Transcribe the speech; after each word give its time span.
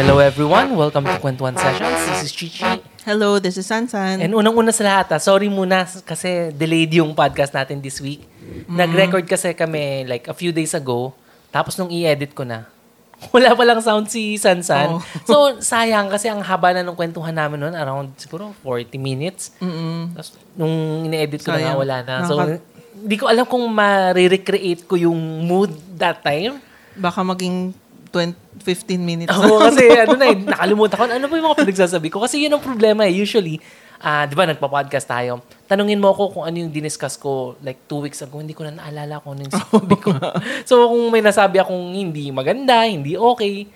Hello 0.00 0.16
everyone, 0.16 0.80
welcome 0.80 1.04
to 1.04 1.12
Kwentuhan 1.20 1.52
Sessions. 1.60 1.92
This 2.08 2.24
is 2.24 2.32
Chichi. 2.32 2.64
Hello, 3.04 3.36
this 3.36 3.60
is 3.60 3.68
Sansan. 3.68 4.24
And 4.24 4.32
unang-una 4.32 4.72
sa 4.72 4.80
lahat, 4.80 5.12
ah, 5.12 5.20
sorry 5.20 5.52
muna 5.52 5.84
kasi 6.08 6.56
delayed 6.56 6.88
yung 6.96 7.12
podcast 7.12 7.52
natin 7.52 7.84
this 7.84 8.00
week. 8.00 8.24
Nag-record 8.64 9.28
kasi 9.28 9.52
kami 9.52 10.08
like 10.08 10.24
a 10.24 10.32
few 10.32 10.56
days 10.56 10.72
ago. 10.72 11.12
Tapos 11.52 11.76
nung 11.76 11.92
i-edit 11.92 12.32
ko 12.32 12.48
na, 12.48 12.64
wala 13.36 13.52
pa 13.52 13.60
lang 13.60 13.84
sound 13.84 14.08
si 14.08 14.40
Sansan. 14.40 14.96
Oh. 14.96 15.04
so, 15.28 15.60
sayang 15.60 16.08
kasi 16.08 16.32
ang 16.32 16.40
haba 16.40 16.72
na 16.72 16.80
nung 16.80 16.96
kwentuhan 16.96 17.36
namin 17.36 17.60
noon, 17.60 17.76
around 17.76 18.16
siguro 18.16 18.56
40 18.64 18.96
minutes. 18.96 19.52
Mm-mm. 19.60 20.16
Tapos 20.16 20.32
nung 20.56 21.04
ini-edit 21.12 21.44
ko 21.44 21.52
na 21.52 21.60
nga, 21.60 21.76
Sayang. 21.76 21.76
wala 21.76 21.96
na. 22.00 22.14
So, 22.24 22.40
Nakaka- 22.40 22.64
hindi 23.04 23.16
ko 23.20 23.28
alam 23.28 23.44
kung 23.44 23.68
ma-recreate 23.68 24.88
ko 24.88 24.96
yung 24.96 25.44
mood 25.44 25.76
that 26.00 26.24
time. 26.24 26.56
Baka 26.96 27.20
maging 27.20 27.76
20, 28.10 28.34
15 28.62 28.98
minutes. 28.98 29.30
Oo, 29.30 29.58
kasi 29.70 29.86
ano 29.94 30.18
na 30.18 30.26
eh, 30.30 30.36
nakalimutan 30.36 30.96
ko. 30.98 31.02
Ano 31.06 31.26
ba 31.30 31.34
yung 31.38 31.46
mga 31.50 31.60
pinagsasabi 31.64 32.08
ko? 32.10 32.22
Kasi 32.22 32.42
yun 32.42 32.52
ang 32.52 32.62
problema 32.62 33.06
eh. 33.06 33.14
Usually, 33.14 33.62
ah 34.00 34.24
di 34.24 34.34
ba 34.34 34.48
nagpa-podcast 34.48 35.06
tayo, 35.06 35.44
tanungin 35.68 36.00
mo 36.00 36.10
ako 36.10 36.40
kung 36.40 36.44
ano 36.48 36.56
yung 36.56 36.72
diniscuss 36.72 37.20
ko 37.20 37.54
like 37.60 37.84
two 37.84 38.00
weeks 38.00 38.24
ago, 38.24 38.40
hindi 38.40 38.56
ko 38.56 38.64
na 38.66 38.74
naalala 38.74 39.20
kung 39.22 39.38
ano 39.38 39.46
yung 39.46 39.54
sabi 39.54 39.96
ko. 40.00 40.10
so, 40.68 40.90
kung 40.90 41.02
may 41.12 41.22
nasabi 41.22 41.62
akong 41.62 41.94
hindi 41.94 42.32
maganda, 42.34 42.82
hindi 42.88 43.14
okay, 43.14 43.68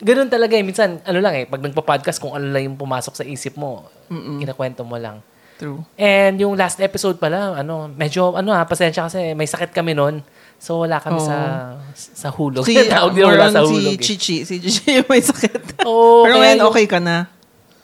ganun 0.00 0.30
talaga 0.30 0.54
eh. 0.56 0.64
Minsan, 0.64 1.02
ano 1.02 1.18
lang 1.18 1.34
eh, 1.36 1.44
pag 1.44 1.60
nagpa-podcast, 1.60 2.18
kung 2.22 2.32
ano 2.32 2.48
lang 2.48 2.72
yung 2.72 2.78
pumasok 2.78 3.14
sa 3.18 3.24
isip 3.26 3.58
mo, 3.58 3.90
kinakwento 4.08 4.86
mo 4.86 4.96
lang. 4.96 5.20
True. 5.58 5.82
And 5.98 6.38
yung 6.38 6.54
last 6.54 6.78
episode 6.78 7.18
pala, 7.18 7.58
ano, 7.58 7.90
medyo, 7.90 8.38
ano 8.38 8.54
ha, 8.54 8.62
pasensya 8.62 9.10
kasi 9.10 9.34
may 9.34 9.50
sakit 9.50 9.74
kami 9.74 9.98
noon. 9.98 10.22
So, 10.58 10.82
wala 10.82 10.98
kami 10.98 11.16
Oo. 11.16 11.24
sa 11.24 11.36
sa 11.94 12.28
hulog. 12.28 12.66
Si, 12.66 12.74
Tawag 12.90 13.14
nila 13.14 13.26
more 13.26 13.38
wala 13.38 13.46
sa 13.48 13.62
si 13.62 13.72
hulog. 13.72 13.94
eh. 13.94 14.02
Chichi. 14.02 14.36
Si 14.42 14.58
Chichi 14.58 15.00
may 15.04 15.22
sakit. 15.22 15.82
Oo, 15.82 16.26
Pero 16.26 16.34
ngayon, 16.36 16.58
okay 16.66 16.84
ka 16.84 16.98
na. 16.98 17.30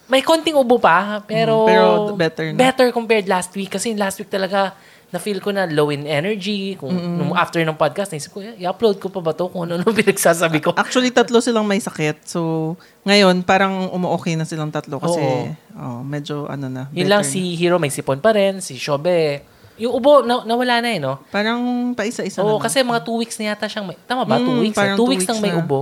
May 0.05 0.21
konting 0.21 0.53
ubo 0.53 0.77
pa, 0.77 1.23
pero, 1.23 1.65
Mm, 1.65 1.67
pero 1.67 1.85
better 2.13 2.45
na. 2.51 2.57
better 2.59 2.87
compared 2.91 3.25
last 3.25 3.49
week. 3.51 3.69
Kasi 3.69 3.91
last 3.93 4.19
week 4.19 4.29
talaga, 4.29 4.75
na-feel 5.07 5.39
ko 5.39 5.49
na 5.49 5.63
low 5.65 5.87
in 5.87 6.03
energy. 6.03 6.75
Kung, 6.75 6.91
nung 6.91 7.31
after 7.33 7.57
ng 7.59 7.73
podcast, 7.73 8.11
naisip 8.11 8.29
ko, 8.29 8.39
"Eh, 8.39 8.59
i-upload 8.59 8.99
ko 8.99 9.07
pa 9.07 9.17
ba 9.19 9.31
to 9.31 9.47
kung 9.47 9.65
ano 9.65 9.79
nung 9.79 9.95
pinagsasabi 9.97 10.59
ko? 10.59 10.75
Actually, 10.75 11.09
tatlo 11.09 11.39
silang 11.39 11.63
may 11.63 11.79
sakit. 11.79 12.21
So, 12.23 12.75
ngayon, 13.01 13.41
parang 13.41 13.87
umu-okay 13.89 14.35
na 14.35 14.43
silang 14.43 14.69
tatlo 14.69 14.99
kasi 14.99 15.55
oh, 15.73 16.03
medyo 16.03 16.45
ano 16.45 16.67
na. 16.67 16.83
Yun 16.91 17.07
lang 17.07 17.23
na. 17.23 17.25
si 17.25 17.55
Hero 17.55 17.79
may 17.79 17.89
sipon 17.89 18.19
pa 18.19 18.29
rin, 18.29 18.59
si 18.59 18.75
Shobe. 18.75 19.41
Yung 19.77 19.93
ubo, 19.93 20.21
na, 20.21 20.41
nawala 20.41 20.79
na 20.79 20.89
eh, 20.89 20.99
no? 20.99 21.19
Parang 21.27 21.59
paisa-isa 21.91 22.39
Oo, 22.39 22.47
na. 22.47 22.51
lang. 22.53 22.63
kasi 22.63 22.79
mga 22.79 23.01
two 23.01 23.17
weeks 23.17 23.35
na 23.35 23.51
yata 23.51 23.67
siyang 23.67 23.85
may, 23.85 23.97
tama 24.03 24.23
ba? 24.23 24.37
two 24.37 24.47
Mm, 24.49 24.61
weeks? 24.61 24.77
eh. 24.77 24.87
Two 24.89 24.97
two 24.97 25.07
weeks, 25.09 25.25
nang 25.25 25.39
may 25.39 25.51
weeks 25.51 25.59
na. 25.59 25.65
ubo. 25.65 25.79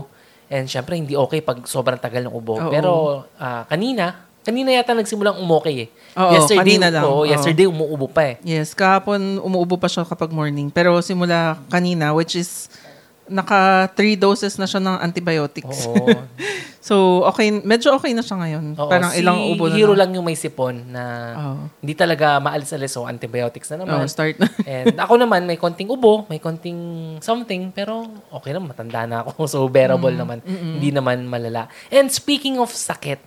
And 0.47 0.65
syempre, 0.65 0.93
hindi 0.93 1.13
okay 1.13 1.39
pag 1.39 1.61
sobrang 1.63 1.97
tagal 1.97 2.21
ng 2.23 2.33
ubo. 2.33 2.57
Oo. 2.57 2.69
Pero 2.69 2.91
ah, 3.35 3.65
kanina, 3.65 4.17
kanina 4.41 4.69
yata 4.69 4.93
nagsimulang 4.93 5.37
umokay 5.37 5.85
eh. 5.85 5.89
Oo, 6.13 6.45
kanina 6.47 6.89
lang. 6.89 7.05
Oo, 7.05 7.21
Oo. 7.21 7.25
yesterday 7.25 7.65
umuubo 7.65 8.05
pa 8.05 8.27
eh. 8.27 8.35
Yes, 8.43 8.73
kahapon 8.73 9.37
umuubo 9.39 9.77
pa 9.77 9.85
siya 9.85 10.03
kapag 10.03 10.29
morning. 10.29 10.67
Pero 10.67 10.97
simula 10.99 11.57
kanina, 11.67 12.13
which 12.13 12.33
is 12.33 12.69
naka 13.25 13.87
three 13.93 14.13
doses 14.13 14.55
na 14.55 14.65
siya 14.65 14.77
ng 14.77 14.99
antibiotics. 14.99 15.87
Oo. 15.87 16.11
so, 16.83 16.95
okay, 17.23 17.49
medyo 17.49 17.95
okay 17.95 18.11
na 18.11 18.19
siya 18.19 18.35
ngayon. 18.35 18.75
Oo, 18.75 18.91
Parang 18.91 19.11
si 19.11 19.23
ilang 19.23 19.39
ubo 19.47 19.67
na 19.67 19.75
Hero 19.75 19.95
lang. 19.95 20.11
lang 20.11 20.19
yung 20.19 20.27
may 20.27 20.35
sipon 20.35 20.91
na 20.91 21.03
Oo. 21.33 21.55
hindi 21.79 21.93
talaga 21.93 22.37
maalis-alis. 22.37 22.91
So, 22.91 23.07
antibiotics 23.07 23.71
na 23.71 23.81
naman. 23.81 24.03
Oh, 24.03 24.07
start 24.07 24.37
na. 24.37 24.51
And 24.67 24.93
ako 24.93 25.15
naman, 25.15 25.43
may 25.43 25.55
konting 25.55 25.87
ubo, 25.87 26.27
may 26.27 26.37
konting 26.37 26.75
something, 27.19 27.71
pero 27.71 28.03
okay 28.29 28.51
lang, 28.51 28.63
matanda 28.63 29.03
na 29.03 29.23
ako. 29.23 29.47
So, 29.53 29.63
bearable 29.65 30.09
Mm, 30.09 30.19
naman. 30.19 30.39
Hindi 30.43 30.89
naman 30.89 31.23
malala. 31.23 31.71
And 31.87 32.09
speaking 32.09 32.57
of 32.57 32.69
sakit, 32.69 33.21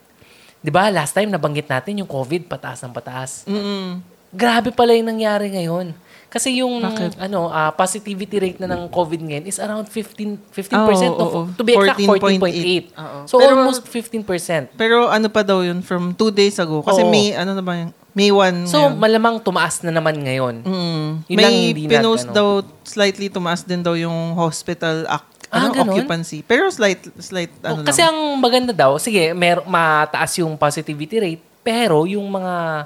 di 0.58 0.68
ba, 0.68 0.90
last 0.90 1.12
time 1.12 1.28
nabanggit 1.28 1.66
natin 1.66 1.98
yung 1.98 2.10
COVID, 2.10 2.46
pataas 2.46 2.82
ng 2.82 2.92
pataas. 2.92 3.46
Mm-mm. 3.46 4.02
Grabe 4.28 4.68
pala 4.68 4.92
yung 4.92 5.08
nangyari 5.08 5.48
ngayon. 5.48 5.94
Kasi 6.36 6.60
yung 6.60 6.78
Bakit? 6.78 7.16
ano 7.18 7.48
ah, 7.48 7.72
positivity 7.72 8.36
rate 8.36 8.60
na 8.60 8.68
ng 8.68 8.88
COVID 8.88 9.20
ngayon 9.22 9.44
is 9.44 9.56
around 9.56 9.88
15 9.88 10.36
15% 10.52 10.68
Oo, 10.76 11.16
of, 11.16 11.28
oo. 11.32 11.40
to 11.56 11.64
be 11.64 11.72
exact 11.72 11.96
14.8. 11.96 12.92
14.8. 12.92 12.92
Oo. 12.94 13.18
So 13.24 13.40
Pero- 13.40 13.56
almost 13.56 13.88
15%. 13.88 14.76
Pero 14.76 15.08
ano 15.08 15.26
pa 15.26 15.40
daw 15.40 15.60
yun 15.60 15.80
from 15.80 16.12
two 16.12 16.28
days 16.28 16.56
ago. 16.56 16.84
Kasi 16.84 17.00
Oo. 17.00 17.08
may, 17.08 17.32
ano 17.32 17.56
na 17.56 17.64
ba 17.64 17.72
yun? 17.74 17.88
May 18.12 18.28
one 18.28 18.64
So 18.64 18.80
ngayon. 18.82 18.96
malamang 18.96 19.36
tumaas 19.40 19.80
na 19.80 19.88
naman 19.90 20.16
ngayon. 20.18 20.60
Mm. 20.60 21.08
Yun 21.26 21.36
May 21.36 21.56
pinost 21.74 22.24
ano. 22.26 22.32
daw, 22.32 22.48
slightly 22.82 23.28
tumaas 23.28 23.60
din 23.60 23.80
daw 23.80 23.92
yung 23.92 24.32
hospital 24.34 25.04
ac- 25.06 25.32
Ah, 25.46 25.62
ano, 25.62 25.72
ganun? 25.72 25.94
occupancy. 25.94 26.42
Pero 26.42 26.66
slight, 26.68 27.00
slight, 27.16 27.54
Oh, 27.62 27.70
ano 27.72 27.86
kasi 27.86 28.02
lang. 28.02 28.10
ang 28.10 28.18
maganda 28.36 28.74
daw, 28.74 28.98
sige, 28.98 29.30
mer 29.30 29.62
mataas 29.62 30.34
yung 30.36 30.52
positivity 30.54 31.16
rate, 31.16 31.42
pero 31.62 32.02
yung 32.04 32.26
mga 32.26 32.84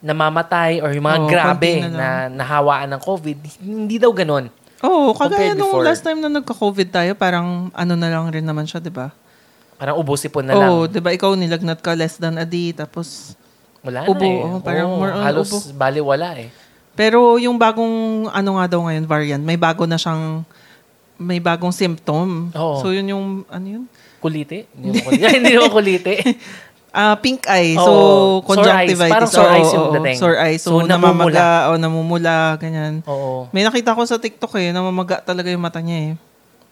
namamatay 0.00 0.80
or 0.80 0.90
yung 0.90 1.04
mga 1.04 1.20
Oo, 1.20 1.28
grabe 1.28 1.70
na 1.84 1.88
na, 1.88 2.08
nahawaan 2.32 2.88
ng 2.96 3.00
COVID, 3.04 3.36
hindi 3.60 3.96
daw 4.00 4.10
ganon. 4.16 4.48
Oo, 4.80 5.12
oh, 5.12 5.16
kagaya 5.16 5.52
nung 5.52 5.76
before. 5.76 5.84
last 5.84 6.00
time 6.00 6.24
na 6.24 6.32
nagka-COVID 6.32 6.88
tayo, 6.88 7.12
parang 7.12 7.68
ano 7.76 7.94
na 8.00 8.08
lang 8.08 8.32
rin 8.32 8.40
naman 8.40 8.64
siya, 8.64 8.80
di 8.80 8.88
ba? 8.88 9.12
Parang 9.76 10.00
ubosipon 10.00 10.40
na 10.48 10.56
lang. 10.56 10.68
Oo, 10.72 10.88
di 10.88 11.04
ba 11.04 11.12
ikaw 11.12 11.36
nilagnat 11.36 11.84
ka 11.84 11.92
less 11.92 12.16
than 12.16 12.40
a 12.40 12.48
day, 12.48 12.72
tapos... 12.72 13.36
Wala 13.80 14.04
ubo, 14.08 14.24
na 14.24 14.28
eh. 14.28 14.44
oo, 14.44 14.56
parang 14.60 14.88
Oo, 14.92 15.00
more 15.00 15.12
on 15.12 15.24
halos 15.24 15.48
ubo. 15.52 15.76
bali 15.76 16.00
wala 16.00 16.36
eh. 16.36 16.48
Pero 16.96 17.36
yung 17.36 17.56
bagong, 17.56 18.28
ano 18.28 18.50
nga 18.56 18.66
daw 18.72 18.80
ngayon, 18.88 19.04
variant, 19.04 19.40
may 19.44 19.56
bago 19.60 19.84
na 19.84 20.00
siyang, 20.00 20.44
may 21.20 21.40
bagong 21.40 21.72
symptom. 21.72 22.48
Oo. 22.56 22.80
So 22.80 22.92
yun 22.92 23.08
yung, 23.08 23.24
ano 23.52 23.66
yun? 23.68 23.84
Kulite? 24.20 24.64
Hindi 24.72 24.96
mo 24.96 25.00
kulite. 25.08 25.28
hindi 25.32 25.52
mo 25.56 25.66
kulite. 25.68 26.14
Ah, 26.90 27.14
pink 27.14 27.46
eye. 27.46 27.74
So, 27.74 27.86
Oo, 27.86 28.02
sore 28.42 28.66
eyes. 28.66 28.90
conjunctivitis. 28.90 29.14
Parang 29.14 29.30
sore 29.30 29.46
Oo, 29.46 29.54
eyes 29.54 29.70
yung 29.70 29.86
dating. 29.94 30.18
Sore 30.18 30.36
eyes. 30.36 30.60
So, 30.60 30.70
So, 30.72 30.82
namumula. 30.82 31.46
o 31.66 31.78
namumula, 31.78 32.36
ganyan. 32.56 33.06
Oo. 33.06 33.46
May 33.50 33.62
nakita 33.62 33.94
ko 33.94 34.02
sa 34.02 34.18
TikTok 34.18 34.50
eh, 34.56 34.70
namamaga 34.70 35.22
talaga 35.22 35.46
yung 35.46 35.62
mata 35.62 35.78
niya 35.78 35.98
eh. 36.02 36.12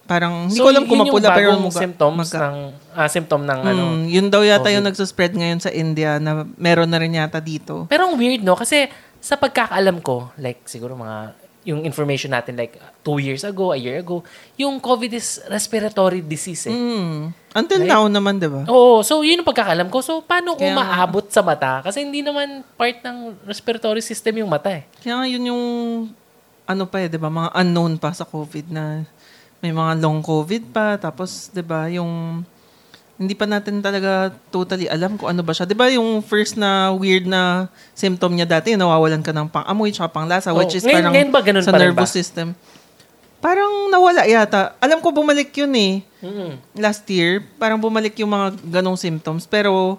Parang, 0.05 0.49
hindi 0.49 0.57
So, 0.57 0.65
ko 0.65 0.73
alam 0.73 0.89
kung 0.89 0.99
mapula 0.99 1.31
pero 1.31 1.53
muga, 1.55 1.79
symptoms 1.79 2.33
maga. 2.33 2.39
ng, 2.43 2.57
ah, 2.97 3.07
symptom 3.07 3.45
ng 3.45 3.61
ano. 3.63 3.83
Mm, 3.95 4.03
yun 4.09 4.27
daw 4.27 4.41
yata 4.41 4.65
COVID. 4.65 4.75
yung 4.75 4.87
nagsuspread 4.89 5.33
ngayon 5.33 5.61
sa 5.61 5.71
India 5.71 6.17
na 6.17 6.49
meron 6.57 6.89
na 6.89 6.97
rin 6.97 7.13
yata 7.13 7.39
dito. 7.39 7.85
Pero 7.87 8.09
ang 8.09 8.17
weird, 8.17 8.41
no? 8.41 8.57
Kasi 8.57 8.89
sa 9.21 9.37
pagkakaalam 9.37 10.01
ko, 10.01 10.33
like 10.37 10.65
siguro 10.65 10.97
mga, 10.97 11.37
yung 11.63 11.85
information 11.85 12.33
natin 12.33 12.57
like 12.57 12.75
two 13.05 13.21
years 13.21 13.45
ago, 13.45 13.71
a 13.71 13.77
year 13.77 14.01
ago, 14.01 14.25
yung 14.57 14.81
COVID 14.81 15.13
is 15.13 15.45
respiratory 15.47 16.25
disease 16.25 16.65
eh. 16.65 16.73
Mm. 16.73 17.48
Until 17.59 17.83
Right? 17.83 17.91
now 17.91 18.07
naman, 18.07 18.39
di 18.39 18.47
ba? 18.47 18.63
Oo, 18.65 19.03
so 19.03 19.19
yun 19.21 19.43
yung 19.43 19.49
pagkakaalam 19.49 19.91
ko. 19.91 19.99
So, 19.99 20.23
paano 20.23 20.55
Kaya- 20.55 20.71
umaabot 20.71 21.27
sa 21.27 21.43
mata? 21.43 21.83
Kasi 21.83 22.07
hindi 22.07 22.23
naman 22.23 22.63
part 22.73 23.03
ng 23.03 23.35
respiratory 23.43 23.99
system 24.01 24.39
yung 24.39 24.49
mata 24.49 24.71
eh. 24.71 24.87
Kaya 25.03 25.19
nga 25.19 25.27
yun 25.27 25.43
yung, 25.45 25.65
ano 26.65 26.85
pa 26.87 27.03
eh, 27.03 27.11
di 27.11 27.19
ba, 27.19 27.27
mga 27.29 27.51
unknown 27.59 27.99
pa 27.99 28.15
sa 28.15 28.23
COVID 28.23 28.71
na 28.71 29.03
may 29.59 29.75
mga 29.75 29.99
long 29.99 30.23
COVID 30.23 30.71
pa, 30.71 30.95
tapos, 30.95 31.51
di 31.51 31.61
ba, 31.61 31.91
yung, 31.91 32.47
hindi 33.19 33.35
pa 33.35 33.51
natin 33.51 33.83
talaga 33.83 34.31
totally 34.49 34.87
alam 34.87 35.19
kung 35.19 35.27
ano 35.27 35.43
ba 35.43 35.51
siya. 35.51 35.67
Di 35.67 35.75
ba 35.75 35.91
yung 35.91 36.23
first 36.23 36.55
na 36.55 36.95
weird 36.95 37.27
na 37.27 37.67
symptom 37.91 38.31
niya 38.31 38.47
dati, 38.47 38.71
yung 38.71 38.87
nawawalan 38.87 39.19
ka 39.19 39.35
ng 39.35 39.51
pang-amoy 39.51 39.91
tsaka 39.91 40.15
pang-lasa, 40.15 40.55
Oo. 40.55 40.63
which 40.63 40.79
is 40.79 40.87
Ngayon- 40.87 40.95
parang 40.95 41.13
ngayon 41.13 41.31
ba 41.35 41.41
ganun 41.43 41.65
sa 41.67 41.75
pa 41.75 41.83
nervous 41.83 42.07
ba? 42.07 42.15
system. 42.15 42.55
Parang 43.39 43.87
nawala 43.89 44.27
yata. 44.27 44.75
Alam 44.83 44.99
ko 44.99 45.15
bumalik 45.15 45.55
yun 45.55 45.71
eh. 45.75 46.03
Last 46.75 47.07
year, 47.07 47.43
parang 47.57 47.79
bumalik 47.79 48.19
yung 48.19 48.31
mga 48.31 48.59
ganong 48.81 48.99
symptoms. 48.99 49.47
Pero, 49.47 49.99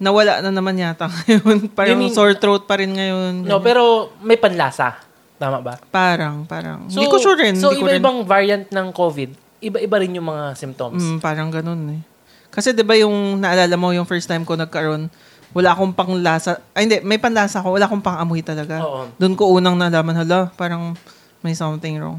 nawala 0.00 0.40
na 0.40 0.50
naman 0.50 0.74
yata 0.74 1.06
ngayon. 1.12 1.70
parang 1.70 2.00
mean- 2.00 2.10
sore 2.10 2.34
throat 2.34 2.64
pa 2.64 2.80
rin 2.80 2.90
ngayon. 2.90 3.44
No, 3.46 3.60
pero 3.60 4.10
may 4.18 4.40
panlasa. 4.40 4.98
Tama 5.40 5.60
ba? 5.60 5.80
Parang, 5.88 6.44
parang. 6.44 6.84
hindi 6.84 7.06
ko 7.08 7.16
sure 7.16 7.38
rin. 7.38 7.56
So, 7.56 7.72
iba-ibang 7.72 8.28
variant 8.28 8.68
ng 8.68 8.92
COVID, 8.92 9.30
iba-iba 9.64 9.96
rin 9.96 10.12
yung 10.12 10.28
mga 10.28 10.52
symptoms. 10.52 11.00
Mm, 11.00 11.16
parang 11.20 11.48
ganun 11.48 11.80
eh. 11.96 12.02
Kasi 12.50 12.74
'di 12.74 12.82
ba 12.82 12.98
yung 12.98 13.38
naalala 13.38 13.78
mo 13.78 13.94
yung 13.94 14.04
first 14.04 14.26
time 14.26 14.42
ko 14.42 14.58
nagkaroon, 14.58 15.06
wala 15.54 15.70
akong 15.70 15.94
panglasa. 15.94 16.58
Ay 16.74 16.84
hindi, 16.84 16.98
may 17.00 17.16
panlasa 17.16 17.62
ako, 17.62 17.78
wala 17.78 17.86
akong 17.86 18.02
pang-amoy 18.02 18.42
talaga. 18.42 18.82
Oo. 18.82 19.06
Doon 19.16 19.34
ko 19.38 19.54
unang 19.54 19.78
nalaman, 19.78 20.18
hala, 20.18 20.50
parang 20.58 20.98
may 21.40 21.54
something 21.54 21.96
wrong. 21.96 22.18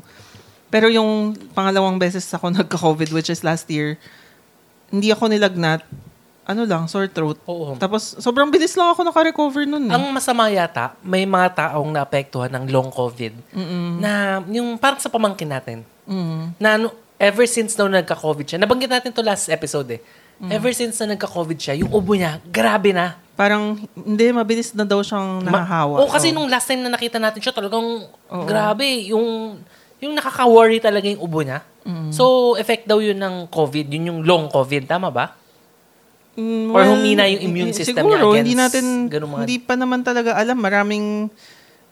Pero 0.72 0.88
yung 0.88 1.36
pangalawang 1.52 2.00
beses 2.00 2.24
ako 2.32 2.48
nagka-COVID, 2.58 3.12
which 3.12 3.28
is 3.28 3.44
last 3.44 3.68
year, 3.68 4.00
hindi 4.88 5.12
ako 5.12 5.28
nilagnat. 5.28 5.84
Ano 6.42 6.66
lang, 6.66 6.90
sore 6.90 7.06
throat. 7.08 7.38
Oo. 7.46 7.78
Tapos, 7.78 8.18
sobrang 8.18 8.50
bilis 8.50 8.74
lang 8.74 8.92
ako 8.92 9.06
naka-recover 9.06 9.64
nun. 9.64 9.88
Eh. 9.88 9.94
Ang 9.94 10.10
masama 10.10 10.50
yata, 10.50 10.98
may 11.00 11.24
mga 11.24 11.48
taong 11.54 11.92
naapektuhan 11.92 12.50
ng 12.50 12.66
long 12.68 12.90
COVID 12.90 13.54
na 14.02 14.42
yung 14.50 14.76
parang 14.76 14.98
sa 14.98 15.08
pamangkin 15.08 15.48
natin, 15.48 15.86
Mm. 16.10 16.58
na 16.58 16.70
ano, 16.76 16.88
ever 17.22 17.46
since 17.46 17.78
daw 17.78 17.86
nagka-COVID 17.86 18.44
siya, 18.44 18.58
nabanggit 18.58 18.90
natin 18.90 19.14
to 19.14 19.22
last 19.22 19.48
episode 19.48 19.86
eh, 19.94 20.02
ever 20.50 20.74
since 20.74 20.98
na 20.98 21.14
nagka-COVID 21.14 21.56
siya, 21.56 21.78
yung 21.78 21.94
ubo 21.94 22.18
niya, 22.18 22.42
grabe 22.44 22.90
na. 22.90 23.14
Parang, 23.38 23.78
hindi, 23.94 24.34
mabilis 24.34 24.74
na 24.74 24.82
daw 24.84 25.00
siyang 25.00 25.46
Ma- 25.46 25.62
nahahawa. 25.62 26.04
Oo, 26.04 26.10
kasi 26.10 26.34
Oo. 26.34 26.42
nung 26.42 26.50
last 26.50 26.66
time 26.66 26.82
na 26.82 26.90
nakita 26.90 27.22
natin 27.22 27.38
siya, 27.40 27.54
talagang 27.54 28.10
grabe. 28.44 29.14
Yung, 29.14 29.56
yung 30.02 30.14
nakaka-worry 30.14 30.82
talaga 30.82 31.08
yung 31.08 31.22
ubo 31.22 31.40
niya. 31.42 31.62
So, 32.10 32.54
effect 32.58 32.86
daw 32.86 32.98
yun 32.98 33.18
ng 33.18 33.48
COVID. 33.48 33.88
Yun 33.90 34.06
yung 34.06 34.20
long 34.22 34.46
COVID. 34.48 34.86
Tama 34.86 35.10
ba? 35.10 35.34
Mm, 36.32 36.70
Or 36.70 36.82
humina 36.86 37.26
yung 37.26 37.42
immune 37.44 37.74
system 37.74 38.06
niya 38.06 38.18
siguro, 38.18 38.32
against 38.32 38.42
hindi 38.42 38.56
natin, 38.56 38.84
mga- 39.10 39.42
hindi 39.44 39.58
pa 39.58 39.74
naman 39.74 40.00
talaga 40.00 40.38
alam. 40.38 40.56
Maraming 40.56 41.28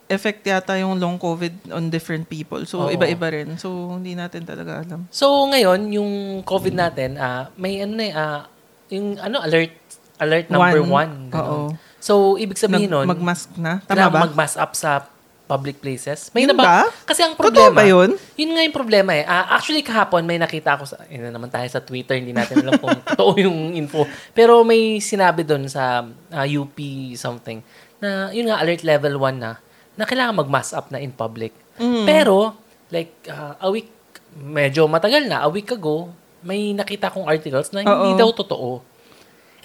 effect 0.07 0.41
yata 0.41 0.73
yung 0.77 0.97
long 0.97 1.17
COVID 1.17 1.69
on 1.69 1.89
different 1.89 2.25
people. 2.25 2.65
So, 2.65 2.85
Oo. 2.85 2.89
iba-iba 2.89 3.29
rin. 3.29 3.57
So, 3.57 3.93
hindi 3.93 4.17
natin 4.17 4.41
talaga 4.41 4.81
alam. 4.81 5.05
So 5.09 5.45
ngayon, 5.45 5.89
yung 5.91 6.11
COVID 6.41 6.73
natin, 6.73 7.17
ah 7.17 7.53
may 7.55 7.81
ano 7.81 7.93
na 7.93 8.05
ah, 8.09 8.41
yung 8.89 9.21
ano 9.21 9.37
alert 9.39 9.73
alert 10.17 10.47
number 10.49 10.81
one. 10.81 10.89
One. 10.89 11.13
Oo. 11.31 11.57
So 11.99 12.13
ibig 12.35 12.57
sabihin 12.57 12.89
Nag- 12.89 13.05
nun, 13.05 13.07
Mag-mask 13.07 13.53
na. 13.55 13.85
Tama 13.85 14.09
ba? 14.09 14.19
mag-mask 14.25 14.57
up 14.57 14.73
sa 14.73 15.05
public 15.49 15.81
places. 15.81 16.29
May 16.29 16.45
Yun 16.45 16.53
naba- 16.53 16.85
ba? 16.85 17.09
Kasi 17.09 17.25
ang 17.25 17.33
Totoo 17.33 17.49
problema, 17.49 17.73
ba 17.73 17.83
yun? 17.83 18.13
yun 18.37 18.53
nga 18.53 18.61
yung 18.61 18.75
problema 18.77 19.11
eh. 19.17 19.25
Ah, 19.25 19.57
actually 19.57 19.81
kahapon 19.81 20.21
may 20.21 20.37
nakita 20.37 20.77
ako 20.77 20.85
sa, 20.85 21.01
yun 21.09 21.25
na 21.25 21.33
naman 21.33 21.49
tayo 21.49 21.65
sa 21.65 21.81
Twitter, 21.81 22.21
hindi 22.21 22.29
natin 22.29 22.61
alam 22.61 22.77
kung 22.77 22.93
totoo 23.09 23.33
yung 23.41 23.73
info. 23.73 24.05
Pero 24.31 24.61
may 24.61 25.01
sinabi 25.01 25.41
doon 25.41 25.65
sa 25.65 26.05
ah, 26.29 26.45
UP 26.45 26.77
something 27.17 27.65
na 27.97 28.29
yun 28.29 28.45
nga 28.45 28.61
alert 28.61 28.85
level 28.85 29.17
1 29.17 29.41
na 29.41 29.57
na 29.97 30.05
kailangan 30.05 30.37
mag-mask 30.37 30.77
up 30.77 30.93
na 30.93 31.01
in 31.01 31.09
public. 31.09 31.51
Mm. 31.81 32.05
Pero 32.05 32.53
like 32.93 33.11
ah, 33.25 33.57
a 33.57 33.73
week 33.73 33.89
medyo 34.37 34.85
matagal 34.85 35.25
na, 35.25 35.41
a 35.41 35.49
week 35.49 35.73
ago, 35.73 36.13
may 36.45 36.71
nakita 36.71 37.09
kong 37.09 37.25
articles 37.25 37.73
na 37.73 37.81
hindi 37.81 38.13
Oo. 38.13 38.19
daw 38.21 38.29
totoo. 38.31 38.85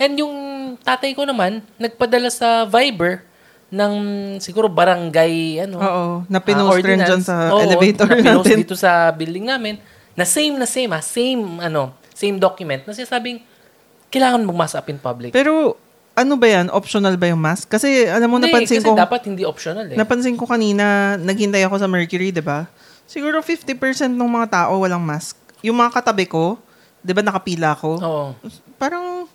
And 0.00 0.16
yung 0.18 0.34
tatay 0.80 1.14
ko 1.14 1.22
naman, 1.22 1.62
nagpadala 1.76 2.32
sa 2.32 2.64
Viber 2.64 3.22
ng 3.74 3.94
siguro 4.38 4.70
barangay, 4.70 5.66
ano, 5.66 5.76
Oo. 5.82 6.06
Na 6.30 6.38
ah, 6.38 6.44
pinost 6.44 6.78
rin 6.78 6.94
ordinance. 6.94 7.08
dyan 7.10 7.22
sa 7.26 7.34
Oo, 7.50 7.60
elevator 7.66 8.08
na 8.22 8.38
natin. 8.38 8.62
dito 8.62 8.78
sa 8.78 9.10
building 9.10 9.50
namin. 9.50 9.74
Na 10.14 10.22
same 10.22 10.54
na 10.54 10.64
same, 10.64 10.94
ha? 10.94 11.02
Same, 11.02 11.42
ano, 11.58 11.90
same 12.14 12.38
document. 12.38 12.86
Na 12.86 12.94
sinasabing, 12.94 13.42
kailangan 14.14 14.46
mag-mask 14.46 14.78
up 14.78 14.86
in 14.86 14.98
public. 15.02 15.34
Pero, 15.34 15.74
ano 16.14 16.38
ba 16.38 16.46
yan? 16.46 16.70
Optional 16.70 17.18
ba 17.18 17.26
yung 17.26 17.42
mask? 17.42 17.66
Kasi, 17.66 18.06
alam 18.06 18.30
mo, 18.30 18.38
Hindi, 18.38 18.54
napansin 18.54 18.78
kasi 18.78 18.86
ko, 18.86 18.94
dapat 18.94 19.26
hindi 19.26 19.42
optional 19.42 19.90
eh. 19.90 19.98
napansin 19.98 20.38
ko 20.38 20.46
kanina, 20.46 21.18
naghintay 21.18 21.66
ako 21.66 21.82
sa 21.82 21.90
Mercury, 21.90 22.30
di 22.30 22.38
ba? 22.38 22.70
Siguro 23.10 23.42
50% 23.42 24.14
ng 24.14 24.30
mga 24.30 24.46
tao 24.48 24.86
walang 24.86 25.02
mask. 25.02 25.34
Yung 25.66 25.74
mga 25.74 25.98
katabi 25.98 26.30
ko, 26.30 26.62
di 27.02 27.10
ba 27.10 27.26
nakapila 27.26 27.74
ako? 27.74 27.90
Oo. 27.98 28.26
Parang 28.78 29.26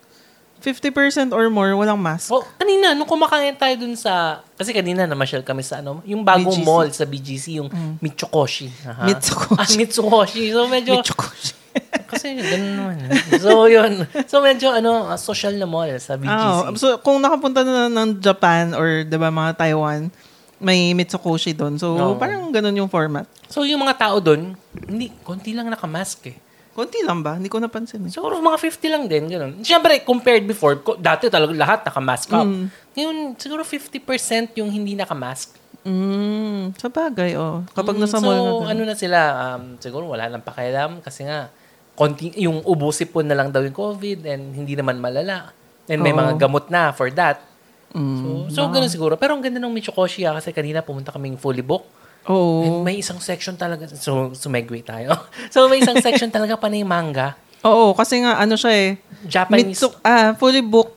50% 0.59 1.31
or 1.31 1.47
more 1.47 1.71
walang 1.79 2.00
mask. 2.00 2.27
Oh, 2.29 2.44
kanina, 2.59 2.91
nung 2.91 3.07
kumakain 3.07 3.56
tayo 3.56 3.79
dun 3.79 3.95
sa... 3.95 4.44
Kasi 4.59 4.75
kanina, 4.75 5.07
namasyal 5.07 5.39
kami 5.39 5.63
sa 5.63 5.79
ano, 5.79 6.03
yung 6.03 6.21
bagong 6.21 6.59
BGC. 6.59 6.67
mall 6.67 6.89
sa 6.91 7.06
BGC, 7.07 7.45
yung 7.63 7.69
Mitsukoshi. 8.03 8.67
Aha. 8.83 9.07
Mitsukoshi. 9.07 9.56
Ah, 9.56 9.79
Mitsukoshi. 9.79 10.44
So, 10.51 10.67
medyo... 10.67 11.00
Michokoshi. 11.00 11.56
kasi 12.11 12.35
ganun 12.35 12.73
naman. 12.75 12.95
So, 13.39 13.71
yun. 13.71 14.03
So, 14.27 14.44
medyo 14.44 14.75
ano, 14.75 15.07
ah, 15.07 15.15
social 15.15 15.56
na 15.56 15.63
mall 15.63 15.95
sa 16.03 16.19
BGC. 16.19 16.27
Ah, 16.27 16.67
so, 16.75 17.00
kung 17.00 17.23
nakapunta 17.23 17.63
na 17.63 17.88
ng 17.88 18.19
Japan 18.19 18.75
or, 18.75 19.07
di 19.07 19.15
ba, 19.15 19.31
mga 19.31 19.56
Taiwan, 19.56 20.11
may 20.59 20.91
Mitsukoshi 20.91 21.56
doon. 21.56 21.79
So, 21.79 21.95
Oo. 21.95 22.19
parang 22.19 22.51
ganun 22.51 22.75
yung 22.75 22.91
format. 22.91 23.23
So, 23.47 23.63
yung 23.63 23.79
mga 23.79 23.95
tao 23.95 24.19
dun, 24.19 24.59
hindi, 24.83 25.07
konti 25.23 25.56
lang 25.56 25.71
nakamask 25.71 26.19
eh. 26.27 26.49
Konti 26.80 27.04
lang 27.04 27.20
ba? 27.20 27.36
Hindi 27.36 27.52
ko 27.52 27.60
napansin. 27.60 28.08
Eh. 28.08 28.12
Siguro 28.16 28.40
mga 28.40 28.56
50 28.56 28.88
lang 28.88 29.04
din, 29.04 29.28
ganun. 29.28 29.60
Siyempre, 29.60 30.00
compared 30.02 30.48
before, 30.48 30.80
dati 30.96 31.28
talaga 31.28 31.52
lahat 31.52 31.80
nakamask 31.84 32.31
up. 32.31 32.48
Mm. 32.48 32.72
Ngayon, 32.96 33.18
siguro 33.36 33.68
50% 33.68 34.56
yung 34.56 34.72
hindi 34.72 34.96
nakamask. 34.96 35.60
Mm, 35.84 36.72
sa 36.76 36.88
bagay, 36.88 37.36
oh. 37.36 37.68
Kapag 37.76 38.00
Mm, 38.00 38.02
nasa 38.02 38.16
so, 38.16 38.24
mall 38.24 38.40
ka. 38.40 38.48
ganun. 38.64 38.68
ano 38.72 38.81
na 38.88 38.96
sila, 38.96 39.20
um, 39.60 39.76
siguro 39.76 40.08
wala 40.08 40.31
lang 40.31 40.40
pakialam 40.40 41.04
kasi 41.04 41.28
nga, 41.28 41.52
konti, 41.96 42.31
yung 42.40 42.64
ubusipon 42.64 43.28
na 43.28 43.36
lang 43.36 43.52
daw 43.52 43.60
yung 43.60 43.76
COVID 43.76 44.24
and 44.24 44.56
hindi 44.56 44.72
naman 44.72 45.04
malala. 45.04 45.52
And 45.84 46.00
may 46.00 46.16
Oo. 46.16 46.20
mga 46.22 46.40
gamot 46.40 46.72
na 46.72 46.96
for 46.96 47.12
that. 47.12 47.44
Mm. 47.92 48.48
So, 48.48 48.64
so 48.64 48.72
ganun 48.72 48.88
siguro. 48.88 49.20
Pero 49.20 49.36
ang 49.36 49.44
ganda 49.44 49.60
ng 49.60 49.74
Michokoshi 49.74 50.24
ah, 50.24 50.31
kasi 50.31 50.56
kanina 50.56 50.80
pumunta 50.80 51.12
kaming 51.12 51.36
fully 51.36 51.60
booked. 51.60 51.99
Oo. 52.30 52.62
And 52.62 52.76
may 52.86 53.02
isang 53.02 53.18
section 53.18 53.58
talaga. 53.58 53.90
So, 53.98 54.31
sumegway 54.38 54.86
tayo. 54.86 55.18
so, 55.54 55.66
may 55.66 55.81
isang 55.81 55.98
section 56.06 56.30
talaga 56.30 56.56
pa 56.56 56.70
na 56.70 56.78
yung 56.78 56.90
manga. 56.90 57.34
Oo, 57.66 57.92
kasi 57.98 58.22
nga, 58.22 58.38
ano 58.40 58.56
siya 58.56 58.72
eh. 58.72 58.90
Japanese 59.26 59.76
Mitsu, 59.76 59.92
ah, 60.00 60.31
fully 60.38 60.64
booked 60.64 60.96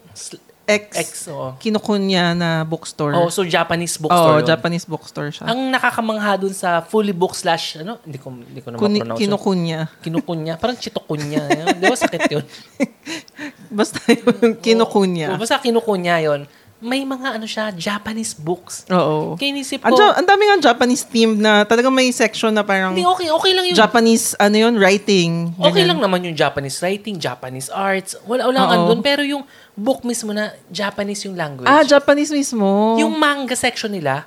X, 0.62 0.94
X. 0.94 1.10
Oo. 1.26 1.58
kinukunya 1.58 2.38
na 2.38 2.62
bookstore. 2.62 3.18
Oh, 3.18 3.26
so 3.26 3.42
Japanese 3.42 3.98
Oo, 3.98 4.06
bookstore. 4.06 4.38
yun. 4.38 4.46
Japanese 4.46 4.86
bookstore 4.86 5.30
siya. 5.34 5.50
Ang 5.50 5.74
nakakamangha 5.74 6.38
dun 6.38 6.54
sa 6.54 6.78
fully 6.86 7.10
book 7.10 7.34
slash, 7.34 7.82
ano, 7.82 7.98
hindi 8.06 8.22
ko, 8.22 8.30
hindi 8.30 8.62
ko 8.62 8.70
na 8.70 8.78
Kuni, 8.78 9.02
ma-pronounce. 9.02 9.18
yun. 9.18 9.26
kinukunya. 9.26 9.80
Kinukunya. 9.98 10.54
Parang 10.62 10.78
chitokunya. 10.78 11.42
Yun. 11.50 11.66
Di 11.82 11.84
ba 11.90 11.98
sakit 11.98 12.22
yun? 12.30 12.44
Basta 13.82 13.98
yung 14.06 14.54
kinukunya. 14.60 15.32
O, 15.34 15.40
basta 15.40 15.56
kinukunya 15.58 16.20
yun. 16.20 16.44
May 16.82 17.06
mga 17.06 17.38
ano 17.38 17.46
siya, 17.46 17.70
Japanese 17.70 18.34
books. 18.34 18.82
Oo. 18.90 19.38
Kaya 19.38 19.54
inisip 19.54 19.86
Ang, 19.86 19.94
ko, 19.94 20.02
Ja- 20.02 20.18
ang 20.18 20.26
dami 20.26 20.42
nga 20.44 20.74
Japanese 20.74 21.06
team 21.06 21.38
na 21.38 21.62
talagang 21.62 21.94
may 21.94 22.10
section 22.10 22.50
na 22.50 22.66
parang 22.66 22.90
hindi, 22.90 23.06
okay, 23.06 23.30
okay 23.30 23.52
lang 23.54 23.70
yung, 23.70 23.78
Japanese, 23.78 24.34
ano 24.34 24.56
yun, 24.58 24.74
writing. 24.76 25.54
okay 25.56 25.86
Ganyan. 25.86 25.94
lang 25.94 26.00
naman 26.02 26.26
yung 26.26 26.34
Japanese 26.34 26.82
writing, 26.82 27.22
Japanese 27.22 27.70
arts. 27.70 28.18
Wala, 28.26 28.50
wala 28.50 28.60
Oo. 28.66 28.90
doon. 28.90 29.00
Pero 29.00 29.22
yung 29.22 29.46
book 29.72 30.02
mismo 30.02 30.34
na 30.34 30.50
Japanese 30.68 31.22
yung 31.22 31.38
language. 31.38 31.70
Ah, 31.70 31.86
Japanese 31.86 32.34
mismo. 32.34 32.98
yung 32.98 33.14
manga 33.14 33.54
section 33.54 33.94
nila, 33.94 34.26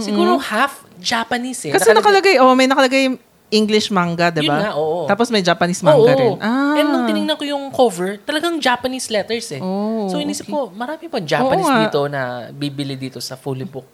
siguro 0.00 0.40
half 0.40 0.88
Japanese 0.96 1.68
eh. 1.68 1.72
Kasi 1.76 1.92
nakalagay, 1.92 2.40
oh, 2.40 2.56
may 2.56 2.64
nakalagay 2.64 3.20
English 3.50 3.90
manga, 3.90 4.30
di 4.30 4.46
Yun 4.46 4.54
ba? 4.54 4.58
nga, 4.62 4.72
oo. 4.78 5.10
Tapos 5.10 5.26
may 5.28 5.42
Japanese 5.42 5.82
Oo. 5.82 5.90
manga 5.90 6.12
rin. 6.14 6.34
Ah. 6.38 6.78
And 6.78 6.86
nung 6.86 7.04
tinignan 7.10 7.34
ko 7.34 7.42
yung 7.42 7.74
cover, 7.74 8.16
talagang 8.22 8.62
Japanese 8.62 9.10
letters 9.10 9.50
eh. 9.50 9.60
Oh, 9.60 10.06
so 10.06 10.22
inisip 10.22 10.46
okay. 10.46 10.54
ko, 10.54 10.70
marami 10.70 11.10
pa 11.10 11.18
Japanese 11.18 11.66
Oo 11.66 11.82
dito 11.82 12.00
na 12.06 12.48
bibili 12.54 12.94
dito 12.94 13.18
sa 13.18 13.34
fully 13.34 13.66
book. 13.66 13.86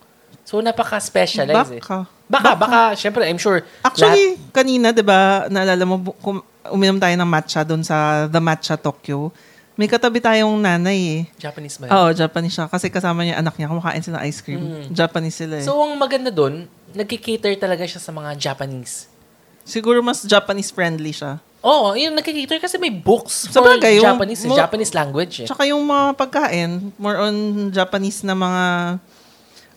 So 0.46 0.60
napaka-specialized 0.60 1.80
eh. 1.80 1.82
Baka. 1.82 2.06
Baka, 2.26 2.50
baka, 2.58 2.80
syempre, 2.98 3.24
I'm 3.24 3.38
sure. 3.40 3.64
Actually, 3.82 4.36
kanina, 4.52 4.92
di 4.92 5.02
ba, 5.02 5.46
naalala 5.48 5.82
mo, 5.86 6.02
kum- 6.20 6.44
uminom 6.70 6.98
tayo 6.98 7.14
ng 7.14 7.26
matcha 7.26 7.62
doon 7.62 7.82
sa 7.86 8.26
The 8.26 8.42
Matcha 8.42 8.74
Tokyo. 8.76 9.30
May 9.76 9.86
katabi 9.86 10.24
tayong 10.24 10.56
nanay 10.56 10.98
eh. 10.98 11.20
lahat, 11.36 11.52
Japanese 11.52 11.76
ba 11.76 11.84
yun? 11.84 11.92
Oo, 11.92 12.08
Japanese 12.16 12.54
siya. 12.56 12.66
Kasi 12.66 12.88
kasama 12.88 13.22
niya 13.22 13.38
anak 13.38 13.60
niya, 13.60 13.68
kumakain 13.68 14.00
sila 14.00 14.20
ng 14.20 14.24
ice 14.24 14.40
cream. 14.40 14.62
Japanese 14.88 15.36
sila 15.36 15.60
eh. 15.60 15.66
So, 15.68 15.76
ang 15.76 15.94
maganda 16.00 16.32
doon, 16.32 16.64
nagkikater 16.96 17.60
talaga 17.60 17.84
siya 17.84 18.00
sa 18.00 18.10
mga 18.10 18.34
Japanese. 18.40 19.15
Siguro 19.66 19.98
mas 20.00 20.22
Japanese 20.22 20.70
friendly 20.70 21.10
siya. 21.10 21.42
Oo, 21.58 21.90
oh, 21.90 21.98
yun, 21.98 22.14
nagkikater 22.14 22.62
kasi 22.62 22.78
may 22.78 22.94
books 22.94 23.50
Sa 23.50 23.58
for 23.58 23.74
bagay, 23.74 23.98
yung 23.98 24.06
Japanese, 24.06 24.40
eh, 24.40 24.48
mo- 24.48 24.54
Japanese 24.54 24.92
language 24.94 25.34
eh. 25.42 25.46
Tsaka 25.50 25.66
yung 25.66 25.82
mga 25.82 26.14
pagkain, 26.14 26.94
more 26.94 27.18
on 27.18 27.34
Japanese 27.74 28.22
na 28.22 28.38
mga, 28.38 28.64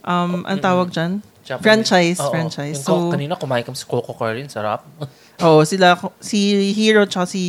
um, 0.06 0.46
ang 0.46 0.60
tawag 0.62 0.94
dyan? 0.94 1.18
Japanese. 1.42 1.66
Franchise, 1.66 2.20
Oo. 2.22 2.30
franchise. 2.30 2.78
Yung 2.78 2.86
So, 2.86 2.94
ko- 2.94 3.10
kanina 3.10 3.34
kumain 3.34 3.66
kami 3.66 3.74
sa 3.74 3.90
Coco 3.90 4.14
Curry, 4.14 4.46
sarap. 4.46 4.86
Oo, 5.40 5.64
sila, 5.64 5.96
si 6.20 6.38
Hiro 6.72 7.08
tsaka 7.08 7.32
si 7.32 7.42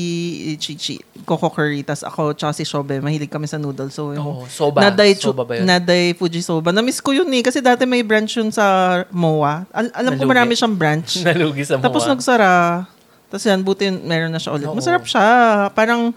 Chichi, 0.56 1.02
Coco 1.26 1.50
Curry, 1.50 1.82
tas 1.82 2.00
ako 2.00 2.32
tsaka 2.32 2.54
si 2.54 2.62
Shobe, 2.62 3.02
mahilig 3.02 3.26
kami 3.26 3.50
sa 3.50 3.58
noodles. 3.58 3.90
So, 3.90 4.14
yung 4.14 4.22
Oo, 4.22 4.44
soba. 4.46 4.78
Naday, 4.80 5.18
soba 5.18 5.42
ba 5.42 5.58
yun? 5.58 5.66
Naday 5.66 6.14
Fuji 6.14 6.38
Soba. 6.38 6.70
Na-miss 6.70 7.02
ko 7.02 7.10
yun 7.10 7.26
eh, 7.28 7.42
kasi 7.42 7.58
dati 7.58 7.82
may 7.84 8.00
branch 8.00 8.38
yun 8.38 8.48
sa 8.48 8.62
MOA. 9.10 9.66
Al- 9.68 9.90
alam 9.92 10.12
ko 10.14 10.22
Nalugi. 10.22 10.30
marami 10.30 10.52
siyang 10.54 10.74
branch. 10.74 11.18
Nalugi 11.26 11.66
sa 11.66 11.76
Tapos 11.76 12.06
mga. 12.06 12.10
nagsara. 12.14 12.52
Tapos 13.26 13.42
yan, 13.42 13.60
buti 13.60 13.90
meron 13.90 14.30
na 14.30 14.38
siya 14.38 14.54
ulit. 14.54 14.66
Oo. 14.66 14.74
Masarap 14.74 15.02
siya. 15.02 15.26
Parang, 15.70 16.14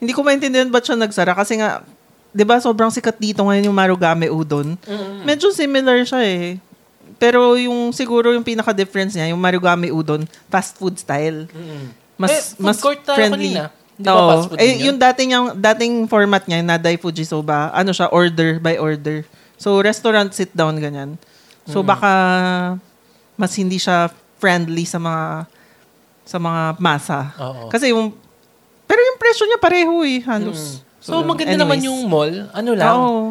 hindi 0.00 0.12
ko 0.12 0.20
maintindihan 0.20 0.68
ba't 0.68 0.84
siya 0.84 0.96
nagsara. 0.96 1.32
Kasi 1.32 1.56
nga, 1.56 1.84
di 2.32 2.42
ba 2.42 2.56
sobrang 2.58 2.88
sikat 2.88 3.16
dito 3.16 3.44
ngayon 3.44 3.68
yung 3.68 3.76
Marugame 3.76 4.28
Udon. 4.28 4.76
Medyo 5.22 5.52
similar 5.52 6.00
siya 6.02 6.20
eh. 6.20 6.56
Pero 7.16 7.54
yung 7.54 7.90
siguro 7.90 8.30
yung 8.30 8.42
pinaka-difference 8.42 9.14
niya, 9.14 9.30
yung 9.30 9.38
Marugame 9.38 9.88
Udon, 9.88 10.22
fast 10.46 10.74
food 10.74 10.96
style. 10.96 11.46
Mm-mm. 11.46 11.92
Mas, 12.14 12.30
Eh, 12.30 12.40
food 12.52 12.64
mas 12.64 12.78
court 12.78 13.00
tayo 13.00 13.16
friendly. 13.16 13.54
kanina. 13.54 13.70
Di 13.94 14.04
ba 14.04 14.12
Oo. 14.12 14.28
fast 14.28 14.44
food 14.48 14.58
eh, 14.58 14.72
yun? 14.72 14.82
yung 14.84 14.98
dating, 15.00 15.30
yung 15.30 15.46
dating 15.54 15.94
format 16.04 16.42
niya, 16.44 16.58
yung 16.58 16.68
Naday 16.68 16.96
Fujisoba, 16.96 17.70
ano 17.70 17.90
siya, 17.90 18.10
order 18.10 18.58
by 18.58 18.74
order. 18.76 19.22
So, 19.54 19.78
restaurant 19.78 20.30
sit 20.30 20.50
down, 20.50 20.74
ganyan. 20.76 21.14
So, 21.64 21.80
Mm. 21.80 21.86
baka 21.86 22.10
mas 23.34 23.54
hindi 23.54 23.76
siya 23.76 24.10
friendly 24.36 24.84
sa 24.84 24.98
mga 24.98 25.46
sa 26.24 26.38
mga 26.38 26.62
masa. 26.78 27.20
Oo. 27.38 27.68
Kasi 27.68 27.90
yung 27.90 28.12
pero 28.84 29.00
yung 29.00 29.16
presyo 29.16 29.44
niya 29.44 29.56
pareho 29.56 29.94
eh, 30.02 30.20
halos. 30.22 30.80
So, 30.98 31.20
maganda 31.20 31.54
naman 31.54 31.78
anyways. 31.78 31.88
yung 31.90 32.00
mall. 32.04 32.34
Ano 32.50 32.70
lang, 32.72 32.94
Oo. 32.94 33.22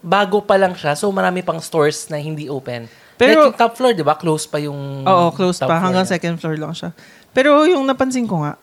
bago 0.00 0.40
pa 0.40 0.56
lang 0.56 0.72
siya. 0.72 0.92
So, 0.92 1.08
marami 1.08 1.40
pang 1.40 1.56
stores 1.58 2.08
na 2.08 2.16
hindi 2.16 2.48
open. 2.48 2.84
Pero- 3.14 3.48
like 3.48 3.54
yung 3.54 3.60
top 3.60 3.72
floor, 3.78 3.92
di 3.94 4.04
ba? 4.04 4.14
Close 4.18 4.44
pa 4.46 4.58
yung 4.58 5.06
Oo, 5.06 5.30
close 5.30 5.58
pa. 5.58 5.66
floor 5.70 5.80
Hanggang 5.80 6.06
niya. 6.06 6.14
second 6.18 6.36
floor 6.38 6.56
lang 6.58 6.74
siya. 6.74 6.90
Pero 7.30 7.66
yung 7.66 7.82
napansin 7.82 8.26
ko 8.26 8.42
nga, 8.42 8.54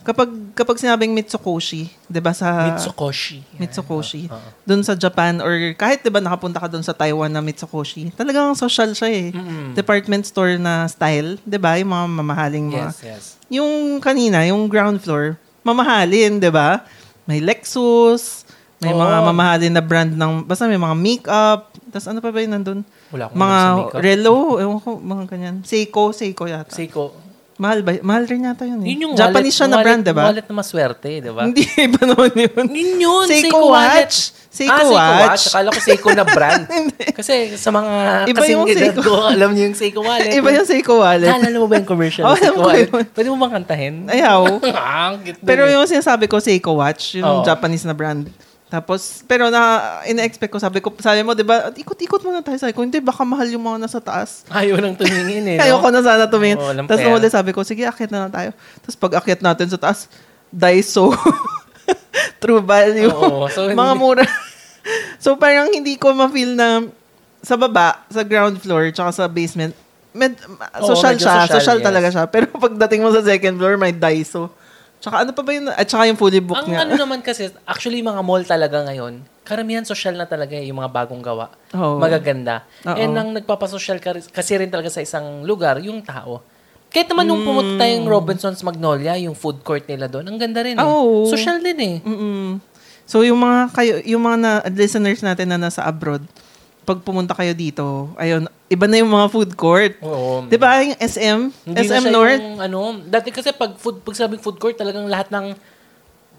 kapag 0.00 0.32
kapag 0.56 0.80
sinabing 0.80 1.12
Mitsukoshi, 1.12 1.92
'di 2.08 2.20
ba 2.24 2.32
sa 2.32 2.72
Mitsukoshi. 2.72 3.44
Mitsukoshi. 3.60 4.32
Oo. 4.32 4.48
Doon 4.64 4.80
sa 4.80 4.96
Japan 4.96 5.44
or 5.44 5.52
kahit 5.76 6.00
'di 6.00 6.08
ba 6.08 6.24
nakapunta 6.24 6.56
ka 6.56 6.72
doon 6.72 6.80
sa 6.80 6.96
Taiwan 6.96 7.28
na 7.28 7.44
Mitsukoshi, 7.44 8.08
talagang 8.16 8.56
social 8.56 8.88
siya 8.96 9.08
eh. 9.12 9.28
Mm-mm. 9.28 9.76
Department 9.76 10.24
store 10.24 10.56
na 10.56 10.88
style, 10.88 11.36
'di 11.44 11.58
ba? 11.60 11.76
Yung 11.76 11.92
mga 11.92 12.06
mamahaling 12.16 12.66
mga. 12.72 12.88
Yes, 12.88 12.98
yes. 13.04 13.24
Yung 13.52 14.00
kanina, 14.00 14.40
yung 14.48 14.64
ground 14.72 15.04
floor, 15.04 15.36
mamahalin, 15.60 16.40
'di 16.40 16.48
ba? 16.48 16.80
may 17.28 17.38
Lexus, 17.38 18.42
may 18.82 18.90
Oo. 18.90 18.98
mga 18.98 19.16
mamahalin 19.22 19.70
na 19.70 19.78
brand 19.78 20.10
ng, 20.10 20.42
basta 20.42 20.66
may 20.66 20.74
mga 20.74 20.96
makeup, 20.98 21.69
tapos 21.90 22.06
ano 22.06 22.18
pa 22.18 22.30
ba 22.30 22.38
yun 22.38 22.52
nandun? 22.52 22.80
Wala 23.10 23.26
akong 23.26 23.36
Mga. 23.36 23.58
Relo, 23.96 24.34
ewan 24.56 24.78
ko, 24.78 24.90
mga 24.96 25.24
ganyan. 25.26 25.56
Seiko, 25.60 26.10
Seiko 26.10 26.46
yata. 26.46 26.70
Seiko. 26.70 27.12
Mahal 27.60 27.84
ba? 27.84 27.92
Mahal 28.00 28.24
rin 28.24 28.48
yata 28.48 28.64
yun 28.64 28.80
eh. 28.80 28.88
Yun 28.88 29.00
yung 29.02 29.14
Japanese 29.14 29.52
wallet, 29.52 29.52
siya 29.52 29.66
na 29.66 29.70
wallet- 29.70 29.84
brand, 29.84 30.02
diba? 30.02 30.24
Wallet 30.24 30.46
na 30.48 30.54
maswerte, 30.56 31.08
diba? 31.20 31.42
Hindi, 31.44 31.60
iba 31.86 32.02
naman 32.02 32.32
yun. 32.32 32.64
Yun 32.66 32.90
yun, 32.98 33.26
Seiko 33.28 33.44
Seiko, 33.44 33.58
watch. 33.68 34.16
Seiko 34.50 34.72
ah, 34.72 34.80
Seiko 34.80 34.94
watch. 34.96 35.20
watch. 35.20 35.44
Akala 35.46 35.68
ko 35.68 35.78
Seiko 35.78 36.08
na 36.10 36.24
brand. 36.24 36.64
Kasi 37.20 37.34
sa 37.54 37.68
mga 37.68 37.92
Iba 38.26 38.40
kasing 38.40 38.56
yung 38.56 38.64
edad 38.66 38.90
Seiko. 38.90 39.02
ko, 39.04 39.12
alam 39.36 39.50
niyo 39.52 39.62
yung 39.68 39.76
Seiko 39.76 40.00
wallet. 40.00 40.32
Iba 40.32 40.48
yung 40.50 40.64
Seiko 40.64 40.92
wallet. 40.98 41.28
Naalala 41.28 41.56
mo 41.60 41.68
ba 41.68 41.76
yung 41.76 41.84
commercial 41.86 42.24
Oh, 42.24 42.32
Seiko 42.34 42.64
wallet? 42.64 42.88
yun. 42.88 43.04
Pwede 43.06 43.28
mo 43.28 43.36
bang 43.38 43.54
kantahin? 43.54 43.94
Ayaw. 44.08 44.40
ah, 44.72 45.20
Pero 45.44 45.68
eh. 45.68 45.76
yung 45.76 45.84
sinasabi 45.84 46.26
ko, 46.26 46.40
Seiko 46.40 46.72
watch, 46.74 47.20
yung 47.20 47.28
Oo. 47.30 47.44
Japanese 47.44 47.84
na 47.84 47.92
brand. 47.92 48.24
Tapos, 48.70 49.26
pero 49.26 49.50
na, 49.50 49.82
ina-expect 50.06 50.46
ko, 50.46 50.62
sabi 50.62 50.78
ko, 50.78 50.94
sabi 50.96 51.26
mo, 51.26 51.34
di 51.34 51.42
ba, 51.42 51.74
ikot-ikot 51.74 52.22
muna 52.22 52.38
tayo. 52.38 52.54
Sabi 52.54 52.70
ko, 52.70 52.86
hindi, 52.86 53.02
baka 53.02 53.26
mahal 53.26 53.50
yung 53.50 53.66
mga 53.66 53.82
nasa 53.82 53.98
taas. 53.98 54.46
Ayaw 54.54 54.78
nang 54.78 54.94
tumingin 54.94 55.42
eh. 55.44 55.56
no? 55.58 55.62
Ayoko 55.66 55.90
na 55.90 56.00
sana 56.00 56.30
tumingin. 56.30 56.54
Oo, 56.56 56.70
walang 56.70 56.86
Tapos 56.86 57.02
pera. 57.02 57.10
nung 57.10 57.18
huli 57.18 57.28
sabi 57.28 57.50
ko, 57.50 57.66
sige, 57.66 57.82
akit 57.82 58.08
na 58.08 58.24
lang 58.24 58.32
tayo. 58.32 58.54
Tapos 58.80 58.94
pag 58.94 59.12
akit 59.18 59.42
natin 59.42 59.66
sa 59.66 59.76
taas, 59.76 60.06
Daiso. 60.48 61.10
True 62.42 62.62
value. 62.62 63.10
Oo, 63.10 63.50
so 63.50 63.66
mga 63.66 63.74
hindi- 63.74 63.98
mura. 63.98 64.24
so 65.18 65.34
parang 65.34 65.68
hindi 65.68 65.98
ko 65.98 66.14
ma-feel 66.14 66.54
na 66.54 66.86
sa 67.42 67.58
baba, 67.58 68.06
sa 68.06 68.22
ground 68.22 68.56
floor, 68.56 68.92
tsaka 68.92 69.10
sa 69.10 69.24
basement, 69.26 69.74
med, 70.10 70.36
Oo, 70.78 70.86
social 70.88 71.14
medyo 71.14 71.26
siya. 71.26 71.34
social, 71.42 71.54
Social, 71.58 71.78
yes. 71.78 71.86
talaga 71.86 72.08
siya. 72.08 72.24
Pero 72.26 72.46
pagdating 72.54 73.00
mo 73.02 73.10
sa 73.10 73.22
second 73.22 73.56
floor, 73.56 73.74
may 73.76 73.90
Daiso. 73.90 74.50
Tsaka 75.00 75.24
ano 75.24 75.32
pa 75.32 75.40
ba 75.40 75.50
yun? 75.56 75.66
At 75.72 75.88
tsaka 75.88 76.04
yung 76.12 76.20
fully 76.20 76.44
booked 76.44 76.60
Ang 76.60 76.76
nga. 76.76 76.84
ano 76.84 76.92
naman 76.92 77.24
kasi, 77.24 77.48
actually 77.64 78.04
mga 78.04 78.20
mall 78.20 78.44
talaga 78.44 78.84
ngayon, 78.84 79.24
karamihan 79.48 79.80
social 79.80 80.12
na 80.12 80.28
talaga 80.28 80.52
eh, 80.52 80.68
yung 80.68 80.76
mga 80.76 80.92
bagong 80.92 81.24
gawa. 81.24 81.48
Oo. 81.72 81.96
Magaganda. 81.96 82.68
Oo. 82.84 83.00
And 83.00 83.16
ang 83.16 83.32
nagpapasosyal 83.32 83.96
kasi 84.28 84.52
rin 84.60 84.68
talaga 84.68 84.92
sa 84.92 85.00
isang 85.00 85.42
lugar, 85.48 85.80
yung 85.80 86.04
tao. 86.04 86.44
Kahit 86.92 87.08
naman 87.08 87.24
nung 87.24 87.46
pumunta 87.46 87.80
tayong 87.80 88.04
Robinson's 88.04 88.60
Magnolia, 88.60 89.16
yung 89.16 89.32
food 89.32 89.64
court 89.64 89.88
nila 89.88 90.10
doon, 90.10 90.26
ang 90.28 90.36
ganda 90.36 90.60
rin 90.60 90.76
eh. 90.76 90.84
Oo. 90.84 91.24
Social 91.32 91.62
din 91.64 91.78
eh. 91.80 91.96
Mm-mm. 92.04 92.60
So 93.08 93.24
yung 93.24 93.40
mga 93.40 93.58
kayo, 93.74 93.94
yung 94.04 94.22
mga 94.22 94.36
na, 94.38 94.52
listeners 94.68 95.24
natin 95.24 95.48
na 95.48 95.58
nasa 95.58 95.82
abroad, 95.82 96.22
pag 96.84 97.00
pumunta 97.00 97.32
kayo 97.32 97.56
dito, 97.56 98.12
ayun, 98.20 98.46
iba 98.70 98.86
na 98.86 98.96
yung 98.96 99.10
mga 99.10 99.26
food 99.28 99.52
court. 99.52 99.98
Oo. 100.00 100.46
'Di 100.46 100.54
ba 100.54 100.78
yung 100.80 100.94
SM? 100.96 101.40
Hindi 101.66 101.74
na 101.76 101.82
SM 101.84 102.04
siya 102.06 102.14
North? 102.14 102.38
yung 102.38 102.58
ano, 102.62 102.80
dati 103.02 103.28
kasi 103.28 103.50
pag 103.52 103.74
food, 103.74 104.00
pag 104.00 104.14
sabing 104.14 104.38
food 104.38 104.56
court, 104.56 104.78
talagang 104.78 105.04
lahat 105.04 105.28
ng 105.28 105.58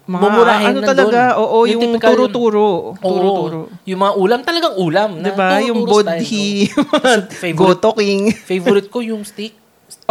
Mga, 0.02 0.18
mumurahin 0.18 0.74
ano 0.74 0.80
talaga, 0.82 1.38
oo, 1.38 1.62
yung, 1.62 1.78
typical 1.78 2.10
yun. 2.10 2.18
turo-turo. 2.26 2.66
Turo-turo. 2.98 3.58
Yung 3.86 4.00
mga 4.02 4.14
ulam, 4.18 4.40
talagang 4.42 4.74
ulam. 4.74 5.10
na 5.14 5.22
'Di 5.22 5.32
ba? 5.32 5.48
Yung 5.62 5.86
bodhi, 5.86 6.66
no? 6.66 6.82
Favorite, 7.38 7.54
goto 7.78 7.94
king. 7.94 8.34
favorite 8.34 8.90
ko 8.90 8.98
yung 8.98 9.22
steak. 9.22 9.54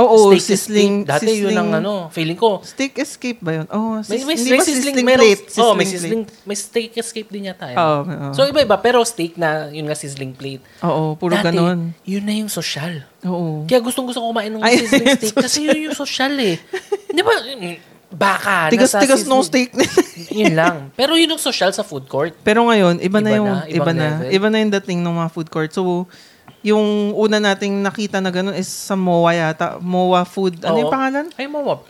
Oo, 0.02 0.18
steak 0.30 0.42
sizzling. 0.44 0.94
escape. 1.00 1.08
Dati 1.08 1.26
yun 1.28 1.36
sizzling. 1.46 1.58
ang 1.58 1.70
ano, 1.74 1.94
feeling 2.10 2.36
ko. 2.36 2.60
Steak 2.62 2.94
escape 2.98 3.40
ba 3.40 3.52
yun? 3.54 3.68
Oh, 3.70 3.96
May, 3.96 4.04
sis, 4.04 4.22
may, 4.22 4.26
may 4.26 4.34
ba 4.34 4.36
sizzling, 4.36 4.66
sizzling 4.66 5.06
meron- 5.06 5.22
plate? 5.24 5.44
oh, 5.56 5.72
may 5.72 5.86
Sizzling 5.86 6.24
sizzling, 6.24 6.24
may 6.44 6.58
steak 6.58 6.92
escape 6.96 7.30
din 7.30 7.44
yata. 7.46 7.66
plate. 7.66 7.74
Yun. 7.74 7.80
Oo, 7.80 8.00
oo. 8.04 8.34
So, 8.34 8.42
iba-iba. 8.44 8.76
Pero 8.78 9.00
steak 9.04 9.36
na, 9.36 9.70
yun 9.70 9.86
nga 9.86 9.94
sizzling 9.94 10.32
plate. 10.32 10.64
Oo, 10.82 11.14
puro 11.14 11.34
Dati, 11.34 11.46
ganon. 11.48 11.94
yun 12.02 12.24
na 12.24 12.34
yung 12.34 12.50
social. 12.50 13.06
Oo. 13.22 13.64
Kaya 13.64 13.80
gustong 13.80 14.04
gusto 14.04 14.18
ko 14.18 14.30
kumain 14.30 14.50
ng 14.50 14.60
Ay, 14.60 14.82
sizzling 14.82 15.08
steak 15.22 15.36
kasi 15.38 15.60
yun 15.64 15.80
yung 15.86 15.96
social 15.96 16.34
eh. 16.36 16.58
Di 17.08 17.22
ba? 17.22 17.36
Baka. 18.12 18.68
Tigas-tigas 18.68 19.24
no 19.24 19.40
sizzling- 19.40 19.72
steak. 19.72 19.72
yun 20.36 20.52
lang. 20.52 20.92
Pero 20.94 21.16
yun 21.16 21.32
yung 21.32 21.40
social 21.42 21.72
sa 21.72 21.80
food 21.82 22.06
court. 22.06 22.36
Pero 22.42 22.68
ngayon, 22.68 23.00
iba, 23.00 23.20
na 23.20 23.30
Iba 23.30 23.38
yung, 23.38 23.48
na, 23.48 23.64
iba 23.70 23.92
na. 23.92 24.08
level. 24.20 24.28
Iba 24.30 24.48
na 24.48 24.58
yung 24.60 24.72
dating 24.74 25.00
ng 25.00 25.16
mga 25.16 25.30
food 25.30 25.48
court. 25.48 25.72
So, 25.72 26.12
yung 26.60 27.16
una 27.16 27.40
nating 27.40 27.80
nakita 27.80 28.20
na 28.20 28.30
ganun 28.30 28.54
is 28.54 28.68
sa 28.68 28.94
MOA 28.94 29.32
yata. 29.34 29.80
MOA 29.80 30.22
Food. 30.24 30.60
Ano 30.62 30.76
Oo. 30.76 30.82
yung 30.84 30.94
pangalan? 30.94 31.26
Ay, 31.36 31.48
mawap. 31.48 31.88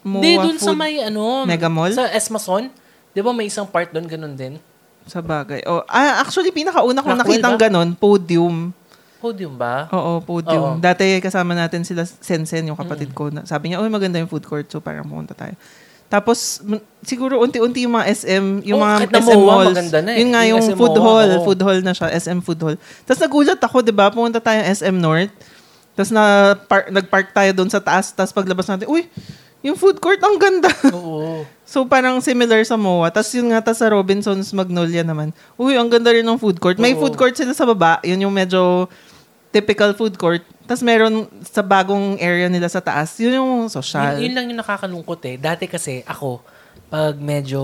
MOA 0.00 0.20
Hindi, 0.20 0.32
dun 0.38 0.56
Food 0.56 0.66
sa 0.66 0.72
may 0.72 1.00
ano. 1.00 1.42
Mega 1.44 1.66
Mall? 1.66 1.92
Sa 1.92 2.06
Esmason. 2.08 2.68
Di 3.10 3.20
ba 3.22 3.30
may 3.30 3.46
isang 3.46 3.64
part 3.64 3.90
doon 3.90 4.04
ganun 4.04 4.34
din? 4.34 4.58
Sa 5.04 5.20
bagay. 5.20 5.62
Oh, 5.64 5.84
ah, 5.84 6.20
actually, 6.20 6.50
pinakauna 6.50 7.04
kong 7.04 7.14
Rockwell 7.14 7.38
nakitang 7.38 7.56
ba? 7.56 7.62
ganun, 7.68 7.88
podium. 7.92 8.56
Podium 9.20 9.54
ba? 9.56 9.88
Oo, 9.88 10.20
podium. 10.20 10.76
Oo. 10.76 10.80
Dati 10.80 11.20
kasama 11.20 11.52
natin 11.52 11.80
sila 11.80 12.04
Sensen, 12.04 12.68
yung 12.68 12.76
kapatid 12.76 13.12
Mm. 13.12 13.16
ko. 13.16 13.24
Na, 13.28 13.44
sabi 13.44 13.72
niya, 13.72 13.80
oh, 13.80 13.88
maganda 13.88 14.16
yung 14.16 14.28
food 14.28 14.44
court. 14.44 14.68
So, 14.68 14.80
parang 14.80 15.04
pumunta 15.04 15.32
tayo. 15.32 15.56
Tapos, 16.14 16.62
siguro 17.02 17.42
unti-unti 17.42 17.82
yung 17.82 17.98
mga 17.98 18.06
SM, 18.06 18.62
yung 18.62 18.78
Oh, 18.78 18.86
mga 18.86 19.10
SM 19.10 19.34
MOA, 19.34 19.50
malls. 19.50 19.68
maganda 19.74 19.98
na 19.98 20.10
eh. 20.14 20.18
Yun 20.22 20.30
nga, 20.30 20.42
Yung 20.46 20.50
yung, 20.54 20.62
SM 20.62 20.78
food 20.78 20.94
MOA, 20.94 21.02
hall. 21.02 21.30
oo. 21.34 21.42
Food 21.42 21.60
hall 21.60 21.80
na 21.82 21.90
siya, 21.90 22.08
SM 22.14 22.38
food 22.38 22.60
hall. 22.62 22.76
Tapos 23.02 23.18
nagulat 23.18 23.58
ako, 23.58 23.76
di 23.82 23.90
ba? 23.90 24.14
Pumunta 24.14 24.38
tayo 24.38 24.62
SM 24.62 24.94
North. 24.94 25.34
Tapos 25.92 26.14
na 26.14 26.22
par- 26.54 26.86
nag-park 26.88 27.34
tayo 27.34 27.50
doon 27.50 27.66
sa 27.66 27.82
taas. 27.82 28.14
Tapos 28.14 28.30
paglabas 28.30 28.70
natin, 28.70 28.86
uy, 28.86 29.10
yung 29.58 29.74
food 29.74 29.98
court, 29.98 30.22
ang 30.22 30.38
ganda. 30.38 30.70
Oo. 30.94 31.42
so, 31.66 31.82
parang 31.82 32.22
similar 32.22 32.62
sa 32.62 32.78
MOA. 32.78 33.10
Tapos 33.10 33.34
yun 33.34 33.50
nga, 33.50 33.58
tas 33.58 33.82
sa 33.82 33.90
Robinson's 33.90 34.54
Magnolia 34.54 35.02
naman. 35.02 35.34
Uy, 35.58 35.74
ang 35.74 35.90
ganda 35.90 36.14
rin 36.14 36.22
ng 36.22 36.38
food 36.38 36.62
court. 36.62 36.78
May 36.78 36.94
Oo. 36.94 37.02
food 37.02 37.18
court 37.18 37.34
sila 37.34 37.50
sa 37.50 37.66
baba. 37.66 37.98
Yun 38.06 38.22
yung 38.22 38.34
medyo 38.34 38.86
typical 39.50 39.98
food 39.98 40.14
court. 40.14 40.46
Tapos 40.64 40.80
meron 40.80 41.14
sa 41.44 41.60
bagong 41.60 42.16
area 42.16 42.48
nila 42.48 42.66
sa 42.66 42.80
taas. 42.80 43.12
Yun 43.20 43.36
yung 43.36 43.52
social. 43.68 44.16
Yun, 44.16 44.28
yun 44.28 44.32
lang 44.32 44.44
yung 44.48 44.60
nakakalungkot 44.60 45.20
eh. 45.28 45.36
Dati 45.36 45.68
kasi 45.68 46.00
ako, 46.04 46.40
pag 46.88 47.14
medyo 47.16 47.60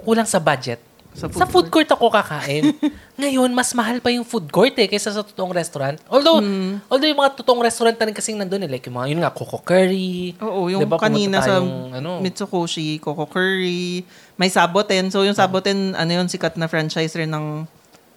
kulang 0.00 0.26
sa 0.26 0.38
budget, 0.38 0.82
Sa 1.16 1.32
sa 1.32 1.48
food 1.48 1.48
food, 1.48 1.66
court 1.72 1.88
ako 1.88 2.12
kakain. 2.12 2.76
Ngayon, 3.16 3.48
mas 3.48 3.72
mahal 3.72 4.04
pa 4.04 4.12
yung 4.12 4.20
food 4.20 4.52
court 4.52 4.76
eh, 4.76 4.84
kaysa 4.84 5.16
sa 5.16 5.24
totoong 5.24 5.48
restaurant. 5.48 5.96
Although, 6.12 6.44
Hmm. 6.44 6.76
although 6.92 7.08
yung 7.08 7.16
mga 7.16 7.40
totoong 7.40 7.64
restaurant 7.64 7.96
na 7.96 8.04
rin 8.04 8.12
kasing 8.12 8.36
nandun 8.36 8.60
eh, 8.60 8.68
like 8.68 8.84
yung 8.84 9.00
mga, 9.00 9.08
yun 9.08 9.20
nga, 9.24 9.32
Coco 9.32 9.56
Curry. 9.64 10.36
Oo, 10.44 10.68
yung 10.68 10.84
Diba, 10.84 11.00
kanina 11.00 11.40
sa 11.40 11.56
ano, 11.64 12.20
Mitsukoshi, 12.20 13.00
Coco 13.00 13.24
Curry, 13.24 14.04
may 14.36 14.52
Saboten. 14.52 15.08
So 15.08 15.24
yung 15.24 15.32
Saboten, 15.32 15.96
ano 15.96 16.10
yun, 16.12 16.28
sikat 16.28 16.60
na 16.60 16.68
franchise 16.68 17.16
rin 17.16 17.32
ng 17.32 17.64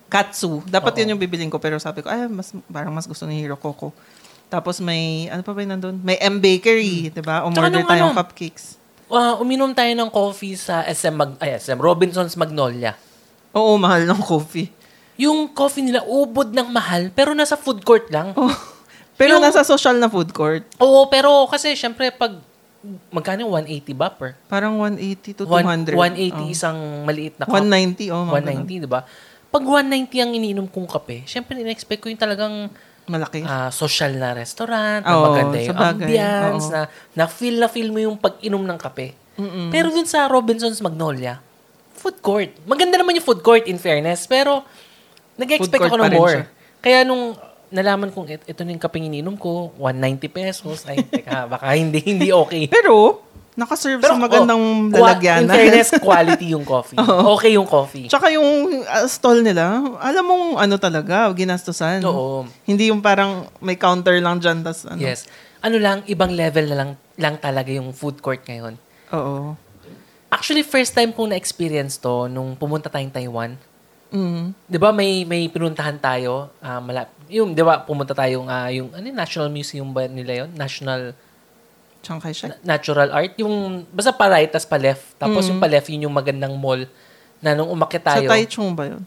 Katsu. 0.10 0.66
Dapat 0.66 0.92
Oo. 0.92 1.00
yun 1.00 1.14
yung 1.14 1.22
bibiling 1.22 1.48
ko, 1.48 1.58
pero 1.58 1.78
sabi 1.78 2.02
ko, 2.02 2.10
ay, 2.10 2.26
mas, 2.26 2.50
parang 2.66 2.90
mas 2.90 3.06
gusto 3.06 3.24
ni 3.24 3.40
Hiro 3.40 3.56
Coco. 3.56 3.94
Tapos 4.50 4.82
may, 4.82 5.30
ano 5.30 5.40
pa 5.40 5.54
ba 5.54 5.62
yun 5.62 5.72
nandun? 5.72 5.96
May 6.02 6.18
M 6.18 6.42
Bakery, 6.42 7.14
di 7.14 7.22
ba? 7.22 7.46
Umorder 7.46 7.70
nung 7.70 7.86
tayong 7.86 8.12
ano, 8.12 8.18
cupcakes. 8.18 8.82
ah, 9.08 9.38
uminom 9.38 9.70
tayo 9.72 9.94
ng 9.94 10.10
coffee 10.10 10.58
sa 10.58 10.82
SM, 10.82 11.14
Mag, 11.14 11.38
ay, 11.38 11.54
SM 11.56 11.78
Robinson's 11.78 12.34
Magnolia. 12.34 12.98
Oo, 13.54 13.78
mahal 13.78 14.10
ng 14.10 14.18
coffee. 14.20 14.74
Yung 15.16 15.54
coffee 15.54 15.86
nila, 15.86 16.02
ubod 16.02 16.50
ng 16.50 16.66
mahal, 16.66 17.14
pero 17.14 17.38
nasa 17.38 17.54
food 17.54 17.86
court 17.86 18.10
lang. 18.10 18.34
Oh. 18.34 18.50
Pero 19.20 19.36
Yung- 19.36 19.44
nasa 19.44 19.68
social 19.68 20.00
na 20.00 20.08
food 20.08 20.32
court. 20.32 20.64
Oo, 20.80 21.12
pero 21.12 21.44
kasi 21.46 21.76
syempre 21.76 22.08
pag 22.08 22.40
magkano 23.12 23.44
yung 23.44 23.52
180 23.68 23.92
ba 23.92 24.08
per? 24.08 24.40
Parang 24.48 24.80
180 24.80 25.36
to 25.36 25.44
One- 25.44 25.68
200. 25.92 25.92
180 25.92 26.40
Oh. 26.40 26.48
isang 26.48 26.78
maliit 27.04 27.36
na 27.36 27.44
cup. 27.44 27.60
190, 27.60 28.16
oh. 28.16 28.24
mga 28.24 28.48
ganun. 28.48 28.64
190, 28.64 28.80
di 28.80 28.88
ba? 28.88 29.04
Pag 29.50 29.64
190 29.64 29.90
ang 30.20 30.32
iniinom 30.32 30.68
kong 30.68 30.86
kape, 30.88 31.26
syempre 31.26 31.58
in-expect 31.58 32.00
ko 32.00 32.08
yung 32.08 32.18
talagang 32.18 32.70
Malaki. 33.06 33.42
ah, 33.42 33.74
social 33.74 34.14
na 34.14 34.32
restaurant, 34.32 35.02
na 35.02 35.10
Oo, 35.12 35.24
maganda 35.28 35.58
yung 35.58 35.74
sa 35.74 35.82
bagay. 35.84 36.06
ambience, 36.06 36.64
Oo. 36.64 36.72
na, 36.72 36.82
na 37.12 37.26
feel 37.26 37.58
na 37.58 37.66
feel 37.66 37.90
mo 37.90 37.98
yung 37.98 38.14
pag-inom 38.16 38.62
ng 38.62 38.78
kape. 38.78 39.18
Mm-mm. 39.36 39.68
Pero 39.70 39.90
dun 39.90 40.06
sa 40.06 40.28
Robinson's 40.28 40.78
Magnolia, 40.78 41.42
food 41.92 42.22
court. 42.22 42.54
Maganda 42.64 42.96
naman 42.96 43.18
yung 43.18 43.26
food 43.26 43.42
court 43.42 43.66
in 43.66 43.76
fairness, 43.76 44.24
pero 44.24 44.62
nag-expect 45.36 45.82
Food 45.82 45.90
court 45.90 45.92
ako 45.92 45.98
pa 45.98 46.04
ng 46.04 46.12
rin 46.12 46.20
more. 46.20 46.32
siya. 46.32 46.44
Kaya 46.80 47.00
nung 47.02 47.34
nalaman 47.70 48.10
kong 48.10 48.28
it- 48.32 48.48
ito 48.48 48.62
na 48.62 48.72
yung 48.72 48.80
kapeng 48.80 49.04
ininom 49.04 49.34
ko, 49.34 49.74
190 49.76 50.26
pesos, 50.28 50.86
ay, 50.86 51.02
teka, 51.02 51.50
baka 51.50 51.74
hindi, 51.74 51.98
hindi 52.00 52.30
okay. 52.30 52.70
Pero, 52.72 53.26
nakaserve 53.60 54.00
sa 54.00 54.16
magandang 54.16 54.58
oh, 54.60 54.96
qua- 54.96 55.12
lalagyanan. 55.12 55.52
In 55.52 55.58
fairness, 55.60 55.90
quality 56.08 56.48
yung 56.56 56.64
coffee. 56.64 56.96
Okay 57.36 57.52
yung 57.60 57.68
coffee. 57.68 58.08
Tsaka 58.08 58.32
yung 58.32 58.48
uh, 58.88 59.06
stall 59.12 59.44
nila, 59.44 59.84
alam 60.00 60.24
mong 60.24 60.46
ano 60.64 60.76
talaga, 60.80 61.28
ginastusan. 61.36 62.00
Oo. 62.08 62.48
Hindi 62.64 62.88
yung 62.90 63.04
parang 63.04 63.52
may 63.60 63.76
counter 63.76 64.16
lang 64.24 64.40
dyan, 64.40 64.64
tas 64.64 64.88
ano. 64.88 65.04
Yes. 65.04 65.28
Ano 65.60 65.76
lang, 65.76 66.08
ibang 66.08 66.32
level 66.32 66.72
na 66.72 66.76
lang, 66.80 66.92
lang 67.20 67.36
talaga 67.36 67.68
yung 67.68 67.92
food 67.92 68.24
court 68.24 68.48
ngayon. 68.48 68.80
Oo. 69.12 69.60
Actually, 70.32 70.64
first 70.64 70.96
time 70.96 71.12
kong 71.12 71.36
na-experience 71.36 72.00
to 72.00 72.32
nung 72.32 72.56
pumunta 72.56 72.88
tayong 72.88 73.12
Taiwan. 73.12 73.60
Mm. 74.10 74.58
'Di 74.66 74.78
ba 74.82 74.90
may 74.90 75.22
may 75.22 75.46
pinuntahan 75.54 75.98
tayo, 76.02 76.50
ah, 76.66 76.82
malap 76.82 77.14
yung 77.30 77.54
'di 77.54 77.62
ba 77.62 77.86
pumunta 77.86 78.18
tayong 78.18 78.50
ah, 78.50 78.70
yung 78.74 78.90
ano 78.90 79.06
yung 79.06 79.20
National 79.20 79.50
Museum 79.54 79.90
ba 79.94 80.10
nila 80.10 80.46
yon? 80.46 80.50
National 80.58 81.14
Chiang 82.00 82.18
Kai-shek. 82.18 82.50
Na- 82.62 82.76
Natural 82.76 83.10
Art, 83.10 83.36
yung 83.36 83.84
basta 83.90 84.12
pa 84.12 84.28
right 84.28 84.48
tas 84.48 84.64
pa 84.64 84.76
left. 84.76 85.16
Tapos 85.16 85.44
yung 85.46 85.58
pa 85.58 85.68
left 85.68 85.88
yun 85.88 86.06
yung 86.06 86.14
magandang 86.14 86.56
mall 86.56 86.88
na 87.38 87.52
nung 87.52 87.68
umakyat 87.68 88.02
Sa 88.02 88.10
tayo. 88.16 88.28
Taichung 88.28 88.72
ba 88.72 88.88
yun? 88.88 89.04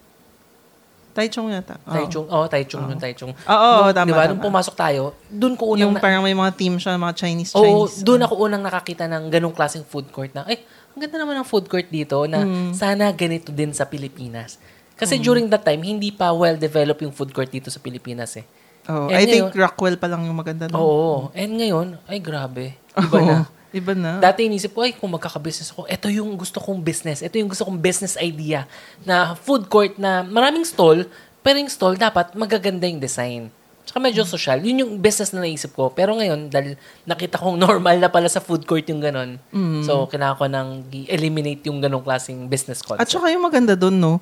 Taichung 1.13 1.53
yata. 1.53 1.77
Oo. 1.79 1.93
Taichung. 1.93 2.27
Oh, 2.27 2.47
Taichung 2.47 2.85
yung 2.87 2.97
Taichung. 2.97 3.33
Oo, 3.33 3.53
oo, 3.53 3.81
Nung- 3.83 3.93
tama, 3.93 4.09
Di 4.09 4.13
ba? 4.13 4.23
tama. 4.23 4.31
Nung 4.31 4.41
pumasok 4.43 4.75
tayo, 4.75 5.03
doon 5.29 5.55
ko 5.55 5.69
unang... 5.69 5.81
Yung 5.83 5.95
na- 5.95 6.01
parang 6.01 6.25
may 6.25 6.33
mga 6.33 6.53
team 6.55 6.81
siya, 6.81 6.97
mga 6.97 7.13
Chinese, 7.15 7.53
Oo, 7.53 7.85
Chinese. 7.85 8.01
doon 8.01 8.21
ako 8.23 8.35
unang 8.41 8.63
nakakita 8.63 9.05
ng 9.07 9.29
ganong 9.29 9.53
klaseng 9.53 9.85
food 9.85 10.09
court 10.09 10.33
na, 10.33 10.49
eh, 10.49 10.65
ang 10.91 11.01
ganda 11.01 11.17
naman 11.17 11.37
ng 11.37 11.45
food 11.45 11.69
court 11.69 11.85
dito 11.87 12.25
na 12.25 12.41
Mm. 12.41 12.73
sana 12.73 13.13
ganito 13.13 13.49
din 13.49 13.73
sa 13.73 13.85
Pilipinas. 13.85 14.57
Kasi 14.95 15.17
during 15.19 15.49
that 15.49 15.61
time, 15.61 15.81
hindi 15.83 16.09
pa 16.09 16.31
well-developed 16.31 17.03
yung 17.03 17.11
food 17.11 17.29
court 17.29 17.51
dito 17.51 17.69
sa 17.69 17.77
Pilipinas 17.77 18.33
eh. 18.35 18.45
Oo, 18.83 19.07
And 19.07 19.15
I 19.15 19.25
think 19.25 19.47
ngayon- 19.49 19.59
Rockwell 19.59 19.97
pa 19.97 20.07
lang 20.07 20.27
yung 20.27 20.35
maganda. 20.35 20.67
nun. 20.67 20.75
Oo. 20.75 21.31
And 21.33 21.55
ngayon, 21.55 21.89
ay 22.05 22.19
grabe. 22.19 22.75
Iba 22.93 23.17
Oo, 23.17 23.27
na. 23.27 23.39
Iba 23.73 23.93
na. 23.97 24.21
Dati 24.21 24.45
inisip 24.45 24.77
ko, 24.77 24.85
ay, 24.85 24.93
kung 24.93 25.09
magkaka-business 25.09 25.73
ako, 25.73 25.89
ito 25.89 26.07
yung 26.07 26.37
gusto 26.37 26.61
kong 26.61 26.77
business. 26.79 27.25
Ito 27.25 27.41
yung 27.41 27.49
gusto 27.49 27.65
kong 27.65 27.81
business 27.81 28.21
idea 28.21 28.69
na 29.01 29.33
food 29.33 29.65
court 29.67 29.97
na 29.97 30.21
maraming 30.21 30.61
stall, 30.63 31.09
pero 31.41 31.57
yung 31.57 31.73
stall 31.73 31.97
dapat 31.97 32.37
magaganda 32.37 32.85
yung 32.85 33.01
design. 33.01 33.49
Tsaka 33.83 33.99
medyo 33.99 34.23
social. 34.23 34.61
Yun 34.61 34.77
yung 34.79 34.93
business 35.01 35.33
na 35.33 35.41
naisip 35.41 35.73
ko. 35.73 35.89
Pero 35.89 36.13
ngayon, 36.13 36.53
dahil 36.53 36.77
nakita 37.03 37.41
kong 37.41 37.57
normal 37.65 37.97
na 37.97 38.07
pala 38.07 38.29
sa 38.29 38.39
food 38.39 38.63
court 38.63 38.85
yung 38.87 39.01
ganon. 39.01 39.41
So, 39.83 40.05
kailangan 40.05 40.37
ko 40.37 40.45
nang 40.47 40.69
i-eliminate 40.93 41.65
yung 41.65 41.81
ganong 41.81 42.05
klaseng 42.05 42.47
business 42.47 42.79
concept. 42.79 43.01
At 43.01 43.09
saka 43.09 43.33
yung 43.33 43.43
maganda 43.43 43.73
doon, 43.73 43.97
no? 43.97 44.15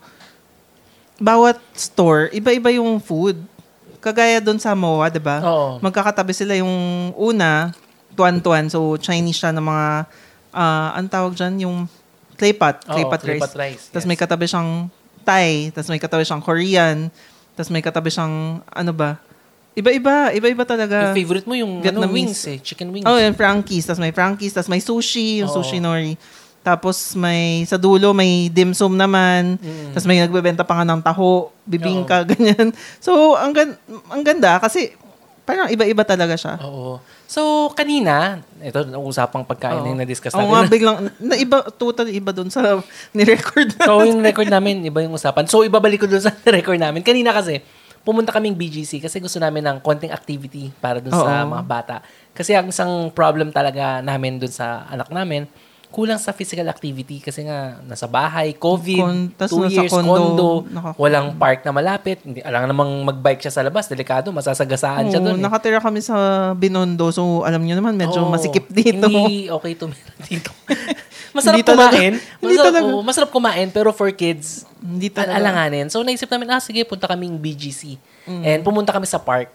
Bawat 1.19 1.61
store, 1.75 2.31
iba-iba 2.31 2.73
yung 2.73 2.97
food. 2.97 3.35
Kagaya 4.01 4.41
doon 4.41 4.57
sa 4.57 4.73
MOA, 4.73 5.13
di 5.13 5.21
ba? 5.21 5.45
Oo. 5.45 5.77
Magkakatabi 5.85 6.33
sila 6.33 6.57
yung 6.57 6.73
una, 7.15 7.71
tuan-tuan. 8.17 8.67
So, 8.73 8.97
Chinese 8.97 9.37
siya 9.37 9.53
ng 9.53 9.65
mga, 9.65 9.87
ah, 10.57 10.97
ang 10.97 11.07
tawag 11.07 11.37
dyan, 11.37 11.69
yung 11.69 11.77
clay 12.41 12.57
pot, 12.57 12.81
clay 12.89 13.05
pot 13.05 13.21
rice. 13.21 13.43
pot 13.45 13.55
rice, 13.61 13.83
Tapos 13.93 14.05
yes. 14.05 14.11
may 14.11 14.17
katabi 14.17 14.49
siyang 14.49 14.89
Thai, 15.21 15.69
tapos 15.77 15.93
may 15.93 16.01
katabi 16.01 16.25
siyang 16.25 16.41
Korean, 16.41 16.99
tapos 17.53 17.69
may 17.69 17.85
katabi 17.85 18.09
siyang, 18.09 18.65
ano 18.65 18.93
ba? 18.97 19.21
Iba-iba, 19.77 20.33
iba-iba 20.35 20.65
talaga. 20.67 21.13
yung 21.13 21.17
favorite 21.21 21.47
mo 21.47 21.55
yung 21.55 21.85
ano, 21.85 22.09
wings 22.11 22.43
eh. 22.49 22.59
Chicken 22.59 22.91
wings. 22.91 23.07
Oh, 23.07 23.21
yung 23.21 23.37
Frankies. 23.39 23.87
Tapos 23.87 24.03
may 24.03 24.11
Frankies. 24.11 24.51
Tapos 24.51 24.67
may 24.67 24.83
sushi, 24.83 25.45
yung 25.45 25.49
Oo. 25.53 25.63
sushi 25.63 25.79
nori. 25.79 26.19
Tapos 26.61 27.17
may, 27.17 27.65
sa 27.65 27.81
dulo, 27.81 28.13
may 28.13 28.53
dim 28.53 28.77
sum 28.77 28.93
naman. 28.93 29.57
Mm. 29.57 29.97
Tapos 29.97 30.07
may 30.07 30.21
nagbebenta 30.21 30.61
pa 30.61 30.77
nga 30.81 30.87
ng 30.87 31.01
taho, 31.01 31.49
bibingka, 31.65 32.25
ganyan. 32.37 32.77
So, 33.01 33.35
ang, 33.35 33.57
gan- 33.57 33.81
ang 34.13 34.21
ganda 34.21 34.61
kasi 34.61 34.93
parang 35.49 35.73
iba-iba 35.73 36.05
talaga 36.05 36.37
siya. 36.37 36.61
Oo. 36.63 37.01
So, 37.25 37.73
kanina, 37.73 38.45
ito, 38.61 38.83
usapang 39.01 39.43
pagkain 39.47 39.81
na 39.81 39.89
yung 39.89 40.01
na-discuss 40.05 40.37
Oo 40.37 40.47
natin. 40.47 40.53
nga, 40.53 40.63
biglang, 40.69 40.97
na 41.17 41.35
iba, 41.39 41.65
totally 41.75 42.19
iba 42.19 42.31
dun 42.31 42.53
sa 42.53 42.83
ni-record 43.17 43.75
na. 43.81 43.87
So, 43.89 44.05
yung 44.05 44.21
record 44.21 44.51
namin, 44.53 44.85
iba 44.85 45.01
yung 45.01 45.17
usapan. 45.17 45.49
So, 45.49 45.65
ibabalik 45.65 46.05
ko 46.05 46.07
doon 46.07 46.23
sa 46.23 46.35
record 46.57 46.79
namin. 46.79 47.01
Kanina 47.01 47.33
kasi, 47.33 47.65
pumunta 48.01 48.33
kaming 48.33 48.57
BGC 48.57 49.01
kasi 49.01 49.21
gusto 49.21 49.37
namin 49.37 49.61
ng 49.61 49.79
konting 49.85 50.09
activity 50.13 50.73
para 50.81 51.01
doon 51.01 51.13
sa 51.13 51.45
Oo. 51.45 51.53
mga 51.57 51.65
bata. 51.65 51.97
Kasi 52.33 52.57
ang 52.57 52.73
isang 52.73 53.13
problem 53.13 53.53
talaga 53.53 54.01
namin 54.01 54.41
doon 54.41 54.53
sa 54.53 54.89
anak 54.89 55.13
namin, 55.13 55.45
kulang 55.91 56.17
sa 56.17 56.31
physical 56.31 56.65
activity 56.65 57.19
kasi 57.19 57.43
nga 57.43 57.83
nasa 57.83 58.07
bahay, 58.07 58.55
COVID, 58.55 59.35
tas 59.35 59.51
two 59.51 59.67
years, 59.67 59.91
condo, 59.91 60.07
condo, 60.07 60.49
naka- 60.65 60.95
walang 60.97 61.35
park 61.35 61.61
na 61.61 61.71
malapit, 61.71 62.23
hindi, 62.23 62.39
alam 62.41 62.65
namang 62.65 63.03
mag-bike 63.05 63.39
siya 63.41 63.51
sa 63.51 63.61
labas, 63.61 63.85
delikado, 63.85 64.31
masasagasaan 64.31 65.07
siya 65.07 65.19
Oo, 65.19 65.27
doon. 65.27 65.37
eh. 65.37 65.43
nakatira 65.43 65.79
kami 65.79 65.99
sa 65.99 66.15
Binondo. 66.53 67.11
So, 67.11 67.43
alam 67.43 67.61
niyo 67.61 67.75
naman, 67.75 67.95
medyo 67.95 68.23
Oo. 68.23 68.31
masikip 68.31 68.67
dito. 68.67 69.03
Hindi 69.03 69.47
okay 69.47 69.75
tumira 69.75 70.15
dito. 70.25 70.55
masarap 71.31 71.59
Hindi 71.59 71.67
talaga. 71.67 71.91
kumain. 71.91 72.13
Hindi 72.41 72.47
Masarap, 72.49 72.65
talaga. 72.71 72.87
oo, 72.89 73.03
masarap 73.03 73.31
kumain, 73.31 73.69
pero 73.69 73.91
for 73.91 74.09
kids, 74.11 74.63
Hindi 74.79 75.11
al- 75.11 75.15
talaga. 75.21 75.37
alanganin. 75.37 75.87
So, 75.87 76.01
naisip 76.01 76.27
namin, 76.27 76.49
ah, 76.51 76.63
sige, 76.63 76.83
punta 76.83 77.05
kaming 77.05 77.35
BGC. 77.35 77.99
Mm. 78.25 78.43
And 78.43 78.61
pumunta 78.63 78.91
kami 78.91 79.05
sa 79.05 79.19
park. 79.19 79.51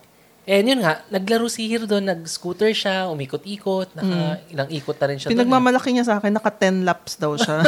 And 0.46 0.70
yun 0.70 0.80
nga, 0.86 1.02
naglaro 1.10 1.50
si 1.50 1.66
Hiro 1.66 1.90
doon, 1.90 2.06
nag-scooter 2.06 2.70
siya, 2.70 3.10
umikot-ikot, 3.10 3.98
naka, 3.98 4.46
ilang 4.54 4.70
ikot 4.70 4.94
na 5.02 5.06
rin 5.10 5.18
siya 5.18 5.34
doon. 5.34 5.42
Pinagmamalaki 5.42 5.90
niya 5.90 6.06
sa 6.06 6.22
akin, 6.22 6.38
naka 6.38 6.54
10 6.54 6.86
laps 6.86 7.18
daw 7.18 7.34
siya. 7.34 7.66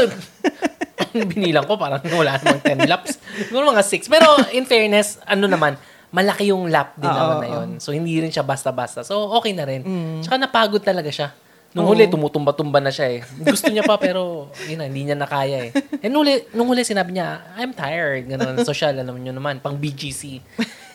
Binilang 1.33 1.65
ko, 1.65 1.73
parang 1.73 1.97
wala 2.13 2.37
namang 2.37 2.85
10 2.85 2.85
laps. 2.85 3.17
Siguro 3.49 3.73
mga 3.73 3.81
6. 3.81 4.13
Pero 4.13 4.29
in 4.53 4.69
fairness, 4.69 5.17
ano 5.25 5.49
naman, 5.49 5.73
malaki 6.13 6.53
yung 6.53 6.69
lap 6.69 6.93
din 7.01 7.09
Oo, 7.09 7.17
naman 7.17 7.35
na 7.41 7.49
yun. 7.49 7.69
So, 7.81 7.97
hindi 7.97 8.13
rin 8.21 8.29
siya 8.29 8.45
basta-basta. 8.45 9.01
So, 9.01 9.25
okay 9.41 9.57
na 9.57 9.65
rin. 9.65 9.81
Mm. 9.81 10.21
Tsaka 10.21 10.37
napagod 10.37 10.85
talaga 10.85 11.09
siya. 11.09 11.33
Nung 11.73 11.89
huli, 11.89 12.05
tumutumba-tumba 12.05 12.77
na 12.77 12.93
siya 12.93 13.09
eh. 13.09 13.21
Gusto 13.41 13.69
niya 13.73 13.85
pa, 13.85 13.97
pero 13.97 14.53
yun 14.69 14.81
na, 14.81 14.85
hindi 14.85 15.09
niya 15.09 15.17
nakaya 15.17 15.67
eh. 15.67 15.71
And 16.05 16.13
nung 16.13 16.25
huli, 16.25 16.45
nung 16.53 16.69
huli 16.69 16.81
sinabi 16.81 17.17
niya, 17.17 17.41
I'm 17.57 17.73
tired. 17.73 18.29
Ganun, 18.29 18.61
social, 18.65 18.93
alam 18.97 19.17
niyo 19.17 19.33
naman, 19.33 19.59
pang 19.59 19.75
BGC. 19.77 20.41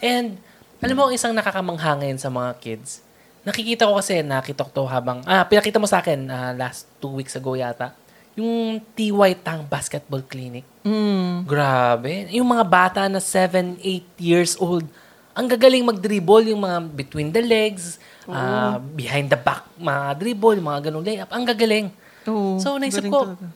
And, 0.03 0.39
alam 0.83 0.95
mo, 0.95 1.07
ang 1.07 1.15
isang 1.15 1.33
nakakamangha 1.33 1.95
ngayon 1.97 2.19
sa 2.19 2.29
mga 2.29 2.59
kids, 2.59 3.01
nakikita 3.43 3.87
ko 3.87 3.97
kasi, 3.97 4.21
nakita 4.21 4.63
ko 4.63 4.71
to 4.73 4.85
habang, 4.85 5.23
ah, 5.25 5.43
pinakita 5.43 5.79
mo 5.79 5.87
sa 5.87 5.99
akin 5.99 6.27
ah, 6.27 6.53
last 6.53 6.91
two 6.99 7.11
weeks 7.13 7.33
ago 7.33 7.55
yata, 7.55 7.95
yung 8.35 8.81
TY 8.93 9.39
Tang 9.39 9.63
Basketball 9.63 10.25
Clinic. 10.25 10.65
mm. 10.83 11.45
Grabe. 11.45 12.27
Yung 12.31 12.49
mga 12.49 12.65
bata 12.65 13.01
na 13.07 13.21
7, 13.21 13.77
8 13.77 14.03
years 14.19 14.57
old, 14.57 14.89
ang 15.33 15.47
gagaling 15.47 15.81
mag-dribble, 15.83 16.45
yung 16.47 16.61
mga 16.61 16.79
between 16.93 17.29
the 17.29 17.41
legs, 17.41 17.97
ah, 18.27 18.77
behind 18.79 19.29
the 19.29 19.37
back, 19.37 19.63
mga 19.77 20.17
dribble, 20.17 20.57
yung 20.57 20.67
mga 20.67 20.81
ganung 20.89 21.05
layup. 21.05 21.31
Ang 21.31 21.45
gagaling. 21.45 21.87
Oo, 22.25 22.57
So, 22.57 22.77
naisip 22.77 23.01
galing 23.01 23.13
ko, 23.13 23.21
talaga. 23.29 23.47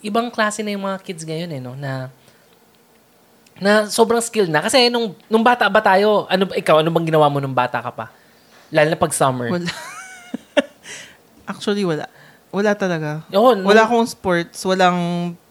ibang 0.00 0.28
klase 0.28 0.60
na 0.60 0.70
yung 0.70 0.84
mga 0.84 0.98
kids 1.00 1.22
ngayon 1.22 1.50
eh, 1.50 1.60
no? 1.60 1.74
Na, 1.74 2.08
na 3.62 3.86
sobrang 3.86 4.18
skill 4.18 4.50
na. 4.50 4.58
Kasi 4.58 4.90
nung, 4.90 5.14
nung 5.26 5.40
bata 5.40 5.70
ba 5.70 5.78
tayo, 5.78 6.26
ano, 6.26 6.50
ikaw, 6.50 6.82
ano 6.82 6.90
bang 6.90 7.06
ginawa 7.06 7.30
mo 7.30 7.38
nung 7.38 7.54
bata 7.54 7.78
ka 7.78 7.94
pa? 7.94 8.10
Lalo 8.68 8.90
na 8.90 8.98
pag 8.98 9.14
summer. 9.14 9.48
Wala. 9.48 9.70
Actually, 11.46 11.84
wala. 11.84 12.10
Wala 12.50 12.74
talaga. 12.74 13.22
Oo, 13.30 13.54
nung- 13.54 13.64
Wala 13.64 13.86
akong 13.86 14.04
sports, 14.04 14.60
walang 14.62 14.98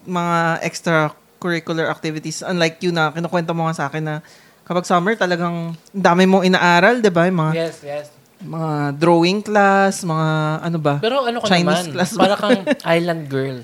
mga 0.04 0.60
extracurricular 0.62 1.88
activities. 1.88 2.42
Unlike 2.42 2.76
you 2.80 2.92
na 2.92 3.10
kinukwento 3.10 3.50
mo 3.50 3.66
nga 3.66 3.74
sa 3.74 3.84
akin 3.88 4.02
na 4.02 4.14
kapag 4.62 4.84
summer 4.84 5.16
talagang 5.16 5.50
ang 5.50 5.60
dami 5.90 6.22
mong 6.24 6.46
inaaral, 6.46 7.02
'di 7.02 7.10
ba? 7.10 7.26
Mga 7.26 7.52
Yes, 7.52 7.76
yes. 7.82 8.06
mga 8.38 8.70
drawing 8.96 9.40
class, 9.40 10.02
mga 10.02 10.28
ano 10.62 10.78
ba? 10.78 10.94
Pero 10.98 11.22
ano 11.22 11.38
ka 11.38 11.46
Chinese 11.48 11.86
naman, 11.86 11.94
class 11.94 12.10
para 12.14 12.34
kang 12.34 12.62
island 12.96 13.22
girl. 13.26 13.58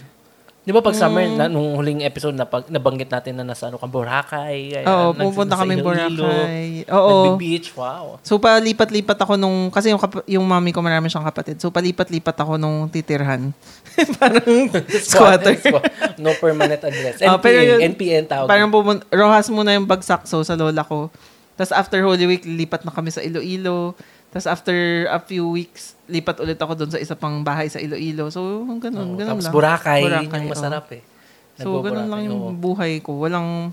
Di 0.69 0.77
ba 0.77 0.85
pag 0.85 0.93
summer, 0.93 1.25
Mm. 1.25 1.37
na, 1.41 1.49
nung 1.49 1.73
huling 1.73 2.05
episode 2.05 2.37
na 2.37 2.45
pag, 2.45 2.69
nabanggit 2.69 3.09
natin 3.09 3.41
na 3.41 3.45
nasa 3.47 3.73
ano 3.73 3.81
ka, 3.81 3.89
Boracay. 3.89 4.77
ayan, 4.77 4.85
Oo, 4.85 5.17
pupunta 5.17 5.57
kami 5.57 5.81
Boracay. 5.81 6.85
Oo. 6.85 7.33
Nagbe-beach, 7.33 7.73
wow. 7.73 8.21
So 8.21 8.37
palipat-lipat 8.37 9.17
ako 9.17 9.35
nung 9.35 9.73
kasi 9.73 9.89
yung 9.89 9.97
kap- 9.97 10.29
yung 10.29 10.45
mami 10.45 10.69
ko 10.69 10.85
marami 10.85 11.09
siyang 11.09 11.25
kapatid. 11.25 11.57
So 11.57 11.73
palipat-lipat 11.73 12.37
ako 12.37 12.61
nung 12.61 12.85
titirhan. 12.87 13.57
Parang 14.21 14.45
squatter. 15.01 15.57
Squat- 15.57 15.89
no 16.21 16.37
permanent 16.37 16.85
address. 16.85 17.25
Ah, 17.25 17.35
NPN, 17.35 17.41
pero 17.41 17.59
yun, 17.65 17.81
NPN 17.89 18.25
tawag. 18.29 18.47
Parang 18.47 18.69
pumun- 18.69 19.05
Rojas 19.09 19.49
muna 19.49 19.73
yung 19.73 19.89
bagsakso 19.89 20.45
sa 20.45 20.53
lola 20.53 20.85
ko. 20.85 21.09
Tapos 21.57 21.73
after 21.73 21.97
Holy 21.99 22.29
Week, 22.29 22.45
lipat 22.45 22.85
na 22.85 22.93
kami 22.93 23.09
sa 23.09 23.19
Iloilo. 23.19 23.97
Tapos 24.29 24.47
after 24.47 24.77
a 25.09 25.19
few 25.19 25.49
weeks, 25.49 25.97
lipat 26.05 26.37
ulit 26.39 26.57
ako 26.57 26.73
doon 26.75 26.91
sa 26.91 27.01
isa 27.01 27.15
pang 27.15 27.41
bahay 27.41 27.67
sa 27.67 27.79
Iloilo. 27.79 28.29
So, 28.29 28.41
ganun, 28.77 29.15
Oo, 29.15 29.17
ganun 29.17 29.31
tapos 29.35 29.47
lang. 29.49 29.55
Boracay, 29.55 29.99
yun 29.99 30.05
Boracay, 30.05 30.39
yung 30.39 30.53
masarap 30.53 30.87
eh. 30.93 31.03
So, 31.57 31.81
ganun 31.81 32.07
lang 32.07 32.23
yung 32.27 32.55
buhay 32.55 33.01
ko. 33.01 33.17
Walang, 33.19 33.73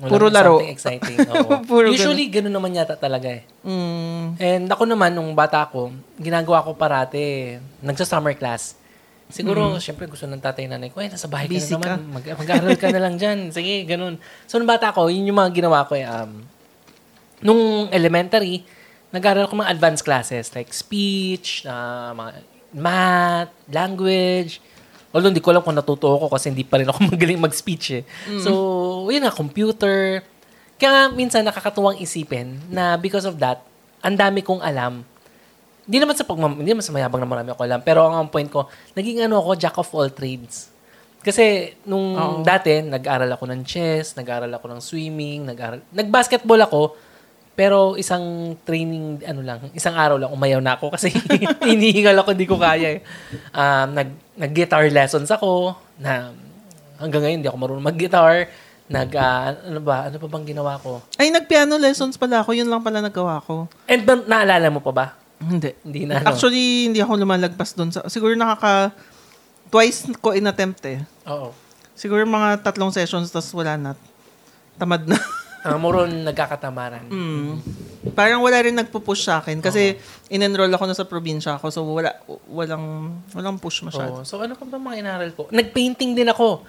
Walang 0.00 0.08
puro 0.08 0.26
laro. 0.26 0.56
Something 0.58 0.72
exciting. 0.72 1.16
oo. 1.30 1.52
Puro 1.62 1.92
Usually, 1.92 2.26
ganun 2.26 2.50
naman 2.50 2.72
yata 2.72 2.96
talaga 2.96 3.28
eh. 3.28 3.44
mm, 3.60 4.40
And 4.40 4.64
ako 4.66 4.88
naman, 4.88 5.12
nung 5.12 5.36
bata 5.36 5.68
ko, 5.68 5.92
ginagawa 6.16 6.64
ko 6.64 6.72
parati, 6.72 7.54
nagsa-summer 7.78 8.32
class. 8.34 8.80
Siguro, 9.28 9.76
syempre 9.78 10.08
gusto 10.08 10.26
ng 10.26 10.40
tatay 10.40 10.66
nanay 10.66 10.90
ko, 10.90 10.98
eh, 10.98 11.06
nasa 11.06 11.28
bahay 11.28 11.46
ka 11.46 11.52
Mm. 11.52 11.54
Busy 11.54 11.70
na 11.70 11.76
naman, 11.76 11.86
ka. 11.86 11.94
mag- 12.10 12.38
mag-aaral 12.40 12.74
ka 12.74 12.88
na 12.88 12.98
lang 12.98 13.14
dyan. 13.14 13.38
Sige, 13.54 13.84
ganun. 13.84 14.16
So, 14.48 14.56
nung 14.56 14.66
bata 14.66 14.90
ko, 14.90 15.06
yun 15.06 15.22
yung 15.22 15.36
mga 15.36 15.52
ginawa 15.54 15.84
ko 15.84 15.94
eh. 15.94 16.02
Um, 16.02 16.48
nung 17.40 17.62
elementary, 17.90 18.64
nag-aaral 19.10 19.50
ko 19.50 19.58
mga 19.58 19.72
advanced 19.74 20.04
classes, 20.06 20.54
like 20.54 20.70
speech, 20.70 21.66
ah, 21.66 22.14
mga 22.14 22.30
math, 22.74 23.52
language. 23.70 24.62
Although, 25.10 25.34
hindi 25.34 25.42
ko 25.42 25.50
alam 25.50 25.62
kung 25.66 25.74
natuto 25.74 26.06
ako 26.06 26.30
kasi 26.30 26.54
hindi 26.54 26.62
pa 26.62 26.78
rin 26.78 26.86
ako 26.86 26.98
magaling 27.14 27.42
mag-speech 27.42 27.86
eh. 27.98 28.02
Mm. 28.30 28.42
So, 28.42 28.50
yun 29.10 29.26
na, 29.26 29.34
computer. 29.34 30.22
Kaya 30.78 30.90
nga, 30.90 31.04
minsan 31.10 31.42
nakakatuwang 31.42 31.98
isipin 31.98 32.56
na 32.70 32.94
because 32.94 33.26
of 33.26 33.36
that, 33.42 33.66
ang 34.00 34.16
dami 34.16 34.40
kong 34.40 34.62
alam. 34.62 35.02
Hindi 35.84 35.98
naman 35.98 36.14
sa 36.14 36.22
pagmam, 36.22 36.54
hindi 36.54 36.70
naman 36.70 36.86
sa 36.86 36.94
mayabang 36.94 37.18
na 37.18 37.28
marami 37.28 37.50
ako 37.50 37.66
alam. 37.66 37.82
Pero 37.82 38.06
ang 38.06 38.30
point 38.30 38.46
ko, 38.46 38.70
naging 38.94 39.26
ano 39.26 39.42
ako, 39.42 39.58
jack 39.58 39.76
of 39.76 39.90
all 39.90 40.08
trades. 40.08 40.70
Kasi 41.20 41.76
nung 41.84 42.16
Oo. 42.16 42.40
dati, 42.40 42.80
nag-aral 42.80 43.28
ako 43.36 43.44
ng 43.50 43.60
chess, 43.66 44.16
nag-aral 44.16 44.48
ako 44.56 44.72
ng 44.72 44.80
swimming, 44.80 45.44
nag-aral, 45.44 45.84
nag-basketball 45.92 46.62
ako, 46.64 46.96
pero 47.60 47.92
isang 48.00 48.56
training, 48.64 49.20
ano 49.20 49.44
lang, 49.44 49.68
isang 49.76 49.92
araw 49.92 50.16
lang, 50.16 50.32
umayaw 50.32 50.64
na 50.64 50.80
ako 50.80 50.96
kasi 50.96 51.12
hinihingal 51.68 52.16
ako, 52.24 52.32
hindi 52.32 52.48
ko 52.48 52.56
kaya 52.56 52.96
eh. 52.96 53.00
Um, 53.52 53.92
nag, 53.92 54.08
nag-guitar 54.40 54.88
lessons 54.88 55.28
ako, 55.28 55.76
na 56.00 56.32
hanggang 56.96 57.20
ngayon, 57.20 57.36
hindi 57.44 57.50
ako 57.52 57.58
marunong 57.60 57.84
mag-guitar. 57.84 58.48
Nag, 58.88 59.12
ah, 59.12 59.52
ano 59.60 59.80
ba? 59.84 60.08
Ano 60.08 60.16
pa 60.16 60.24
bang 60.32 60.56
ginawa 60.56 60.80
ko? 60.80 61.04
Ay, 61.20 61.28
nag-piano 61.28 61.76
lessons 61.76 62.16
pala 62.16 62.40
ako. 62.40 62.56
Yun 62.56 62.72
lang 62.72 62.80
pala 62.80 63.04
nagawa 63.04 63.44
ko. 63.44 63.68
And 63.84 64.08
na- 64.08 64.24
naalala 64.24 64.72
mo 64.72 64.80
pa 64.80 64.92
ba? 64.96 65.06
Hindi. 65.36 65.76
Hindi 65.84 66.08
na, 66.08 66.24
ano? 66.24 66.32
Actually, 66.32 66.88
hindi 66.88 67.04
ako 67.04 67.20
lumalagpas 67.20 67.76
doon. 67.76 67.92
Sa, 67.92 68.08
siguro 68.08 68.32
nakaka... 68.40 68.88
Twice 69.68 70.08
ko 70.18 70.32
in-attempt 70.32 70.80
eh. 70.88 71.04
Oo. 71.28 71.52
Siguro 71.92 72.24
mga 72.24 72.64
tatlong 72.64 72.90
sessions, 72.90 73.28
tapos 73.28 73.52
wala 73.52 73.76
na. 73.76 73.90
Tamad 74.80 75.04
na. 75.04 75.20
Uh, 75.60 75.76
moron 75.76 76.24
nagkakatamaran. 76.24 77.04
Mm. 77.06 77.60
Parang 78.10 78.40
wala 78.40 78.56
rin 78.58 78.72
nagpo-push 78.72 79.22
sa 79.22 79.38
akin. 79.38 79.60
Kasi 79.60 80.00
in-enroll 80.26 80.70
ako 80.70 80.84
na 80.84 80.96
sa 80.96 81.04
probinsya 81.04 81.54
ako. 81.54 81.66
So, 81.68 81.84
wala, 81.84 82.16
walang, 82.46 82.84
walang 83.30 83.56
push 83.56 83.80
masyado. 83.82 84.24
So, 84.24 84.40
ano 84.40 84.54
pa 84.54 84.64
ba 84.64 84.76
mga 84.76 84.96
inaral 84.98 85.30
ko? 85.30 85.48
Nag-painting 85.48 86.14
din 86.14 86.26
ako. 86.26 86.64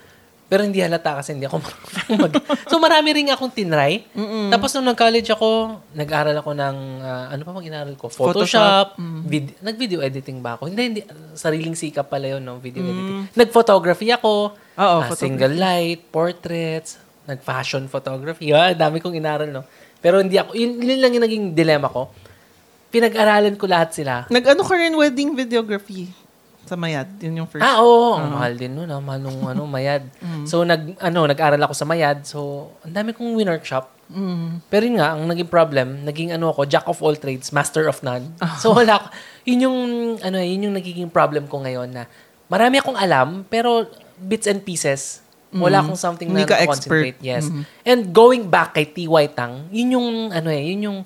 Pero 0.45 0.67
hindi 0.67 0.83
halata 0.83 1.15
kasi 1.15 1.31
hindi 1.31 1.47
ako 1.47 1.63
mag... 2.19 2.35
so, 2.67 2.75
marami 2.75 3.15
rin 3.15 3.31
akong 3.31 3.55
tinry. 3.55 4.03
Tapos, 4.51 4.75
nung 4.75 4.91
nag-college 4.91 5.31
ako, 5.31 5.79
nag-aral 5.95 6.35
ako 6.35 6.51
ng... 6.51 6.75
ah, 6.99 7.31
ano 7.31 7.41
pa 7.41 7.51
bang 7.55 7.71
inaral 7.71 7.95
ko? 7.95 8.11
Photoshop. 8.11 8.99
vid- 9.23 9.55
nag-video 9.63 10.03
editing 10.03 10.43
ba 10.43 10.59
ako? 10.59 10.67
Hindi, 10.67 10.81
hindi. 10.83 11.01
Sariling 11.31 11.71
sikap 11.73 12.11
pala 12.11 12.35
yun, 12.35 12.43
no? 12.43 12.59
Video 12.59 12.83
editing. 12.83 13.31
Nag-photography 13.31 14.11
ako. 14.11 14.51
Oo, 14.51 14.59
Ah, 14.75 15.07
photography. 15.07 15.23
single 15.23 15.55
light, 15.55 16.01
portraits, 16.11 16.99
nag-fashion 17.29 17.85
photography. 17.91 18.49
Ah, 18.53 18.73
dami 18.73 18.97
kong 18.97 19.17
inaral, 19.17 19.49
no? 19.49 19.63
Pero 20.01 20.19
hindi 20.19 20.37
ako... 20.37 20.57
Yun, 20.57 20.81
yun 20.81 20.99
lang 21.01 21.11
yung 21.13 21.25
naging 21.25 21.45
dilemma 21.53 21.87
ko. 21.89 22.09
Pinag-aralan 22.89 23.55
ko 23.55 23.65
lahat 23.69 23.93
sila. 23.93 24.25
Nag-ano 24.27 24.61
ka 24.65 24.73
rin 24.75 24.93
wedding 24.97 25.37
videography 25.37 26.09
sa 26.65 26.79
Mayat. 26.79 27.07
Yun 27.21 27.45
yung 27.45 27.49
first. 27.49 27.61
Ah, 27.63 27.83
oo. 27.83 28.17
Ang 28.17 28.31
mahal 28.33 28.53
din 28.57 28.73
nun. 28.73 28.89
Ah. 28.89 29.01
Mahal 29.01 29.21
nung 29.21 29.43
ano, 29.45 29.67
Mayad. 29.67 30.07
So, 30.49 30.65
nag, 30.65 30.97
ano, 30.97 31.29
nag-aral 31.29 31.61
ako 31.61 31.73
sa 31.77 31.85
Mayad. 31.85 32.25
So, 32.25 32.71
ang 32.81 32.93
dami 32.95 33.13
kong 33.13 33.37
workshop. 33.37 33.91
Mm. 34.11 34.59
Pero 34.67 34.83
yun 34.83 34.97
nga, 34.99 35.15
ang 35.15 35.23
naging 35.23 35.47
problem, 35.47 36.03
naging 36.03 36.35
ano 36.35 36.51
ako, 36.51 36.67
jack 36.67 36.83
of 36.83 36.99
all 36.99 37.15
trades, 37.15 37.55
master 37.55 37.87
of 37.87 38.03
none. 38.03 38.35
So, 38.59 38.75
wala 38.75 38.99
ako. 38.99 39.07
Yun 39.47 39.59
yung, 39.63 39.79
ano, 40.19 40.37
yun 40.41 40.67
yung 40.67 40.75
nagiging 40.75 41.07
problem 41.07 41.47
ko 41.47 41.63
ngayon 41.63 41.89
na 41.95 42.03
marami 42.51 42.83
akong 42.83 42.99
alam, 42.99 43.47
pero 43.47 43.87
bits 44.19 44.51
and 44.51 44.61
pieces. 44.67 45.23
Wala 45.51 45.83
akong 45.83 45.99
something 45.99 46.31
Hindi 46.31 46.47
na 46.47 46.49
ka 46.49 46.55
concentrate. 46.63 47.19
expert. 47.19 47.27
Yes. 47.27 47.43
And 47.83 48.15
going 48.15 48.47
back 48.47 48.71
kay 48.71 48.87
T.Y. 48.87 49.35
Tang, 49.35 49.67
yun 49.67 49.99
yung, 49.99 50.07
ano 50.31 50.47
eh, 50.47 50.63
yun 50.71 50.81
yung, 50.87 50.99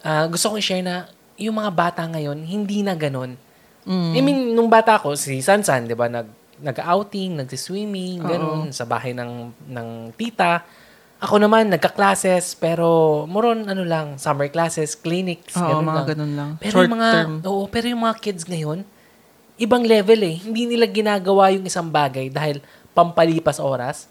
ah, 0.00 0.30
gusto 0.30 0.54
kong 0.54 0.62
i-share 0.62 0.86
na, 0.86 1.10
yung 1.34 1.58
mga 1.58 1.70
bata 1.74 2.02
ngayon, 2.06 2.38
hindi 2.42 2.86
na 2.86 2.94
ganun. 2.94 3.34
Mm. 3.82 4.12
I 4.14 4.20
mean, 4.22 4.38
nung 4.54 4.70
bata 4.70 4.98
ko, 4.98 5.18
si 5.18 5.42
Sansan, 5.42 5.90
di 5.90 5.98
ba, 5.98 6.06
nag, 6.06 6.30
nag-outing, 6.58 7.38
nag-swimming, 7.38 8.22
ganun, 8.22 8.70
sa 8.70 8.82
bahay 8.82 9.14
ng, 9.14 9.54
ng 9.70 9.88
tita. 10.14 10.62
Ako 11.18 11.38
naman, 11.38 11.70
nagka-classes, 11.70 12.54
pero 12.54 13.22
moron, 13.26 13.66
ano 13.66 13.82
lang, 13.82 14.18
summer 14.22 14.46
classes, 14.50 14.94
clinics, 14.94 15.54
Oo, 15.58 15.66
ganun 15.66 15.82
mga 15.82 15.94
lang. 15.94 16.06
ganun 16.14 16.32
lang. 16.34 16.50
Pero 16.62 16.74
Short 16.78 16.86
yung 16.86 16.94
mga, 16.94 17.08
term. 17.10 17.32
oo, 17.42 17.62
pero 17.66 17.86
yung 17.90 18.02
mga 18.06 18.16
kids 18.22 18.42
ngayon, 18.46 18.78
ibang 19.58 19.82
level 19.82 20.20
eh. 20.22 20.36
Hindi 20.38 20.70
nila 20.70 20.86
ginagawa 20.86 21.50
yung 21.50 21.66
isang 21.66 21.90
bagay 21.90 22.30
dahil 22.30 22.62
pampalipas 22.98 23.62
oras. 23.62 24.10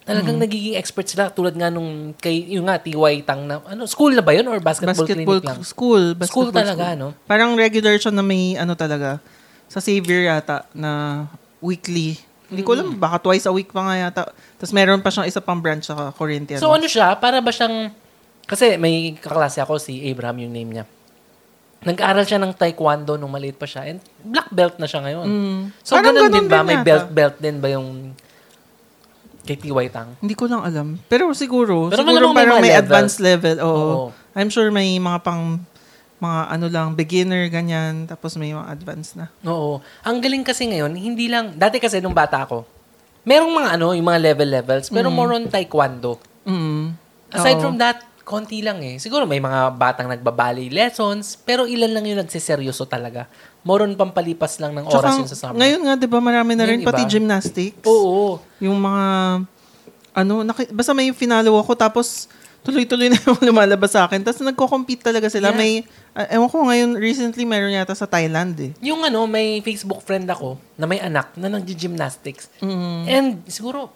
Talagang 0.00 0.38
Mm-hmm. 0.38 0.46
nagiging 0.46 0.74
expert 0.74 1.06
sila 1.06 1.28
tulad 1.28 1.52
nga 1.52 1.68
nung 1.68 2.14
kay 2.16 2.54
yung 2.54 2.64
nga 2.64 2.78
TY 2.78 3.20
Tang 3.20 3.44
na 3.44 3.60
ano 3.60 3.84
school 3.84 4.14
na 4.14 4.22
ba 4.22 4.32
yun 4.32 4.46
or 4.46 4.56
basketball, 4.58 4.96
Basketball 4.96 5.42
clinic 5.42 5.50
lang? 5.50 5.58
school. 5.60 6.04
School 6.16 6.48
Basketball 6.48 6.54
talaga, 6.54 6.84
no? 6.94 7.12
Parang 7.26 7.52
regular 7.52 7.94
siya 7.94 8.08
na 8.08 8.22
may 8.22 8.54
ano 8.54 8.72
talaga. 8.72 9.18
Sa 9.66 9.78
Xavier 9.78 10.26
yata 10.26 10.64
na 10.72 11.26
weekly. 11.60 12.16
Hindi 12.48 12.64
ko 12.64 12.74
alam, 12.74 12.96
baka 12.96 13.20
twice 13.20 13.46
a 13.46 13.52
week 13.52 13.70
pa 13.70 13.84
nga 13.84 13.94
yata. 14.00 14.22
Tapos 14.56 14.72
meron 14.72 14.98
pa 14.98 15.12
siyang 15.12 15.28
isa 15.28 15.38
pang 15.38 15.60
branch 15.60 15.86
sa 15.86 16.10
Corinthians. 16.10 16.58
So 16.58 16.72
ano 16.72 16.86
siya, 16.86 17.14
para 17.14 17.38
ba 17.38 17.52
siyang 17.52 17.94
kasi 18.42 18.74
may 18.74 19.14
kaklase 19.14 19.60
ako 19.60 19.78
si 19.78 20.02
Abraham 20.02 20.42
yung 20.42 20.50
name 20.50 20.70
niya. 20.72 20.84
Nag-aaral 21.80 22.28
siya 22.28 22.36
ng 22.36 22.52
taekwondo 22.52 23.16
nung 23.16 23.32
maliit 23.32 23.56
pa 23.56 23.64
siya 23.64 23.88
and 23.88 24.00
black 24.20 24.52
belt 24.52 24.76
na 24.76 24.84
siya 24.84 25.00
ngayon. 25.00 25.26
So 25.80 25.96
Parang 25.96 26.12
ganun, 26.12 26.22
ganun 26.28 26.34
din 26.36 26.46
ba? 26.46 26.58
din 26.58 26.66
May 26.66 26.76
yata. 26.76 26.84
belt 26.84 27.06
belt 27.08 27.36
din 27.40 27.56
ba 27.56 27.68
yung 27.70 27.88
kay 29.40 29.56
TY 29.56 29.88
Tang? 29.88 30.12
Hindi 30.20 30.36
ko 30.36 30.44
lang 30.44 30.60
alam. 30.60 31.00
Pero 31.08 31.32
siguro, 31.32 31.88
Pero 31.88 32.04
siguro 32.04 32.30
may 32.30 32.44
parang 32.44 32.60
may, 32.60 32.70
level. 32.70 32.82
advanced 32.84 33.18
level. 33.18 33.56
Oo. 33.64 33.72
Oo. 33.72 34.06
I'm 34.36 34.52
sure 34.52 34.68
may 34.68 34.92
mga 34.94 35.18
pang 35.24 35.56
mga 36.20 36.40
ano 36.52 36.66
lang, 36.68 36.92
beginner, 36.92 37.48
ganyan. 37.48 38.04
Tapos 38.04 38.36
may 38.36 38.52
mga 38.52 38.68
advanced 38.68 39.16
na. 39.16 39.32
Oo. 39.48 39.80
Ang 40.04 40.20
galing 40.20 40.44
kasi 40.44 40.68
ngayon, 40.68 40.92
hindi 40.92 41.32
lang, 41.32 41.56
dati 41.56 41.80
kasi 41.80 41.96
nung 41.98 42.12
bata 42.12 42.44
ako, 42.44 42.68
merong 43.24 43.56
mga 43.56 43.68
ano, 43.80 43.96
yung 43.96 44.04
mga 44.04 44.20
level 44.20 44.48
levels, 44.52 44.92
pero 44.92 45.08
more 45.08 45.32
on 45.32 45.48
taekwondo. 45.48 46.20
Mm. 46.44 46.92
Aside 47.32 47.56
Oo. 47.56 47.64
from 47.64 47.80
that, 47.80 48.04
konti 48.30 48.62
lang 48.62 48.78
eh. 48.86 49.02
Siguro 49.02 49.26
may 49.26 49.42
mga 49.42 49.74
batang 49.74 50.06
nagbabali 50.06 50.70
lessons, 50.70 51.34
pero 51.42 51.66
ilan 51.66 51.90
lang 51.90 52.06
yung 52.06 52.22
nagsiseryoso 52.22 52.86
talaga. 52.86 53.26
More 53.66 53.82
on 53.82 53.98
pampalipas 53.98 54.62
lang 54.62 54.78
ng 54.78 54.86
oras 54.86 55.02
Tsaka, 55.02 55.18
yun 55.18 55.26
sa 55.26 55.36
summer. 55.36 55.58
ngayon 55.58 55.80
nga, 55.82 55.94
di 55.98 56.06
ba, 56.06 56.22
marami 56.22 56.54
na 56.54 56.64
rin, 56.70 56.78
Ngayon, 56.78 56.88
pati 56.88 57.02
iba. 57.02 57.10
gymnastics. 57.10 57.82
Oo. 57.90 58.38
Yung 58.62 58.78
mga, 58.78 59.04
ano, 60.14 60.34
naki, 60.46 60.70
basta 60.70 60.94
may 60.94 61.10
finalo 61.10 61.58
ako, 61.58 61.74
tapos 61.74 62.30
tuloy-tuloy 62.62 63.10
na 63.10 63.18
yung 63.26 63.40
lumalabas 63.42 63.90
sa 63.92 64.06
akin. 64.06 64.22
Tapos 64.22 64.40
nagko-compete 64.44 65.02
talaga 65.02 65.26
sila. 65.26 65.50
Yeah. 65.52 65.58
May, 65.58 65.72
ah, 66.14 66.28
ewan 66.30 66.48
ko 66.48 66.56
ngayon, 66.70 66.90
recently 66.96 67.44
meron 67.44 67.74
yata 67.74 67.96
sa 67.96 68.06
Thailand 68.06 68.54
eh. 68.60 68.70
Yung 68.84 69.00
ano, 69.02 69.26
may 69.26 69.64
Facebook 69.64 70.04
friend 70.04 70.28
ako 70.28 70.60
na 70.78 70.86
may 70.86 71.00
anak 71.02 71.34
na 71.34 71.50
nag-gymnastics. 71.50 72.52
Mm. 72.60 73.02
And 73.08 73.28
siguro, 73.48 73.90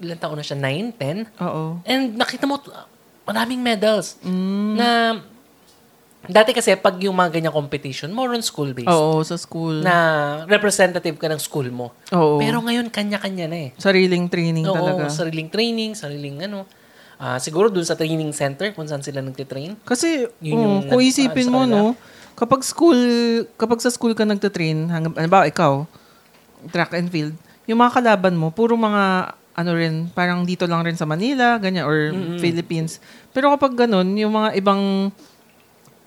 ilan 0.00 0.16
taon 0.16 0.40
na 0.40 0.44
siya? 0.44 0.56
9, 0.56 0.96
10? 0.96 1.44
Oo. 1.44 1.64
And 1.84 2.16
nakita 2.16 2.48
mo, 2.48 2.60
uh, 2.60 2.88
maraming 3.30 3.62
medals. 3.62 4.18
Mm. 4.26 4.74
Na, 4.74 4.88
dati 6.26 6.50
kasi 6.50 6.74
pag 6.74 6.98
yung 6.98 7.14
mga 7.14 7.38
ganyang 7.38 7.54
competition, 7.54 8.10
more 8.10 8.34
on 8.34 8.42
school-based. 8.42 8.90
Oo, 8.90 9.22
sa 9.22 9.38
school. 9.38 9.86
Na 9.86 10.42
representative 10.50 11.14
ka 11.14 11.30
ng 11.30 11.38
school 11.38 11.70
mo. 11.70 11.94
Oo. 12.10 12.42
Pero 12.42 12.58
ngayon, 12.58 12.90
kanya-kanya 12.90 13.46
na 13.46 13.58
eh. 13.66 13.70
Sariling 13.78 14.26
training 14.26 14.66
Oo, 14.66 14.74
talaga. 14.74 15.06
sariling 15.08 15.48
training, 15.48 15.94
sariling 15.94 16.42
ano. 16.50 16.66
Ah, 17.20 17.36
siguro 17.36 17.68
dun 17.68 17.84
sa 17.84 17.94
training 17.94 18.32
center 18.32 18.72
kung 18.72 18.88
saan 18.88 19.04
sila 19.04 19.20
nagtitrain. 19.20 19.76
Kasi, 19.84 20.26
Yun 20.40 20.56
oh, 20.56 20.60
yung 20.60 20.76
kung 20.88 21.04
isipin 21.04 21.46
sa 21.48 21.52
mo, 21.52 21.60
no, 21.68 21.92
kapag 22.32 22.64
school, 22.64 22.96
kapag 23.60 23.84
sa 23.84 23.92
school 23.92 24.16
ka 24.16 24.24
nagtatrain, 24.24 24.88
hanggang, 24.88 25.12
ano 25.12 25.28
ba, 25.28 25.44
ikaw, 25.44 25.84
track 26.72 26.96
and 26.96 27.12
field, 27.12 27.36
yung 27.68 27.76
mga 27.76 28.00
kalaban 28.00 28.40
mo, 28.40 28.48
puro 28.48 28.72
mga, 28.72 29.36
ano 29.52 29.70
rin, 29.74 30.08
parang 30.10 30.46
dito 30.46 30.64
lang 30.64 30.86
rin 30.86 30.94
sa 30.94 31.04
Manila, 31.04 31.58
ganyan, 31.58 31.84
or 31.84 32.14
Philippines. 32.38 33.02
Pero 33.30 33.50
kapag 33.50 33.76
ganun, 33.76 34.14
yung 34.14 34.32
mga 34.32 34.56
ibang 34.56 35.10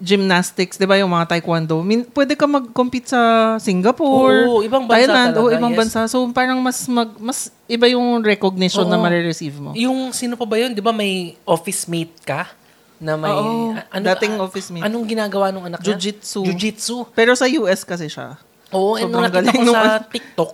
gymnastics, 0.03 0.75
di 0.75 0.84
ba, 0.84 0.99
yung 0.99 1.12
mga 1.12 1.32
taekwondo, 1.32 1.79
min, 1.79 2.03
pwede 2.12 2.36
ka 2.36 2.43
mag-compete 2.43 3.15
sa 3.15 3.56
Singapore, 3.56 4.51
Oo, 4.51 4.60
ibang 4.60 4.84
bansa 4.84 4.99
Thailand, 4.99 5.32
talaga, 5.32 5.56
ibang 5.56 5.73
yes. 5.73 5.79
bansa. 5.79 5.99
So, 6.12 6.27
parang 6.36 6.60
mas, 6.60 6.84
mag, 6.91 7.10
mas 7.19 7.39
iba 7.71 7.88
yung 7.88 8.19
recognition 8.19 8.84
na 8.84 8.99
Oo. 8.99 9.03
marireceive 9.06 9.56
mo. 9.56 9.71
Yung 9.77 10.12
sino 10.12 10.36
pa 10.36 10.43
ba 10.43 10.60
yun? 10.60 10.75
Di 10.75 10.84
ba 10.84 10.91
may 10.91 11.39
office 11.47 11.88
mate 11.88 12.19
ka? 12.25 12.51
Na 12.99 13.15
may... 13.15 13.32
Oo, 13.32 13.75
a- 13.79 14.03
dating 14.12 14.36
a- 14.36 14.43
office 14.43 14.75
mate. 14.75 14.84
Anong 14.84 15.08
ginagawa 15.08 15.56
nung 15.56 15.63
anak 15.63 15.79
niya? 15.79 15.95
Jiu-jitsu. 15.95 16.41
Jiu-jitsu. 16.51 16.95
Pero 17.15 17.32
sa 17.38 17.47
US 17.47 17.88
kasi 17.88 18.12
siya. 18.12 18.36
Oo, 18.75 18.99
and 18.99 19.08
nung 19.08 19.23
Sobrang 19.23 19.39
nakita 19.45 19.56
ko 19.56 19.63
sa 19.71 19.79
ano. 19.79 20.10
TikTok, 20.10 20.51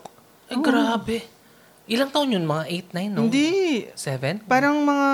ay 0.50 0.56
grabe. 0.60 1.18
Ilang 1.90 2.14
taon 2.14 2.30
yun? 2.30 2.46
Mga 2.46 2.64
8, 2.94 3.10
9, 3.10 3.10
no? 3.10 3.22
Hindi. 3.26 3.50
7? 3.92 4.46
Parang 4.46 4.78
mga 4.78 5.08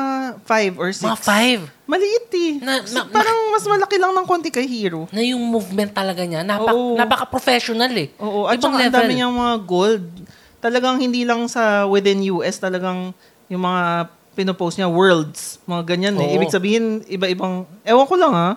five 0.44 0.74
or 0.76 0.92
six. 0.92 1.08
Mga 1.08 1.20
5. 1.64 1.88
Maliit 1.88 2.28
eh. 2.30 2.52
Na- 2.60 2.84
na- 2.84 3.08
parang 3.08 3.38
mas 3.50 3.64
malaki 3.64 3.96
lang 3.96 4.12
ng 4.12 4.28
konti 4.28 4.52
kay 4.52 4.68
Hero. 4.68 5.08
Na 5.10 5.24
yung 5.24 5.40
movement 5.40 5.96
talaga 5.96 6.22
niya, 6.22 6.44
napak, 6.44 6.76
Oo. 6.76 7.00
napaka-professional 7.00 7.96
eh. 7.96 8.12
Oo. 8.20 8.46
At 8.46 8.60
Ibang 8.60 8.76
saka 8.76 8.84
ang 8.84 8.94
dami 8.94 9.12
niyang 9.16 9.32
mga 9.32 9.56
gold. 9.64 10.04
Talagang 10.60 11.00
hindi 11.00 11.24
lang 11.24 11.48
sa 11.48 11.88
within 11.88 12.20
US, 12.30 12.60
talagang 12.60 13.16
yung 13.48 13.64
mga 13.64 14.12
pinopost 14.36 14.76
niya, 14.76 14.92
worlds. 14.92 15.64
Mga 15.64 15.82
ganyan 15.88 16.16
eh. 16.20 16.28
Oo. 16.28 16.36
Ibig 16.36 16.52
sabihin, 16.52 16.84
iba-ibang, 17.08 17.64
ewan 17.82 18.04
ko 18.04 18.16
lang 18.20 18.34
ha, 18.36 18.50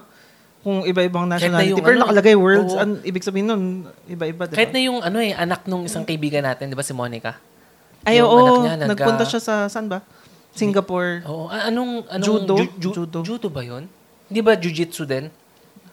kung 0.59 0.83
iba-ibang 0.83 1.31
Kahit 1.31 1.47
na 1.47 1.55
nationality. 1.55 1.71
yung 1.71 1.79
Pero 1.81 1.95
ano, 1.95 2.03
nakalagay 2.03 2.35
worlds. 2.35 2.75
oo. 2.75 2.83
An, 2.83 2.99
ibig 3.07 3.23
sabihin 3.23 3.47
nun, 3.47 3.63
iba-iba. 4.11 4.51
Diba? 4.51 4.59
Kahit 4.59 4.75
na 4.75 4.83
yung 4.83 4.99
ano 4.99 5.23
eh, 5.23 5.31
anak 5.31 5.71
nung 5.71 5.87
isang 5.87 6.03
kaibigan 6.03 6.43
natin, 6.43 6.67
di 6.67 6.75
ba 6.75 6.83
si 6.83 6.91
Monica? 6.91 7.39
Ay, 8.09 8.25
oo. 8.25 8.33
anak 8.33 8.57
niya, 8.65 8.75
nag- 8.75 8.91
nagpunta 8.97 9.25
siya 9.29 9.41
sa, 9.41 9.55
saan 9.69 9.87
ba? 9.87 10.01
Singapore. 10.57 11.23
Oo. 11.29 11.47
anong, 11.47 12.09
anong 12.09 12.25
Judo? 12.25 12.55
ju- 12.57 12.75
ju- 12.81 12.95
Judo. 13.05 13.19
judo 13.23 13.49
ba 13.53 13.63
yun? 13.63 13.85
Di 14.27 14.41
ba 14.41 14.57
jiu-jitsu 14.57 15.05
din? 15.05 15.29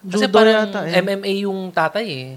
Kasi 0.06 0.26
Judo 0.26 0.34
parang 0.34 0.66
yata 0.66 0.80
eh. 0.86 0.98
MMA 0.98 1.32
yung 1.44 1.70
tatay 1.70 2.06
eh. 2.06 2.30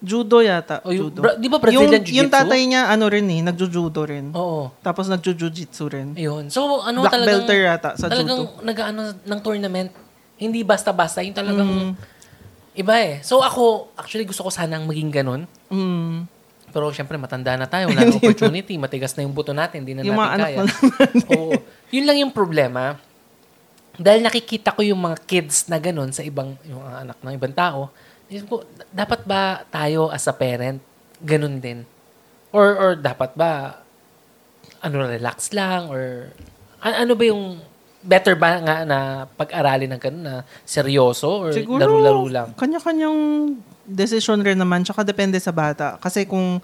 Judo 0.00 0.40
yata. 0.40 0.80
O, 0.82 0.92
yung- 0.92 1.12
judo. 1.12 1.20
Bra- 1.20 1.36
di 1.36 1.48
ba 1.48 1.60
Brazilian 1.60 2.00
yung, 2.00 2.04
Jiu-Jitsu? 2.04 2.16
Yung 2.24 2.32
tatay 2.32 2.60
niya, 2.64 2.88
ano 2.88 3.04
rin 3.12 3.26
eh, 3.28 3.40
nagjujudo 3.44 4.00
rin. 4.08 4.26
Oo. 4.32 4.72
Tapos 4.80 5.12
nagjo-jujitsu 5.12 5.84
rin. 5.92 6.08
Ayun. 6.16 6.48
So, 6.48 6.80
ano 6.80 7.04
Black 7.04 7.12
talagang... 7.12 7.44
belter 7.44 7.60
yata 7.68 7.90
sa 8.00 8.08
talagang 8.08 8.48
judo. 8.48 8.64
nag-ano 8.64 9.00
ng 9.12 9.40
tournament. 9.44 9.90
Hindi 10.40 10.64
basta-basta. 10.64 11.20
Yung 11.20 11.36
talagang... 11.36 11.68
Mm. 11.68 11.92
Iba 12.80 12.94
eh. 12.96 13.20
So, 13.20 13.44
ako, 13.44 13.92
actually 14.00 14.24
gusto 14.24 14.40
ko 14.40 14.50
sanang 14.50 14.88
maging 14.88 15.12
ganun. 15.12 15.44
Mm. 15.68 16.24
Pero 16.70 16.88
syempre, 16.90 17.14
matanda 17.14 17.54
na 17.54 17.66
tayo. 17.66 17.86
Wala 17.90 18.02
na 18.02 18.14
opportunity. 18.14 18.74
Matigas 18.74 19.12
na 19.12 19.22
yung 19.22 19.30
buto 19.30 19.50
natin. 19.50 19.82
Hindi 19.82 19.94
na 19.94 20.02
Yung 20.02 20.14
natin 20.14 20.40
kaya. 20.40 20.56
lang. 20.58 20.68
Oo. 21.30 21.54
Yun 21.90 22.04
lang 22.04 22.16
yung 22.18 22.32
problema. 22.32 22.96
Dahil 23.94 24.22
nakikita 24.22 24.70
ko 24.70 24.80
yung 24.80 24.98
mga 24.98 25.18
kids 25.24 25.66
na 25.66 25.76
ganun 25.76 26.08
sa 26.08 26.22
ibang, 26.22 26.56
yung 26.64 26.80
mga 26.80 26.94
anak 27.04 27.18
ng 27.20 27.34
ibang 27.36 27.52
tao, 27.52 27.90
isip 28.26 28.46
ko, 28.46 28.62
dapat 28.88 29.26
ba 29.26 29.66
tayo 29.68 30.08
as 30.08 30.24
a 30.24 30.32
parent, 30.32 30.80
ganun 31.20 31.58
din? 31.58 31.84
Or, 32.48 32.72
or 32.72 32.90
dapat 32.94 33.34
ba, 33.34 33.82
ano, 34.80 35.04
relax 35.04 35.50
lang? 35.50 35.90
Or, 35.90 36.32
a- 36.80 37.02
ano 37.02 37.12
ba 37.12 37.24
yung, 37.26 37.60
better 38.00 38.32
ba 38.32 38.56
nga 38.56 38.76
na 38.82 38.98
pag-aralin 39.28 39.92
ng 39.92 40.00
ganun 40.00 40.24
na 40.24 40.36
seryoso? 40.64 41.44
Or 41.44 41.52
Siguro, 41.52 41.76
laro-laro 41.76 42.24
lang? 42.26 42.48
kanya-kanyang 42.56 43.18
decision 43.86 44.40
rin 44.44 44.58
naman. 44.58 44.84
Tsaka 44.84 45.04
depende 45.04 45.36
sa 45.40 45.52
bata. 45.54 45.96
Kasi 46.00 46.24
kung, 46.24 46.60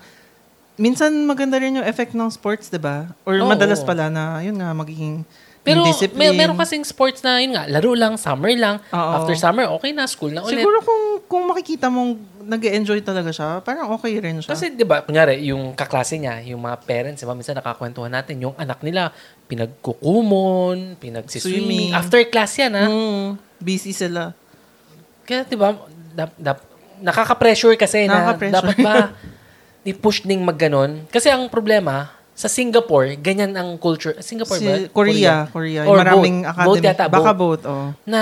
minsan 0.76 1.12
maganda 1.24 1.56
rin 1.56 1.80
yung 1.80 1.86
effect 1.86 2.12
ng 2.12 2.28
sports, 2.28 2.68
di 2.68 2.80
ba? 2.80 3.08
Or 3.24 3.40
Oo. 3.40 3.48
madalas 3.48 3.80
pala 3.84 4.12
na, 4.12 4.40
yun 4.44 4.56
nga, 4.60 4.72
magiging 4.76 5.24
Pero 5.66 5.82
may, 6.14 6.30
meron 6.30 6.54
kasing 6.54 6.86
sports 6.86 7.26
na 7.26 7.42
yun 7.42 7.58
nga, 7.58 7.66
laro 7.66 7.90
lang, 7.98 8.14
summer 8.14 8.54
lang. 8.54 8.78
Oo. 8.94 9.12
After 9.18 9.34
summer, 9.34 9.66
okay 9.74 9.90
na, 9.90 10.06
school 10.06 10.30
na 10.30 10.46
ulit. 10.46 10.62
Siguro 10.62 10.78
kung 10.78 11.02
kung 11.26 11.42
makikita 11.50 11.90
mong 11.90 12.22
nag 12.46 12.62
enjoy 12.62 13.02
talaga 13.02 13.34
siya, 13.34 13.58
parang 13.66 13.90
okay 13.90 14.14
rin 14.22 14.38
siya. 14.38 14.54
Kasi 14.54 14.70
'di 14.70 14.86
ba, 14.86 15.02
kunyari 15.02 15.42
yung 15.50 15.74
kaklase 15.74 16.22
niya, 16.22 16.38
yung 16.46 16.62
mga 16.62 16.86
parents, 16.86 17.18
'di 17.18 17.26
ba, 17.26 17.34
minsan 17.34 17.58
nakakwentuhan 17.58 18.14
natin 18.14 18.38
yung 18.38 18.54
anak 18.54 18.78
nila 18.86 19.10
pinagkukumon, 19.50 20.94
pinagsiswimming. 21.02 21.90
Swimming. 21.90 21.98
After 21.98 22.22
class 22.30 22.54
'yan, 22.54 22.72
ha. 22.78 22.86
Mm, 22.86 23.26
busy 23.58 23.90
sila. 23.90 24.30
Kaya 25.26 25.42
'di 25.42 25.58
ba, 25.58 25.74
dap, 26.14 26.30
dap, 26.38 26.62
nakaka-pressure 26.98 27.74
kasi 27.74 28.06
na 28.06 28.20
Nakaka-pressure. 28.22 28.56
dapat 28.56 28.76
ba 28.78 28.94
i-push 29.90 30.22
ding 30.22 30.42
magganon. 30.42 31.06
Kasi 31.06 31.30
ang 31.30 31.46
problema 31.46 32.10
sa 32.32 32.46
Singapore, 32.46 33.16
ganyan 33.16 33.54
ang 33.54 33.78
culture. 33.78 34.18
Singapore 34.18 34.58
Si 34.58 34.66
ba? 34.66 34.76
Korea, 34.90 35.34
Korea. 35.48 35.86
Or 35.86 35.96
Yung 35.96 36.00
maraming 36.02 36.36
both. 36.42 36.52
academy. 36.52 36.68
Both 36.68 36.84
yata, 36.84 37.04
Baka 37.06 37.30
both. 37.32 37.62
both, 37.62 37.62
oh. 37.64 37.86
Na 38.04 38.20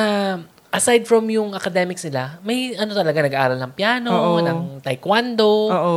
aside 0.70 1.02
from 1.02 1.26
yung 1.26 1.50
academics 1.50 2.04
nila, 2.04 2.38
may 2.42 2.74
ano 2.74 2.92
talaga 2.92 3.18
nag-aaral 3.20 3.58
ng 3.58 3.72
piano, 3.72 4.10
Oo. 4.10 4.38
ng 4.38 4.58
taekwondo. 4.82 5.50
Oo. 5.66 5.96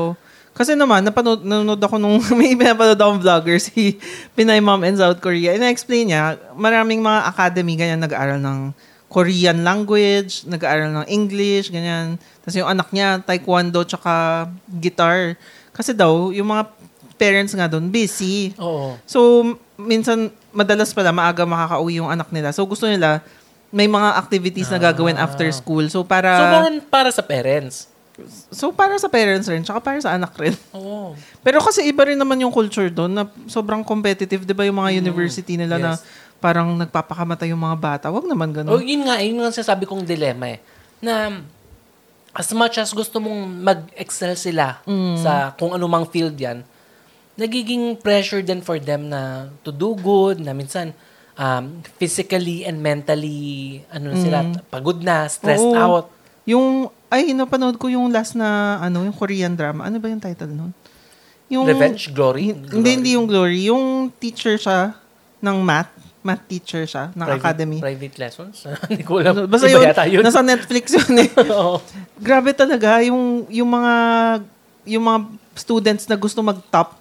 Kasi 0.52 0.74
naman, 0.74 1.06
napanood, 1.06 1.46
nanonood 1.46 1.78
ako 1.78 2.02
nung, 2.02 2.18
may 2.40 2.58
pinapanood 2.58 2.98
akong 2.98 3.22
vlogger, 3.22 3.62
si 3.62 4.02
Pinay 4.34 4.58
Mom 4.58 4.82
in 4.82 4.98
South 4.98 5.22
Korea. 5.22 5.54
Ina-explain 5.54 6.10
niya, 6.10 6.24
maraming 6.54 6.98
mga 6.98 7.30
academy, 7.30 7.78
ganyan, 7.78 8.02
nag-aaral 8.02 8.42
ng 8.42 8.74
Korean 9.08 9.64
language, 9.64 10.44
nag-aaral 10.44 10.92
ng 10.92 11.08
English, 11.08 11.72
ganyan. 11.72 12.20
Tapos 12.44 12.56
yung 12.60 12.68
anak 12.68 12.92
niya, 12.92 13.24
taekwondo, 13.24 13.88
tsaka 13.88 14.46
guitar. 14.68 15.40
Kasi 15.72 15.96
daw, 15.96 16.36
yung 16.36 16.52
mga 16.52 16.68
parents 17.16 17.56
nga 17.56 17.72
doon, 17.72 17.88
busy. 17.88 18.52
Oo. 18.60 19.00
So, 19.08 19.44
minsan, 19.80 20.28
madalas 20.52 20.92
pala, 20.92 21.16
maaga 21.16 21.48
makakauwi 21.48 22.04
yung 22.04 22.12
anak 22.12 22.28
nila. 22.36 22.52
So, 22.52 22.68
gusto 22.68 22.84
nila, 22.84 23.24
may 23.72 23.88
mga 23.88 24.20
activities 24.20 24.68
na 24.68 24.80
gagawin 24.80 25.16
after 25.16 25.48
school. 25.56 25.88
So, 25.88 26.04
para... 26.04 26.36
So, 26.36 26.46
para 26.92 27.10
sa 27.12 27.24
parents. 27.24 27.88
So, 28.50 28.74
para 28.74 28.98
sa 28.98 29.08
parents 29.08 29.46
rin, 29.46 29.62
tsaka 29.62 29.80
para 29.80 30.02
sa 30.02 30.18
anak 30.18 30.34
rin. 30.42 30.56
Oo. 30.74 31.14
Pero 31.46 31.62
kasi 31.62 31.86
iba 31.86 32.02
rin 32.02 32.18
naman 32.18 32.42
yung 32.42 32.50
culture 32.50 32.90
doon 32.90 33.14
na 33.14 33.24
sobrang 33.46 33.86
competitive. 33.86 34.42
Di 34.42 34.58
ba 34.58 34.66
yung 34.66 34.82
mga 34.82 34.98
university 34.98 35.54
nila 35.54 35.78
na 35.78 35.92
Yes. 35.94 36.02
Parang 36.38 36.78
nagpapakamatay 36.78 37.50
yung 37.50 37.62
mga 37.62 37.78
bata? 37.78 38.06
Wag 38.10 38.26
naman 38.26 38.54
Oh, 38.54 38.56
ganun. 38.78 38.82
yun 38.86 39.02
nga, 39.06 39.18
yun 39.20 39.42
nga 39.42 39.50
sinasabi 39.50 39.86
kong 39.86 40.06
dilemma 40.06 40.58
eh. 40.58 40.60
Na 41.02 41.42
as 42.34 42.50
much 42.54 42.78
as 42.78 42.94
gusto 42.94 43.18
mong 43.18 43.42
mag-excel 43.66 44.38
sila 44.38 44.82
sa 45.18 45.58
kung 45.58 45.74
anumang 45.74 46.06
field 46.06 46.38
yan, 46.38 46.62
nagiging 47.34 47.98
pressure 47.98 48.42
din 48.42 48.62
for 48.62 48.78
them 48.78 49.10
na 49.10 49.50
to 49.62 49.70
do 49.70 49.94
good, 49.94 50.42
na 50.42 50.54
minsan 50.54 50.94
um, 51.38 51.82
physically 51.98 52.66
and 52.66 52.82
mentally 52.82 53.82
ano 53.90 54.14
na 54.14 54.18
sila, 54.18 54.38
pagod 54.70 55.02
na, 55.02 55.26
stressed 55.30 55.66
Oo. 55.66 55.78
out. 55.78 56.06
Yung, 56.46 56.90
ay, 57.10 57.34
napanood 57.34 57.76
ko 57.76 57.90
yung 57.90 58.08
last 58.08 58.34
na, 58.34 58.80
ano, 58.80 59.04
yung 59.04 59.14
Korean 59.14 59.54
drama. 59.54 59.86
Ano 59.86 60.00
ba 60.00 60.08
yung 60.08 60.22
title 60.22 60.54
nun? 60.54 60.72
Yung, 61.48 61.64
Revenge, 61.64 62.12
glory. 62.12 62.52
Hindi, 62.52 62.90
hindi 62.92 63.10
yung 63.16 63.28
Glory. 63.28 63.72
Yung 63.72 64.12
teacher 64.16 64.60
siya 64.60 64.96
ng 65.40 65.58
math. 65.64 65.92
Math 66.28 66.44
teacher 66.52 66.84
siya 66.84 67.16
ng 67.16 67.24
private, 67.24 67.40
academy. 67.40 67.78
Private 67.80 68.16
lessons? 68.20 68.68
Hindi 68.92 69.08
ko 69.08 69.24
alam. 69.24 69.48
Basta 69.48 69.72
yun, 69.72 69.88
yun. 70.12 70.24
nasa 70.28 70.44
Netflix 70.44 70.92
yun 70.92 71.24
eh. 71.24 71.30
Oo. 71.56 71.80
Grabe 72.20 72.52
talaga 72.52 73.00
yung 73.08 73.48
yung 73.48 73.70
mga 73.72 73.94
yung 74.84 75.04
mga 75.08 75.20
students 75.56 76.04
na 76.12 76.20
gusto 76.20 76.44
mag-top. 76.44 77.00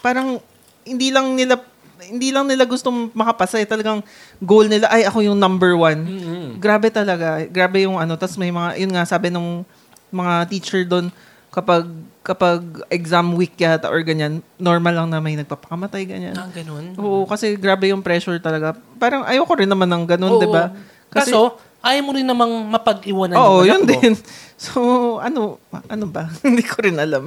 Parang 0.00 0.40
hindi 0.88 1.12
lang 1.12 1.36
nila 1.36 1.60
hindi 2.02 2.34
lang 2.34 2.48
nila 2.48 2.64
gusto 2.64 2.88
makapasa 3.12 3.60
eh. 3.60 3.68
Talagang 3.68 4.00
goal 4.40 4.66
nila 4.66 4.88
ay 4.88 5.04
ako 5.04 5.20
yung 5.20 5.38
number 5.38 5.76
one. 5.76 6.00
Mm-mm. 6.02 6.46
Grabe 6.56 6.88
talaga. 6.88 7.44
Grabe 7.46 7.84
yung 7.84 8.00
ano. 8.00 8.16
Tapos 8.16 8.40
may 8.40 8.50
mga, 8.50 8.80
yun 8.80 8.90
nga, 8.90 9.04
sabi 9.06 9.30
nung 9.30 9.62
mga 10.10 10.48
teacher 10.50 10.82
doon, 10.82 11.12
kapag 11.52 11.86
kapag 12.22 12.62
exam 12.86 13.34
week 13.34 13.58
yata 13.58 13.90
or 13.90 13.98
ganyan, 14.00 14.40
normal 14.56 14.94
lang 14.94 15.08
na 15.10 15.18
may 15.18 15.34
nagpapakamatay, 15.34 16.06
ganyan. 16.06 16.34
Ah, 16.34 16.46
ganun. 16.48 16.94
Oo, 16.94 17.26
kasi 17.26 17.58
grabe 17.58 17.90
yung 17.90 18.00
pressure 18.00 18.38
talaga. 18.38 18.78
Parang 18.96 19.26
ayoko 19.26 19.58
rin 19.58 19.66
naman 19.66 19.90
ng 19.90 20.04
ganun, 20.06 20.38
di 20.38 20.46
ba? 20.46 20.70
Kaso, 21.10 21.58
ayaw 21.82 22.02
mo 22.06 22.14
rin 22.14 22.22
namang 22.24 22.70
mapag-iwanan 22.70 23.34
Oo, 23.34 23.66
yun 23.66 23.82
mo. 23.82 23.90
din. 23.90 24.14
So, 24.62 24.78
ano, 25.18 25.58
ano 25.90 26.06
ba? 26.06 26.30
Hindi 26.46 26.62
ko 26.62 26.86
rin 26.86 26.94
alam. 26.94 27.26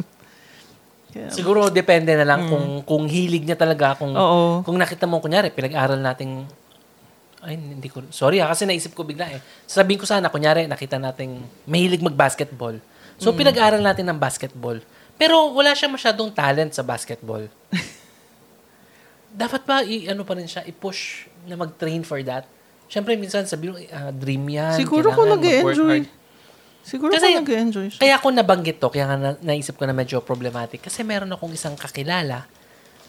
Kaya, 1.11 1.27
Siguro 1.27 1.67
depende 1.67 2.15
na 2.15 2.23
lang 2.23 2.47
kung 2.47 2.79
kung 2.83 3.03
hilig 3.11 3.43
niya 3.43 3.59
talaga 3.59 3.99
kung 3.99 4.15
Mm. 4.15 4.19
Oo. 4.19 4.43
kung 4.63 4.79
nakita 4.79 5.03
mo 5.03 5.19
kunyari 5.19 5.51
pinag-aral 5.51 5.99
nating 5.99 6.47
ay 7.43 7.59
hindi 7.59 7.91
ko 7.91 8.07
sorry 8.07 8.39
ah, 8.39 8.47
kasi 8.47 8.63
naisip 8.63 8.95
ko 8.95 9.03
bigla 9.03 9.27
eh. 9.31 9.43
Sabihin 9.63 9.99
ko 9.99 10.07
sana 10.07 10.31
kunyari 10.31 10.63
nakita 10.63 10.95
nating 10.95 11.43
mahilig 11.67 11.99
mag-basketball. 11.99 12.79
So 13.17 13.31
Mm. 13.31 13.37
pinag-aral 13.39 13.81
natin 13.81 14.05
ng 14.07 14.19
basketball. 14.19 14.79
Pero 15.15 15.55
wala 15.55 15.71
siya 15.71 15.87
masyadong 15.87 16.31
talent 16.31 16.75
sa 16.75 16.83
basketball. 16.83 17.47
Dapat 19.35 19.61
ba 19.67 19.83
i 19.83 20.07
ano 20.07 20.23
pa 20.23 20.35
rin 20.35 20.47
siya 20.47 20.63
i-push 20.63 21.27
na 21.47 21.55
mag-train 21.55 22.03
for 22.03 22.19
that? 22.23 22.47
Siyempre 22.87 23.15
minsan 23.15 23.43
sabi 23.43 23.71
mo 23.71 23.75
ah, 23.91 24.11
dream 24.11 24.45
yan. 24.47 24.75
siguro 24.77 25.11
kung 25.11 25.27
kailangan 25.27 25.39
nag 25.39 25.43
mag-work 25.43 25.75
enjoy 25.75 25.89
hard. 26.03 26.07
Siguro 26.85 27.11
Kasi- 27.11 27.33
kung 27.33 27.41
nag 27.41 27.51
enjoy 27.51 27.87
siya. 27.89 27.99
Kaya 27.99 28.13
ako 28.15 28.27
nabanggit 28.31 28.77
to, 28.77 28.87
kaya 28.93 29.05
nga 29.09 29.17
na, 29.17 29.29
naisip 29.41 29.73
ko 29.75 29.83
na 29.83 29.95
medyo 29.95 30.21
problematic. 30.21 30.85
Kasi 30.85 31.01
meron 31.01 31.31
akong 31.33 31.49
isang 31.51 31.73
kakilala 31.73 32.45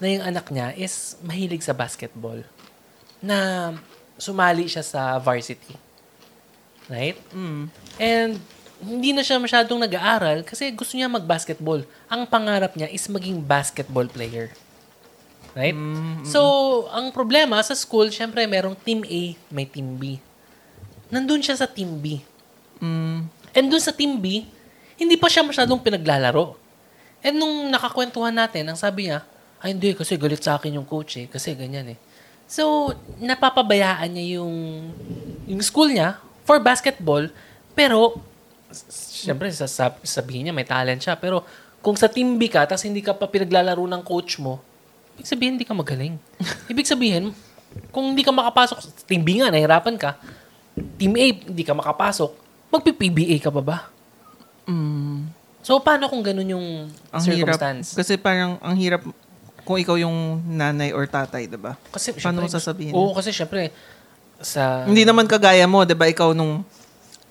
na 0.01 0.07
yung 0.09 0.25
anak 0.25 0.49
niya 0.49 0.73
is 0.75 1.15
mahilig 1.21 1.61
sa 1.61 1.77
basketball. 1.77 2.41
Na 3.21 3.71
sumali 4.17 4.65
siya 4.65 4.81
sa 4.81 5.21
varsity. 5.21 5.77
Right? 6.89 7.19
Mm. 7.35 7.69
And 8.01 8.33
hindi 8.83 9.17
na 9.17 9.25
siya 9.25 9.41
masyadong 9.41 9.81
nag-aaral 9.85 10.45
kasi 10.45 10.69
gusto 10.73 10.97
niya 10.97 11.09
mag-basketball. 11.09 11.85
Ang 12.13 12.29
pangarap 12.29 12.77
niya 12.77 12.93
is 12.93 13.09
maging 13.09 13.41
basketball 13.41 14.05
player. 14.09 14.53
Right? 15.57 15.77
So, 16.29 16.85
ang 16.93 17.17
problema 17.17 17.57
sa 17.65 17.73
school, 17.73 18.13
syempre 18.13 18.45
merong 18.45 18.77
team 18.77 19.01
A, 19.09 19.33
may 19.49 19.65
team 19.65 19.97
B. 19.97 20.21
Nandun 21.09 21.41
siya 21.41 21.57
sa 21.57 21.65
team 21.65 21.97
B. 22.05 22.21
Mm. 22.81 23.33
And 23.57 23.73
dun 23.73 23.81
sa 23.81 23.97
Team 23.97 24.21
B, 24.21 24.45
hindi 25.01 25.17
pa 25.17 25.33
siya 25.33 25.41
masyadong 25.41 25.81
pinaglalaro. 25.81 26.61
And 27.25 27.41
nung 27.41 27.73
nakakwentuhan 27.73 28.37
natin, 28.37 28.69
ang 28.69 28.77
sabi 28.77 29.09
niya, 29.09 29.25
ay 29.65 29.73
hindi, 29.73 29.97
kasi 29.97 30.21
galit 30.21 30.45
sa 30.45 30.61
akin 30.61 30.77
yung 30.77 30.85
coach 30.85 31.17
eh, 31.17 31.27
kasi 31.27 31.57
ganyan 31.57 31.97
eh. 31.97 31.99
So, 32.45 32.93
napapabayaan 33.19 34.13
niya 34.13 34.39
yung, 34.39 34.55
yung 35.49 35.63
school 35.65 35.89
niya 35.89 36.21
for 36.45 36.61
basketball, 36.61 37.33
pero, 37.73 38.21
s- 38.71 39.23
syempre, 39.23 39.51
sasab- 39.51 40.03
sabihin 40.03 40.49
niya 40.49 40.55
may 40.55 40.67
talent 40.67 41.01
siya, 41.01 41.15
pero 41.15 41.43
kung 41.81 41.95
sa 41.95 42.11
Team 42.11 42.35
B 42.35 42.51
ka, 42.51 42.67
tapos 42.67 42.83
hindi 42.83 43.01
ka 43.01 43.15
pa 43.15 43.27
pinaglalaro 43.27 43.83
ng 43.83 44.03
coach 44.03 44.39
mo, 44.39 44.59
ibig 45.15 45.29
sabihin 45.29 45.55
hindi 45.55 45.67
ka 45.69 45.75
magaling. 45.75 46.19
ibig 46.73 46.87
sabihin, 46.87 47.31
kung 47.93 48.13
hindi 48.13 48.27
ka 48.27 48.33
makapasok, 48.33 48.79
sa 48.83 48.91
Team 49.07 49.23
B 49.23 49.39
nga, 49.39 49.53
nahirapan 49.53 49.95
ka, 49.95 50.19
Team 50.99 51.15
A, 51.17 51.25
hindi 51.31 51.65
ka 51.65 51.73
makapasok, 51.73 52.31
magpi-PBA 52.69 53.39
ka 53.41 53.51
pa 53.51 53.63
ba? 53.63 53.79
Mm. 54.67 55.31
So, 55.63 55.79
paano 55.83 56.07
kung 56.07 56.23
ganun 56.23 56.47
yung 56.47 56.67
Ang 57.11 57.23
hirap. 57.27 57.59
circumstance? 57.59 57.95
Kasi 57.95 58.15
parang 58.15 58.59
ang 58.63 58.75
hirap 58.79 59.03
kung 59.67 59.83
ikaw 59.83 59.99
yung 59.99 60.39
nanay 60.47 60.95
or 60.95 61.11
tatay, 61.11 61.51
'di 61.51 61.59
ba? 61.59 61.75
Kasi, 61.91 62.15
Paano 62.15 62.39
mo 62.39 62.47
syempre, 62.47 62.55
sasabihin? 62.55 62.95
Oo, 62.95 63.11
kasi 63.11 63.35
syempre, 63.35 63.75
sa... 64.39 64.87
Hindi 64.87 65.03
naman 65.03 65.27
kagaya 65.27 65.67
mo, 65.67 65.83
'di 65.83 65.99
ba? 65.99 66.07
Ikaw 66.07 66.31
nung 66.31 66.63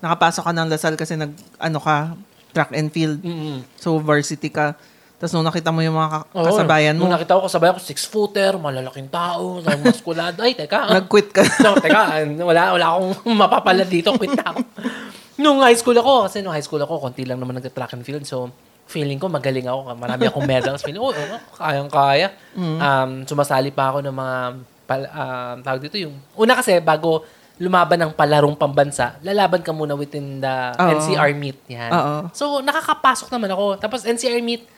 nakapasok 0.00 0.42
ka 0.44 0.52
ng 0.52 0.68
Lasal 0.68 0.94
kasi 0.94 1.16
nag 1.16 1.32
ano 1.56 1.78
ka, 1.80 2.12
track 2.52 2.72
and 2.72 2.88
field. 2.88 3.20
Mm-mm. 3.20 3.64
So 3.76 4.00
varsity 4.00 4.48
ka. 4.48 4.76
Tapos 5.16 5.32
nung 5.32 5.48
nakita 5.48 5.72
mo 5.72 5.80
yung 5.80 5.96
mga 5.96 6.08
ka- 6.12 6.26
Oo, 6.36 6.44
kasabayan 6.44 6.96
mo, 6.96 7.08
Nung 7.08 7.14
nakita 7.16 7.40
ko 7.40 7.48
kasabayan 7.48 7.72
ko, 7.76 7.80
six-footer, 7.80 8.60
malalaking 8.60 9.08
tao, 9.08 9.64
muskulado. 9.80 10.44
Ay, 10.44 10.52
teka. 10.52 10.88
ah. 10.88 10.92
nag-quit 11.00 11.32
ka. 11.32 11.40
so, 11.64 11.72
teka, 11.80 12.20
wala, 12.36 12.76
wala 12.76 12.86
akong 12.92 13.12
mapapala 13.40 13.84
dito. 13.88 14.12
Quit 14.20 14.36
na 14.36 14.52
ako. 14.52 14.60
Nung 15.40 15.64
high 15.64 15.76
school 15.76 15.96
ako, 15.96 16.28
kasi 16.28 16.44
nung 16.44 16.52
high 16.52 16.64
school 16.64 16.80
ako, 16.84 17.00
konti 17.00 17.24
lang 17.24 17.40
naman 17.40 17.56
nag-track 17.56 17.96
and 17.96 18.04
field. 18.04 18.28
So, 18.28 18.52
feeling 18.84 19.16
ko 19.16 19.32
magaling 19.32 19.64
ako. 19.64 19.96
Marami 19.96 20.28
akong 20.28 20.44
medals. 20.44 20.84
Feeling 20.84 21.00
ko, 21.00 21.16
oh, 21.16 21.40
kayang-kaya. 21.56 22.36
Um, 22.52 23.24
sumasali 23.24 23.72
pa 23.72 23.96
ako 23.96 24.04
ng 24.04 24.12
mga, 24.12 24.36
pal, 24.84 25.00
um, 25.08 25.56
tawag 25.64 25.80
dito 25.80 25.96
yung, 25.96 26.12
una 26.36 26.60
kasi, 26.60 26.76
bago 26.84 27.24
lumaban 27.56 27.96
ng 27.96 28.12
palarong 28.12 28.52
pambansa, 28.52 29.16
lalaban 29.24 29.64
ka 29.64 29.72
muna 29.72 29.96
within 29.96 30.44
the 30.44 30.54
Oo. 30.76 30.92
NCR 31.00 31.32
meet. 31.32 31.56
Yan. 31.72 31.88
Oo. 31.88 32.16
So, 32.36 32.60
nakakapasok 32.60 33.32
naman 33.32 33.48
ako. 33.56 33.80
Tapos, 33.80 34.04
NCR 34.04 34.44
meet, 34.44 34.68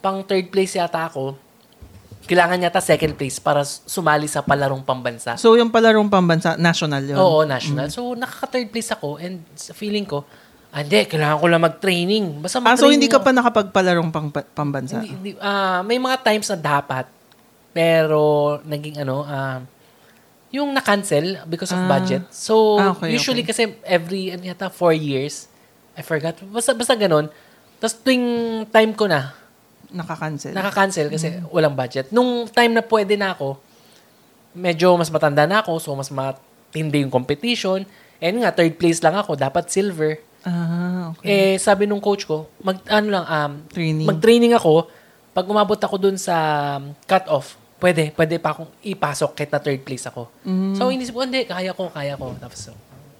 pang 0.00 0.24
third 0.24 0.48
place 0.48 0.74
yata 0.74 1.06
ako. 1.06 1.36
Kailangan 2.24 2.64
yata 2.64 2.80
second 2.80 3.18
place 3.18 3.36
para 3.36 3.60
sumali 3.66 4.30
sa 4.30 4.40
palarong 4.40 4.80
pambansa. 4.80 5.36
So, 5.36 5.58
yung 5.58 5.68
palarong 5.68 6.08
pambansa, 6.08 6.56
national 6.56 7.04
yun. 7.04 7.18
Oo, 7.20 7.44
national. 7.44 7.92
So, 7.92 8.16
nakaka-third 8.16 8.72
place 8.72 8.90
ako 8.94 9.20
and 9.20 9.44
feeling 9.76 10.08
ko, 10.08 10.24
ah, 10.72 10.80
hindi, 10.80 11.04
kailangan 11.04 11.36
ko 11.36 11.46
lang 11.52 11.60
mag-training. 11.60 12.40
Basta 12.40 12.62
Ah, 12.62 12.72
so 12.72 12.88
mag-training 12.88 12.92
hindi 12.96 13.08
ka 13.12 13.20
pa 13.20 13.30
nakapagpalarong 13.34 14.08
pang, 14.08 14.32
pambansa? 14.32 15.04
Hindi, 15.04 15.12
hindi, 15.12 15.30
ah, 15.36 15.84
may 15.84 16.00
mga 16.00 16.16
times 16.24 16.48
na 16.54 16.58
dapat, 16.80 17.04
pero 17.76 18.56
naging 18.64 19.04
ano, 19.04 19.26
ah, 19.26 19.60
yung 20.52 20.70
na-cancel 20.70 21.42
because 21.44 21.72
of 21.72 21.80
Ah. 21.80 21.88
budget. 21.90 22.28
So, 22.28 22.76
Ah, 22.76 22.92
okay, 22.92 23.08
usually 23.10 23.40
okay. 23.40 23.50
kasi 23.50 23.62
every, 23.82 24.30
ano 24.30 24.44
yata, 24.44 24.68
four 24.68 24.92
years, 24.92 25.48
I 25.92 26.00
forgot, 26.00 26.36
basta, 26.46 26.72
basta 26.72 26.92
ganun. 26.92 27.32
Tapos 27.76 27.96
tuwing 27.98 28.26
time 28.68 28.92
ko 28.92 29.08
na, 29.08 29.32
Nakakancel. 29.88 30.52
naka-cancel 30.52 31.08
kasi 31.08 31.28
Mm. 31.34 31.48
walang 31.48 31.72
budget. 31.72 32.08
Nung 32.08 32.44
time 32.46 32.72
na 32.72 32.82
pwede 32.82 33.16
na 33.16 33.32
ako, 33.32 33.56
medyo 34.52 34.92
mas 34.94 35.08
matanda 35.08 35.44
na 35.44 35.60
ako, 35.60 35.72
so 35.78 35.90
mas 35.92 36.08
matindi 36.08 37.00
yung 37.00 37.10
competition. 37.10 37.84
And 38.16 38.34
nga, 38.38 38.52
third 38.52 38.76
place 38.76 39.00
lang 39.00 39.16
ako, 39.16 39.34
dapat 39.34 39.68
silver. 39.68 40.20
ah, 40.42 41.14
okay. 41.14 41.54
Eh, 41.54 41.56
sabi 41.56 41.86
nung 41.86 42.02
coach 42.02 42.26
ko, 42.26 42.50
mag, 42.60 42.82
ano 42.90 43.08
lang, 43.08 43.24
um, 43.24 43.52
Training. 43.70 44.04
mag-training 44.04 44.52
ako. 44.52 44.90
Pag 45.30 45.46
umabot 45.46 45.78
ako 45.78 45.96
dun 45.96 46.18
sa 46.18 46.34
um, 46.76 46.98
cut-off, 47.04 47.54
pwede, 47.82 48.14
pwede 48.14 48.38
pa 48.38 48.54
akong 48.54 48.70
ipasok 48.78 49.34
kahit 49.34 49.50
na 49.50 49.58
third 49.58 49.82
place 49.82 50.06
ako. 50.06 50.30
Mm. 50.46 50.78
So, 50.78 50.88
inisip 50.88 51.12
ko, 51.12 51.26
hindi, 51.26 51.42
kaya 51.42 51.74
ko, 51.74 51.90
kaya 51.90 52.14
ko. 52.14 52.30
Tapos, 52.38 52.70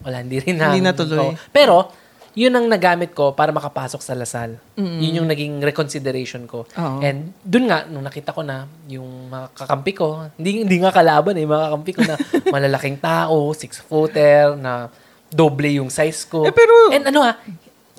wala, 0.07 0.23
hindi 0.23 0.39
rin 0.39 0.55
na. 0.55 0.71
Hindi 0.71 0.87
natuloy. 0.87 1.19
Oo. 1.19 1.35
Pero, 1.51 1.91
yun 2.33 2.55
ang 2.57 2.65
nagamit 2.65 3.13
ko 3.13 3.37
para 3.37 3.53
makapasok 3.53 4.01
sa 4.01 4.17
Lasal. 4.17 4.57
Yun 4.79 5.21
yung 5.21 5.29
naging 5.29 5.61
reconsideration 5.61 6.49
ko. 6.49 6.65
Oo. 6.65 6.99
And 7.05 7.37
dun 7.45 7.69
nga, 7.69 7.85
nung 7.85 8.07
nakita 8.07 8.33
ko 8.33 8.41
na 8.41 8.65
yung 8.89 9.29
mga 9.29 9.53
kakampi 9.53 9.93
ko, 9.93 10.33
hindi, 10.41 10.65
hindi 10.65 10.81
nga 10.81 10.95
kalaban 10.95 11.37
eh, 11.37 11.45
mga 11.45 11.65
kakampi 11.69 11.93
ko 11.93 12.01
na 12.09 12.17
malalaking 12.55 12.97
tao, 12.97 13.53
six-footer, 13.53 14.57
na 14.57 14.89
doble 15.29 15.77
yung 15.77 15.93
size 15.93 16.25
ko. 16.25 16.49
Eh, 16.49 16.55
pero- 16.57 16.89
And 16.89 17.05
ano 17.05 17.21
ah, 17.21 17.37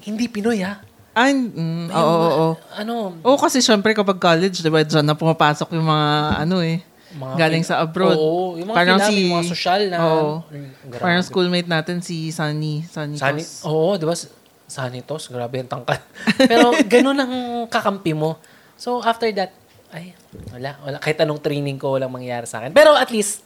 hindi 0.02 0.26
Pinoy 0.26 0.65
ah. 0.65 0.82
Ah, 1.13 1.30
mm, 1.30 1.45
oo, 1.45 1.54
Yung 1.88 1.93
oo, 1.93 2.26
oo. 2.26 2.49
Ano, 2.73 2.93
Oo, 3.21 3.38
kasi 3.38 3.62
syempre 3.62 3.93
kapag 3.93 4.17
college, 4.17 4.60
di 4.60 4.67
ba, 4.67 4.82
dyan 4.82 5.06
na 5.06 5.13
pumapasok 5.13 5.69
yung 5.71 5.86
mga, 5.86 6.10
ano 6.41 6.58
eh, 6.60 6.82
mga 7.13 7.34
galing 7.38 7.62
sa 7.62 7.78
abroad. 7.80 8.17
Oo, 8.17 8.58
yung 8.58 8.65
mga 8.65 8.78
Parang 8.78 8.97
kilala, 8.97 9.08
si- 9.08 9.17
yung 9.19 9.34
mga 9.38 9.45
social 9.47 9.82
na. 9.88 9.97
Oo. 10.02 10.32
Grabe. 10.84 10.97
Parang 10.97 11.21
schoolmate 11.21 11.69
natin, 11.69 12.02
si 12.02 12.34
Sunny. 12.34 12.82
Sunny. 12.84 13.15
Sani, 13.15 13.45
Tos. 13.45 13.62
oo, 13.63 13.93
di 13.93 14.04
ba? 14.04 14.17
Sanitos, 14.65 15.30
grabe 15.30 15.62
ang 15.62 15.69
tangkad. 15.69 16.02
Pero 16.49 16.73
ganun 16.84 17.13
ang 17.15 17.34
kakampi 17.69 18.17
mo. 18.17 18.41
So 18.73 18.97
after 18.99 19.30
that, 19.34 19.54
ay, 19.93 20.17
wala, 20.49 20.82
wala. 20.82 20.97
Kahit 20.97 21.21
anong 21.21 21.38
training 21.38 21.78
ko, 21.78 21.93
walang 21.93 22.10
mangyari 22.10 22.49
sa 22.49 22.58
akin. 22.58 22.73
Pero 22.73 22.97
at 22.97 23.13
least, 23.13 23.45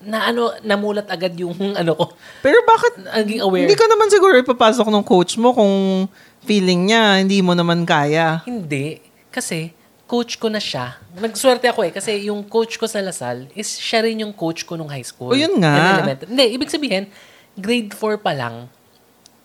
na 0.00 0.30
ano, 0.30 0.54
namulat 0.62 1.10
agad 1.10 1.34
yung 1.34 1.52
ano 1.80 1.92
ko. 1.92 2.14
Pero 2.38 2.62
bakit, 2.62 3.02
Naging 3.02 3.42
aware. 3.42 3.66
hindi 3.66 3.74
ka 3.74 3.84
naman 3.84 4.06
siguro 4.06 4.38
ipapasok 4.38 4.86
ng 4.86 5.02
coach 5.02 5.34
mo 5.34 5.50
kung 5.50 6.06
feeling 6.42 6.86
niya, 6.86 7.18
hindi 7.18 7.40
mo 7.40 7.52
naman 7.52 7.84
kaya. 7.84 8.40
Hindi. 8.42 9.00
Kasi, 9.28 9.70
coach 10.04 10.36
ko 10.36 10.48
na 10.48 10.58
siya. 10.58 10.98
Nagswerte 11.14 11.66
ako 11.66 11.86
eh. 11.86 11.92
Kasi 11.92 12.26
yung 12.26 12.42
coach 12.42 12.74
ko 12.74 12.84
sa 12.84 12.98
Lasal 12.98 13.46
is 13.52 13.70
siya 13.70 14.02
rin 14.02 14.18
yung 14.18 14.32
coach 14.32 14.64
ko 14.64 14.74
nung 14.74 14.88
high 14.88 15.04
school. 15.04 15.30
O, 15.30 15.38
yun 15.38 15.54
nga. 15.56 16.02
Hindi, 16.18 16.44
ibig 16.50 16.66
sabihin, 16.66 17.06
grade 17.54 17.92
4 17.92 18.18
pa 18.18 18.32
lang, 18.32 18.66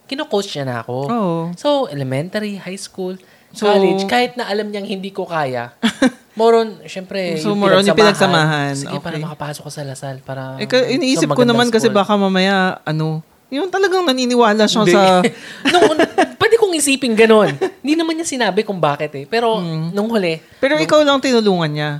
kino-coach 0.06 0.54
niya 0.54 0.66
na 0.66 0.76
ako. 0.82 0.98
Oo. 1.06 1.38
So, 1.54 1.86
elementary, 1.88 2.58
high 2.58 2.78
school, 2.78 3.18
So- 3.52 3.66
college, 3.66 4.06
kahit 4.06 4.36
na 4.36 4.46
alam 4.46 4.68
niyang 4.68 4.86
hindi 4.86 5.10
ko 5.10 5.24
kaya, 5.24 5.72
moron, 6.36 6.82
syempre, 6.84 7.38
So, 7.38 7.54
more 7.54 7.74
on 7.74 7.84
yung 7.84 7.96
pinagsamahan. 7.96 8.74
Sige, 8.76 8.98
para 9.00 9.16
Okay. 9.16 9.24
makapasok 9.24 9.62
ko 9.62 9.72
sa 9.72 9.84
Lasal. 9.84 10.20
Para, 10.20 10.58
Eh, 10.58 10.66
ka- 10.66 10.84
iniisip 10.84 11.30
ko 11.30 11.44
naman 11.44 11.70
kasi 11.70 11.88
school. 11.88 11.96
baka 11.96 12.14
mamaya, 12.16 12.82
ano, 12.82 13.22
yung 13.50 13.70
talagang 13.70 14.04
naniniwala 14.04 14.66
siya 14.66 14.82
Hindi. 14.84 14.94
sa... 14.94 15.22
nung, 15.72 15.96
pwede 16.36 16.56
kong 16.58 16.74
isipin 16.76 17.14
ganun. 17.14 17.54
Hindi 17.80 17.94
naman 17.94 18.18
niya 18.18 18.28
sinabi 18.28 18.66
kung 18.66 18.82
bakit 18.82 19.14
eh. 19.14 19.26
Pero, 19.26 19.62
Hmm. 19.62 19.94
nung 19.94 20.10
huli, 20.10 20.42
Pero 20.58 20.76
ikaw 20.76 21.02
lang 21.02 21.22
tinulungan 21.22 21.72
niya. 21.72 21.92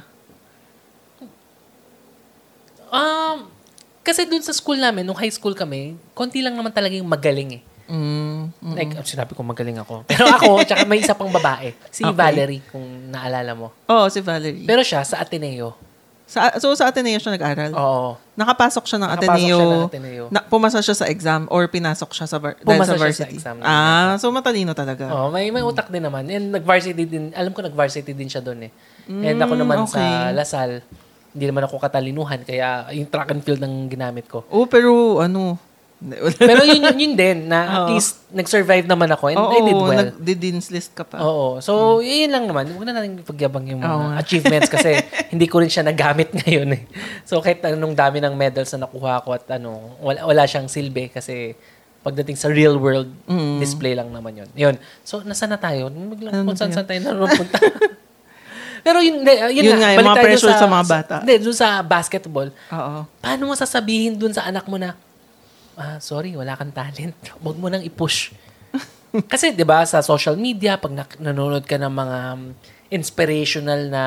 Um, 2.90 3.50
kasi 4.02 4.24
dun 4.24 4.42
sa 4.42 4.54
school 4.54 4.78
namin, 4.78 5.04
nung 5.04 5.18
high 5.18 5.34
school 5.34 5.54
kami, 5.54 5.98
konti 6.14 6.40
lang 6.40 6.54
naman 6.54 6.72
talaga 6.72 6.96
yung 6.96 7.10
magaling 7.10 7.60
eh. 7.60 7.64
Mm, 7.86 8.50
mm. 8.50 8.74
Like, 8.74 8.92
sinabi 9.06 9.38
ko 9.38 9.46
magaling 9.46 9.78
ako. 9.78 10.10
Pero 10.10 10.26
ako, 10.26 10.58
tsaka 10.68 10.90
may 10.90 11.02
isa 11.02 11.14
pang 11.14 11.30
babae. 11.30 11.70
Si 11.94 12.02
Okay. 12.02 12.18
Valerie, 12.18 12.62
kung 12.74 12.82
naalala 13.14 13.54
mo. 13.54 13.70
Oo, 13.86 14.10
si 14.10 14.26
Valerie. 14.26 14.66
Pero 14.66 14.82
siya, 14.82 15.06
sa 15.06 15.22
Ateneo. 15.22 15.78
Sa, 16.26 16.58
so, 16.58 16.74
sa 16.74 16.90
Ateneo 16.90 17.22
siya 17.22 17.38
nag-aral? 17.38 17.70
Oo. 17.72 18.18
Nakapasok 18.34 18.84
siya 18.84 18.98
ng 18.98 19.06
Nakapasok 19.08 19.30
Ateneo. 19.30 19.58
siya 19.58 19.66
ng 19.70 19.86
Ateneo. 19.86 20.24
Na, 20.34 20.40
pumasa 20.42 20.82
siya 20.82 20.98
sa 20.98 21.06
exam 21.06 21.46
or 21.48 21.70
pinasok 21.70 22.12
siya 22.12 22.26
sa, 22.26 22.42
dahil 22.42 22.58
Pumasa 22.60 22.84
sa 22.84 22.92
siya 22.92 22.98
sa 22.98 23.06
varsity? 23.06 23.36
exam. 23.38 23.56
Ah, 23.62 24.18
so 24.18 24.34
matalino 24.34 24.74
talaga. 24.74 25.06
Oo, 25.08 25.30
may, 25.30 25.54
may 25.54 25.62
utak 25.62 25.88
din 25.88 26.02
naman. 26.02 26.26
And 26.28 26.50
nag-varsity 26.52 27.06
din. 27.06 27.30
Alam 27.32 27.54
ko 27.54 27.62
nag-varsity 27.62 28.12
din 28.12 28.26
siya 28.26 28.42
doon 28.42 28.66
eh. 28.66 28.72
And 29.06 29.38
ako 29.38 29.54
naman 29.54 29.86
sa 29.86 29.96
Mm, 29.96 30.02
okay. 30.02 30.34
Lasal, 30.34 30.70
hindi 31.30 31.46
naman 31.46 31.64
ako 31.64 31.78
katalinuhan. 31.78 32.42
Kaya 32.42 32.90
yung 32.92 33.06
track 33.06 33.30
and 33.30 33.46
field 33.46 33.62
ang 33.62 33.86
ginamit 33.86 34.26
ko. 34.26 34.42
Oh, 34.50 34.66
pero 34.66 35.22
ano... 35.22 35.62
Pero 36.36 36.62
yun, 36.70 36.84
yun, 36.84 36.98
yun 37.00 37.14
din, 37.16 37.38
na 37.48 37.60
at 37.64 37.80
Oo. 37.82 37.96
least 37.96 38.20
nag-survive 38.30 38.84
naman 38.84 39.08
ako 39.08 39.32
and 39.32 39.40
Oo, 39.40 39.50
I 39.50 39.60
did 39.62 39.74
well. 39.74 39.96
nag-dean's 39.96 40.68
list 40.68 40.92
ka 40.92 41.02
pa. 41.02 41.18
Oo. 41.18 41.58
So, 41.60 42.04
yun 42.04 42.30
lang 42.30 42.46
naman. 42.46 42.68
Huwag 42.68 42.84
na 42.84 42.94
natin 42.94 43.24
pagyabang 43.24 43.64
yung 43.66 43.80
mga 43.80 43.96
nga. 43.96 44.20
achievements 44.20 44.68
kasi 44.68 45.00
hindi 45.34 45.48
ko 45.48 45.64
rin 45.64 45.72
siya 45.72 45.82
nagamit 45.82 46.36
ngayon 46.38 46.70
eh. 46.76 46.84
So, 47.24 47.40
kahit 47.40 47.64
anong 47.64 47.96
dami 47.96 48.20
ng 48.20 48.36
medals 48.36 48.70
na 48.72 48.86
nakuha 48.86 49.24
ko 49.24 49.34
at 49.34 49.48
ano, 49.50 49.96
wala, 49.98 50.24
wala 50.24 50.44
siyang 50.44 50.68
silbi 50.68 51.08
kasi 51.08 51.56
pagdating 52.02 52.38
sa 52.38 52.48
real 52.48 52.76
world, 52.76 53.10
Mm. 53.26 53.58
display 53.58 53.98
lang 53.98 54.12
naman 54.12 54.36
yun. 54.36 54.50
Yun. 54.54 54.76
So, 55.02 55.24
nasa 55.24 55.48
na 55.48 55.58
tayo? 55.58 55.90
Biglang 55.90 56.34
Ano 56.36 56.46
kung 56.46 56.54
saan 56.54 56.70
saan 56.70 56.86
tayo 56.86 57.02
naropunta. 57.02 57.58
Pero 58.86 59.02
yun, 59.02 59.26
yun, 59.50 59.66
Yun 59.66 59.82
nga, 59.82 59.98
yung 59.98 60.06
mga 60.06 60.22
pressure 60.22 60.54
sa 60.54 60.70
mga 60.70 60.86
bata. 60.86 61.16
Hindi, 61.26 61.42
dun 61.42 61.58
sa 61.58 61.82
basketball. 61.82 62.54
Oo. 62.70 63.10
Paano 63.18 63.42
mo 63.50 63.58
sasabihin 63.58 64.14
dun 64.14 64.30
sa 64.30 64.46
anak 64.46 64.70
mo 64.70 64.78
na, 64.78 64.94
ah, 65.78 66.00
sorry, 66.00 66.36
wala 66.36 66.56
kang 66.58 66.74
talent. 66.74 67.16
Huwag 67.44 67.58
mo 67.60 67.68
nang 67.70 67.84
i-push. 67.84 68.34
Kasi, 69.32 69.56
di 69.56 69.64
ba, 69.64 69.88
sa 69.88 70.04
social 70.04 70.36
media, 70.36 70.76
pag 70.76 70.92
nak- 70.92 71.20
nanonood 71.24 71.64
ka 71.64 71.80
ng 71.80 71.94
mga 71.94 72.18
um, 72.36 72.42
inspirational 72.92 73.88
na 73.88 74.04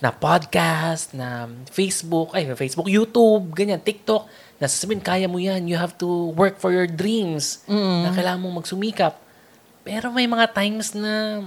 na 0.00 0.08
podcast, 0.08 1.12
na 1.12 1.44
Facebook, 1.68 2.32
ay, 2.32 2.48
Facebook, 2.56 2.88
YouTube, 2.88 3.52
ganyan, 3.52 3.76
TikTok, 3.76 4.24
nasasabihin, 4.56 5.04
kaya 5.04 5.28
mo 5.28 5.36
yan, 5.36 5.68
you 5.68 5.76
have 5.76 5.92
to 6.00 6.32
work 6.32 6.56
for 6.56 6.72
your 6.72 6.88
dreams, 6.88 7.60
na 7.68 8.08
kailangan 8.08 8.40
mong 8.40 8.64
magsumikap. 8.64 9.20
Pero 9.84 10.08
may 10.08 10.24
mga 10.24 10.56
times 10.56 10.96
na 10.96 11.44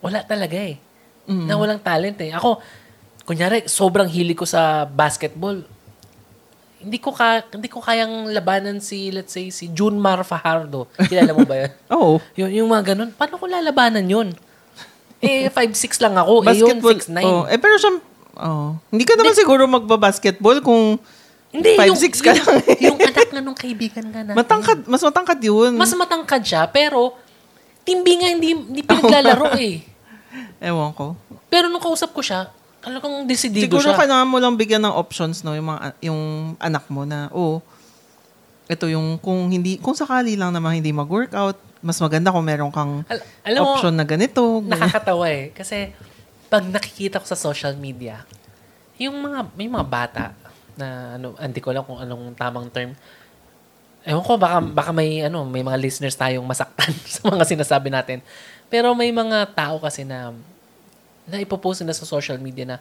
wala 0.00 0.24
talaga 0.24 0.56
eh. 0.56 0.80
Na 1.44 1.60
walang 1.60 1.80
talent 1.80 2.16
eh. 2.24 2.32
Ako, 2.32 2.64
kunyari, 3.28 3.68
sobrang 3.68 4.08
hili 4.08 4.32
ko 4.32 4.48
sa 4.48 4.88
basketball. 4.88 5.60
Hindi 6.78 6.98
ko 7.02 7.10
ka, 7.10 7.42
hindi 7.50 7.66
ko 7.66 7.82
kayang 7.82 8.30
labanan 8.30 8.78
si 8.78 9.10
let's 9.10 9.34
say 9.34 9.50
si 9.50 9.70
Junmar 9.74 10.22
Fajardo. 10.22 10.86
Kilala 11.10 11.34
mo 11.34 11.42
ba 11.42 11.66
'yun? 11.66 11.72
Oo. 11.98 12.22
yung, 12.38 12.50
yung 12.62 12.68
mga 12.70 12.94
ganun. 12.94 13.10
Paano 13.14 13.34
ko 13.34 13.50
lalabanan 13.50 14.06
'yun? 14.06 14.30
Eh 15.18 15.50
5'6 15.50 15.98
lang 15.98 16.14
ako. 16.14 16.46
Eh 16.46 16.62
yun 16.62 16.78
Basketball. 16.78 16.98
6'9. 17.02 17.26
Oh, 17.26 17.44
eh, 17.50 17.58
pero 17.58 17.74
siya... 17.74 17.92
Oh. 18.38 18.78
Hindi 18.94 19.02
ka 19.02 19.18
naman 19.18 19.34
siguro 19.34 19.66
magbabasketball 19.66 20.62
kung 20.62 21.02
Hindi, 21.50 21.74
5'6 21.74 22.22
ka 22.22 22.30
yung, 22.30 22.46
lang 22.46 22.58
eh. 22.62 22.76
yung 22.86 22.98
anak 23.02 23.28
nga 23.34 23.40
nung 23.42 23.58
kaibigan 23.58 24.06
ka 24.14 24.20
natin. 24.22 24.38
matangkad, 24.38 24.78
mas 24.86 25.02
matangkad 25.02 25.40
yun. 25.42 25.74
Mas 25.74 25.90
matangkad 25.90 26.42
siya, 26.46 26.70
pero 26.70 27.18
timbi 27.82 28.22
nga 28.22 28.30
hindi, 28.30 28.54
hindi 28.54 28.80
pinaglalaro 28.86 29.58
eh. 29.58 29.82
Ewan 30.62 30.94
ko. 30.94 31.18
Pero 31.50 31.66
nung 31.66 31.82
kausap 31.82 32.14
ko 32.14 32.22
siya, 32.22 32.52
talagang 32.88 33.14
desidido 33.28 33.68
Siguro 33.68 33.92
siya. 33.92 34.00
kailangan 34.00 34.28
mo 34.28 34.36
lang 34.40 34.56
bigyan 34.56 34.82
ng 34.82 34.94
options 34.96 35.44
no 35.44 35.52
yung 35.52 35.68
mga 35.68 35.80
yung 36.00 36.22
anak 36.56 36.84
mo 36.88 37.04
na 37.04 37.28
oh 37.30 37.60
ito 38.68 38.84
yung 38.88 39.16
kung 39.20 39.48
hindi 39.48 39.76
kung 39.80 39.96
sakali 39.96 40.36
lang 40.36 40.52
naman 40.52 40.80
hindi 40.80 40.92
mag-workout 40.92 41.68
mas 41.78 41.98
maganda 42.02 42.34
kung 42.34 42.42
meron 42.46 42.72
kang 42.74 43.06
Al- 43.06 43.26
alam 43.46 43.60
mo, 43.62 43.70
option 43.78 43.94
na 43.94 44.02
ganito. 44.02 44.62
nakakatawa 44.66 45.30
eh. 45.30 45.54
Kasi, 45.54 45.94
pag 46.50 46.64
nakikita 46.66 47.22
ko 47.22 47.26
sa 47.28 47.38
social 47.38 47.78
media, 47.78 48.26
yung 48.98 49.14
mga, 49.14 49.54
may 49.54 49.70
mga 49.70 49.86
bata 49.86 50.24
na, 50.74 51.18
ano, 51.18 51.38
hindi 51.38 51.60
ko 51.62 51.70
alam 51.70 51.86
kung 51.86 52.02
anong 52.02 52.34
tamang 52.34 52.66
term. 52.70 52.98
Ewan 54.02 54.24
ko, 54.24 54.34
baka, 54.40 54.58
baka 54.62 54.90
may, 54.90 55.22
ano, 55.26 55.46
may 55.46 55.62
mga 55.62 55.78
listeners 55.78 56.18
tayong 56.18 56.46
masaktan 56.46 56.90
sa 57.14 57.30
mga 57.30 57.44
sinasabi 57.46 57.88
natin. 57.94 58.18
Pero 58.66 58.92
may 58.98 59.14
mga 59.14 59.46
tao 59.54 59.78
kasi 59.78 60.02
na 60.02 60.34
na 61.28 61.38
ipopost 61.38 61.84
nila 61.84 61.94
sa 61.94 62.08
social 62.08 62.40
media 62.40 62.64
na 62.64 62.76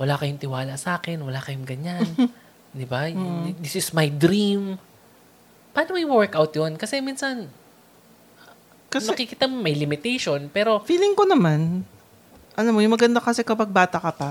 wala 0.00 0.16
kayong 0.16 0.40
tiwala 0.40 0.74
sa 0.80 0.96
akin, 0.96 1.20
wala 1.20 1.42
kayong 1.42 1.66
ganyan. 1.66 2.06
Di 2.78 2.86
ba? 2.86 3.10
This 3.58 3.76
is 3.76 3.90
my 3.90 4.06
dream. 4.08 4.78
Paano 5.74 5.94
may 5.94 6.06
workout 6.06 6.54
yun? 6.54 6.78
Kasi 6.78 7.02
minsan, 7.02 7.50
Kasi 8.90 9.06
nakikita 9.06 9.46
mo 9.46 9.62
may 9.62 9.74
limitation, 9.74 10.50
pero 10.50 10.82
feeling 10.82 11.14
ko 11.14 11.22
naman, 11.22 11.86
alam 12.58 12.74
mo, 12.74 12.82
yung 12.82 12.90
maganda 12.90 13.22
kasi 13.22 13.46
kapag 13.46 13.70
bata 13.70 14.02
ka 14.02 14.10
pa, 14.10 14.30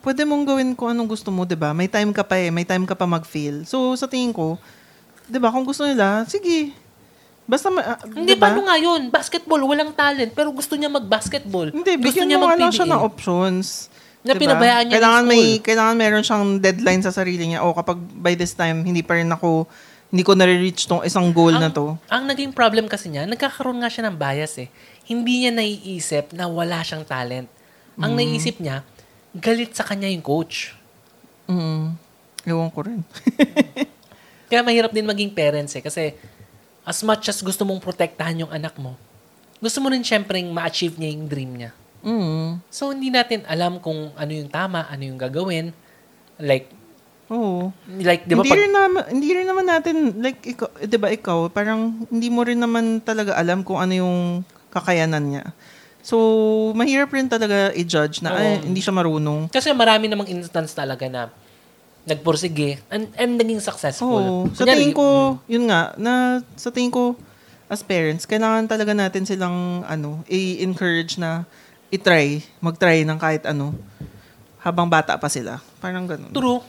pwede 0.00 0.24
mong 0.24 0.44
gawin 0.48 0.70
kung 0.72 0.88
anong 0.88 1.12
gusto 1.12 1.28
mo, 1.28 1.44
'di 1.44 1.60
ba? 1.60 1.76
May 1.76 1.84
time 1.84 2.08
ka 2.12 2.24
pa 2.24 2.40
eh, 2.40 2.48
may 2.48 2.64
time 2.64 2.88
ka 2.88 2.96
pa 2.96 3.04
mag-feel. 3.04 3.68
So 3.68 3.92
sa 4.00 4.08
tingin 4.08 4.32
ko, 4.32 4.56
'di 5.28 5.36
ba, 5.36 5.52
kung 5.52 5.68
gusto 5.68 5.84
nila, 5.84 6.24
sige. 6.24 6.72
Basta 7.50 7.66
ma- 7.66 7.82
ah, 7.82 7.98
hindi 8.06 8.30
'di 8.30 8.38
ba? 8.38 8.46
paano 8.46 8.62
nga 8.62 8.78
yun? 8.78 9.10
Basketball, 9.10 9.58
walang 9.66 9.90
talent, 9.90 10.30
pero 10.30 10.54
gusto 10.54 10.78
niya 10.78 10.86
mag-basketball. 10.86 11.74
Hindi, 11.74 11.98
gusto 11.98 12.22
bigyan 12.22 12.38
mo 12.38 12.46
nga 12.46 12.54
lang 12.54 12.70
siya 12.70 12.86
ng 12.86 13.02
options. 13.02 13.90
Na 14.22 14.36
Diba? 14.36 14.46
pinabayaan 14.46 14.84
niya 14.84 14.92
ng 14.92 14.96
kailangan 14.96 15.24
may 15.26 15.44
kailangan 15.58 15.96
meron 15.96 16.22
siyang 16.22 16.44
deadline 16.60 17.02
sa 17.02 17.10
sarili 17.10 17.50
niya. 17.50 17.64
O 17.64 17.72
kapag 17.72 17.98
by 17.98 18.38
this 18.38 18.52
time 18.52 18.84
hindi 18.84 19.02
pa 19.02 19.18
rin 19.18 19.26
ako 19.26 19.66
hindi 20.10 20.22
ko 20.22 20.34
na-reach 20.34 20.86
tong 20.86 21.02
isang 21.02 21.30
goal 21.30 21.54
na 21.54 21.70
to. 21.70 21.94
Ang 22.06 22.26
naging 22.26 22.50
problem 22.50 22.90
kasi 22.90 23.06
niya, 23.08 23.24
nagkakaroon 23.24 23.78
nga 23.78 23.86
siya 23.86 24.10
ng 24.10 24.18
bias 24.18 24.58
eh. 24.58 24.66
Hindi 25.06 25.46
niya 25.46 25.54
naiisip 25.54 26.34
na 26.34 26.46
wala 26.46 26.82
siyang 26.82 27.06
talent. 27.06 27.46
Ang 27.94 28.12
Mm. 28.12 28.18
naiisip 28.18 28.58
niya, 28.58 28.82
galit 29.32 29.70
sa 29.70 29.86
kanya 29.86 30.10
yung 30.10 30.18
coach. 30.20 30.74
Mm. 31.46 31.94
Ewan 32.42 32.70
ko 32.70 32.82
rin. 32.82 33.06
Kaya 34.50 34.66
mahirap 34.66 34.90
din 34.90 35.06
maging 35.06 35.30
parents 35.30 35.78
eh. 35.78 35.82
Kasi 35.82 36.10
as 36.84 37.00
much 37.04 37.28
as 37.28 37.38
gusto 37.40 37.62
mong 37.66 37.80
protektahan 37.80 38.46
yung 38.46 38.52
anak 38.52 38.74
mo, 38.80 38.96
gusto 39.60 39.78
mo 39.84 39.92
rin 39.92 40.00
syempre 40.00 40.40
ma-achieve 40.40 40.96
niya 40.96 41.10
yung 41.12 41.26
dream 41.28 41.50
niya. 41.56 41.70
mm. 42.00 42.64
So, 42.72 42.90
hindi 42.96 43.12
natin 43.12 43.44
alam 43.44 43.76
kung 43.78 44.12
ano 44.16 44.32
yung 44.32 44.48
tama, 44.48 44.88
ano 44.88 45.02
yung 45.04 45.20
gagawin. 45.20 45.76
Like, 46.40 46.72
Oo. 47.30 47.70
like 47.86 48.26
di 48.26 48.34
ba 48.34 48.42
hindi 48.42 48.50
pag... 48.50 48.58
rin 48.58 48.72
naman 48.74 49.02
hindi 49.06 49.28
rin 49.30 49.46
naman 49.46 49.66
natin 49.70 49.96
like 50.18 50.42
ikaw, 50.42 50.66
'di 50.82 50.98
ba 50.98 51.08
ikaw, 51.14 51.46
parang 51.46 52.02
hindi 52.10 52.26
mo 52.26 52.42
rin 52.42 52.58
naman 52.58 52.98
talaga 52.98 53.38
alam 53.38 53.62
kung 53.62 53.78
ano 53.78 53.94
yung 53.94 54.18
kakayanan 54.74 55.22
niya. 55.22 55.44
So, 56.00 56.16
mahirap 56.74 57.12
rin 57.12 57.28
talaga 57.28 57.70
i-judge 57.76 58.24
na 58.24 58.32
ay, 58.32 58.64
hindi 58.64 58.80
siya 58.80 58.96
marunong. 58.96 59.52
Kasi 59.52 59.70
marami 59.76 60.08
namang 60.08 60.32
instance 60.32 60.72
talaga 60.72 61.06
na 61.06 61.28
nagpursige 62.08 62.80
and, 62.88 63.12
and 63.16 63.36
naging 63.36 63.60
successful. 63.60 64.46
Oo. 64.46 64.52
Sa 64.56 64.64
Kunyari, 64.64 64.88
tingin 64.88 64.96
ko, 64.96 65.38
yun 65.44 65.68
nga, 65.68 65.92
na 66.00 66.40
sa 66.56 66.72
tingin 66.72 66.92
ko, 66.92 67.16
as 67.70 67.84
parents, 67.86 68.26
kailangan 68.26 68.66
talaga 68.66 68.96
natin 68.96 69.22
silang, 69.28 69.86
ano, 69.86 70.24
i-encourage 70.26 71.20
na 71.20 71.46
i-try, 71.92 72.42
mag-try 72.58 73.06
ng 73.06 73.18
kahit 73.20 73.46
ano, 73.46 73.76
habang 74.60 74.90
bata 74.90 75.16
pa 75.16 75.28
sila. 75.30 75.62
Parang 75.78 76.04
ganun. 76.04 76.32
True. 76.32 76.60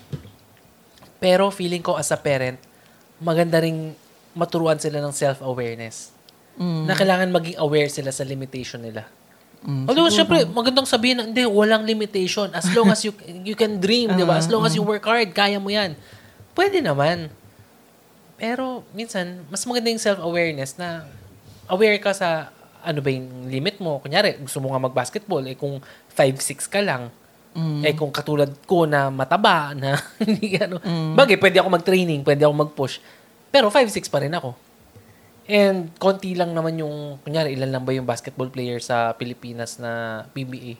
Pero 1.21 1.49
feeling 1.53 1.83
ko 1.83 1.97
as 1.97 2.09
a 2.09 2.17
parent, 2.17 2.57
maganda 3.21 3.61
ring 3.61 3.93
maturuan 4.33 4.79
sila 4.79 5.03
ng 5.03 5.13
self-awareness. 5.13 6.15
Mm. 6.57 6.83
Na 6.87 6.93
kailangan 6.97 7.29
maging 7.29 7.57
aware 7.59 7.89
sila 7.91 8.09
sa 8.09 8.25
limitation 8.25 8.81
nila. 8.81 9.07
Mm, 9.61 9.85
Although, 9.85 10.09
syempre, 10.09 10.41
magandang 10.49 10.89
sabihin 10.89 11.21
na, 11.21 11.23
hindi, 11.29 11.45
walang 11.45 11.85
limitation. 11.85 12.49
As 12.49 12.65
long 12.73 12.89
as 12.89 13.05
you 13.05 13.13
you 13.49 13.53
can 13.53 13.77
dream, 13.77 14.09
di 14.11 14.25
ba? 14.25 14.41
As 14.41 14.49
long 14.49 14.65
as 14.65 14.73
you 14.73 14.81
work 14.81 15.05
hard, 15.05 15.29
kaya 15.31 15.61
mo 15.61 15.69
yan. 15.69 15.93
Pwede 16.57 16.81
naman. 16.81 17.29
Pero, 18.41 18.81
minsan, 18.91 19.45
mas 19.53 19.61
maganda 19.69 19.93
yung 19.93 20.01
self-awareness 20.01 20.81
na 20.81 21.05
aware 21.69 22.01
ka 22.01 22.09
sa 22.09 22.49
ano 22.81 22.97
ba 22.97 23.13
yung 23.13 23.45
limit 23.45 23.77
mo. 23.77 24.01
Kunyari, 24.01 24.41
gusto 24.41 24.57
mo 24.57 24.73
nga 24.73 24.81
mag-basketball, 24.81 25.45
eh 25.45 25.53
kung 25.53 25.77
5'6 26.09 26.65
ka 26.65 26.81
lang, 26.81 27.13
Mm. 27.51 27.83
eh 27.83 27.91
kung 27.91 28.15
katulad 28.15 28.47
ko 28.63 28.87
na 28.87 29.11
mataba, 29.11 29.75
na 29.75 29.99
hindi 30.23 30.55
ano. 30.55 30.79
Bagay, 31.13 31.35
pwede 31.35 31.59
ako 31.59 31.67
mag-training, 31.69 32.23
pwede 32.23 32.47
ako 32.47 32.53
mag-push. 32.57 33.03
Pero 33.51 33.67
5'6 33.67 34.07
pa 34.07 34.23
rin 34.23 34.31
ako. 34.31 34.55
And 35.43 35.89
konti 35.97 36.33
lang 36.33 36.51
naman 36.51 36.77
yung, 36.77 37.17
kunyari, 37.19 37.53
ilan 37.53 37.71
lang 37.71 37.83
ba 37.83 37.91
yung 37.91 38.05
basketball 38.05 38.47
player 38.47 38.77
sa 38.77 39.11
Pilipinas 39.11 39.77
na 39.77 40.23
PBA? 40.29 40.77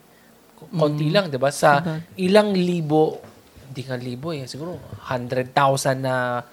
Ko- 0.56 0.70
Konti 0.72 1.10
lang, 1.10 1.28
di 1.28 1.38
ba? 1.38 1.50
Sa 1.50 1.82
ilang 2.16 2.54
libo, 2.54 3.20
hindi 3.68 3.82
nga 3.82 3.98
libo 3.98 4.30
eh, 4.30 4.46
siguro 4.46 4.78
100,000 5.08 5.50
na 5.98 6.44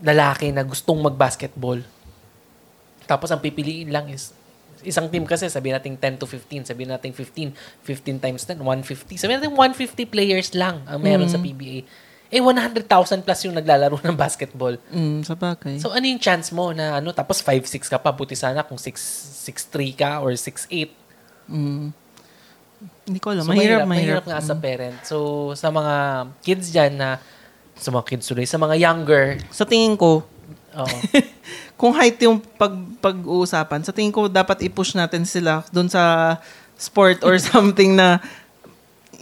lalaki 0.00 0.50
na 0.50 0.62
gustong 0.62 1.00
mag-basketball. 1.00 1.80
Tapos 3.04 3.30
ang 3.30 3.38
pipiliin 3.38 3.88
lang 3.88 4.08
is 4.08 4.32
isang 4.82 5.08
team 5.08 5.24
kasi, 5.24 5.48
sabi 5.48 5.72
natin 5.72 5.96
10 5.96 6.20
to 6.20 6.26
15, 6.26 6.66
sabi 6.66 6.84
natin 6.84 7.10
15, 7.10 7.56
15 7.80 8.20
times 8.20 8.44
10, 8.44 8.60
150. 8.60 9.16
Sabi 9.16 9.32
natin 9.32 9.50
150 9.50 10.04
players 10.04 10.52
lang 10.52 10.84
ang 10.84 11.00
meron 11.00 11.24
sa 11.26 11.40
PBA. 11.40 11.88
Eh, 12.34 12.42
100,000 12.42 13.22
plus 13.22 13.40
yung 13.46 13.54
naglalaro 13.54 13.94
ng 14.02 14.16
basketball. 14.18 14.74
Mm, 14.90 15.22
sa 15.22 15.38
bagay. 15.38 15.78
So, 15.78 15.94
ano 15.94 16.02
yung 16.02 16.18
chance 16.18 16.50
mo 16.50 16.74
na 16.74 16.98
ano, 16.98 17.14
tapos 17.14 17.38
5'6 17.38 17.86
ka 17.86 17.94
pa, 18.02 18.10
buti 18.10 18.34
sana 18.34 18.66
kung 18.66 18.74
6, 18.74 18.90
6'3 19.46 19.94
ka 19.94 20.10
or 20.18 20.34
6'8. 20.34 20.90
mm. 21.46 21.94
Hindi 23.06 23.18
ko 23.22 23.30
alam. 23.30 23.46
So, 23.46 23.54
mahirap, 23.54 23.86
mahirap, 23.86 24.24
mahirap. 24.24 24.24
nga 24.26 24.42
sa 24.42 24.54
parent. 24.58 24.98
So, 25.06 25.16
sa 25.54 25.70
mga 25.70 25.94
kids 26.42 26.74
dyan 26.74 26.98
na, 26.98 27.22
sa 27.78 27.94
mga 27.94 28.04
kids 28.10 28.26
tuloy, 28.26 28.50
sa 28.50 28.58
mga 28.58 28.82
younger, 28.82 29.38
Sa 29.54 29.62
tingin 29.62 29.94
ko, 29.94 30.26
oo, 30.74 30.96
kung 31.80 31.94
height 31.94 32.18
yung 32.26 32.42
pag, 32.58 32.74
pag-uusapan, 32.98 33.86
sa 33.86 33.94
tingin 33.94 34.10
ko 34.10 34.26
dapat 34.26 34.58
i-push 34.66 34.98
natin 34.98 35.22
sila 35.22 35.62
doon 35.70 35.86
sa 35.86 36.34
sport 36.74 37.22
or 37.22 37.38
something 37.52 37.94
na 37.94 38.18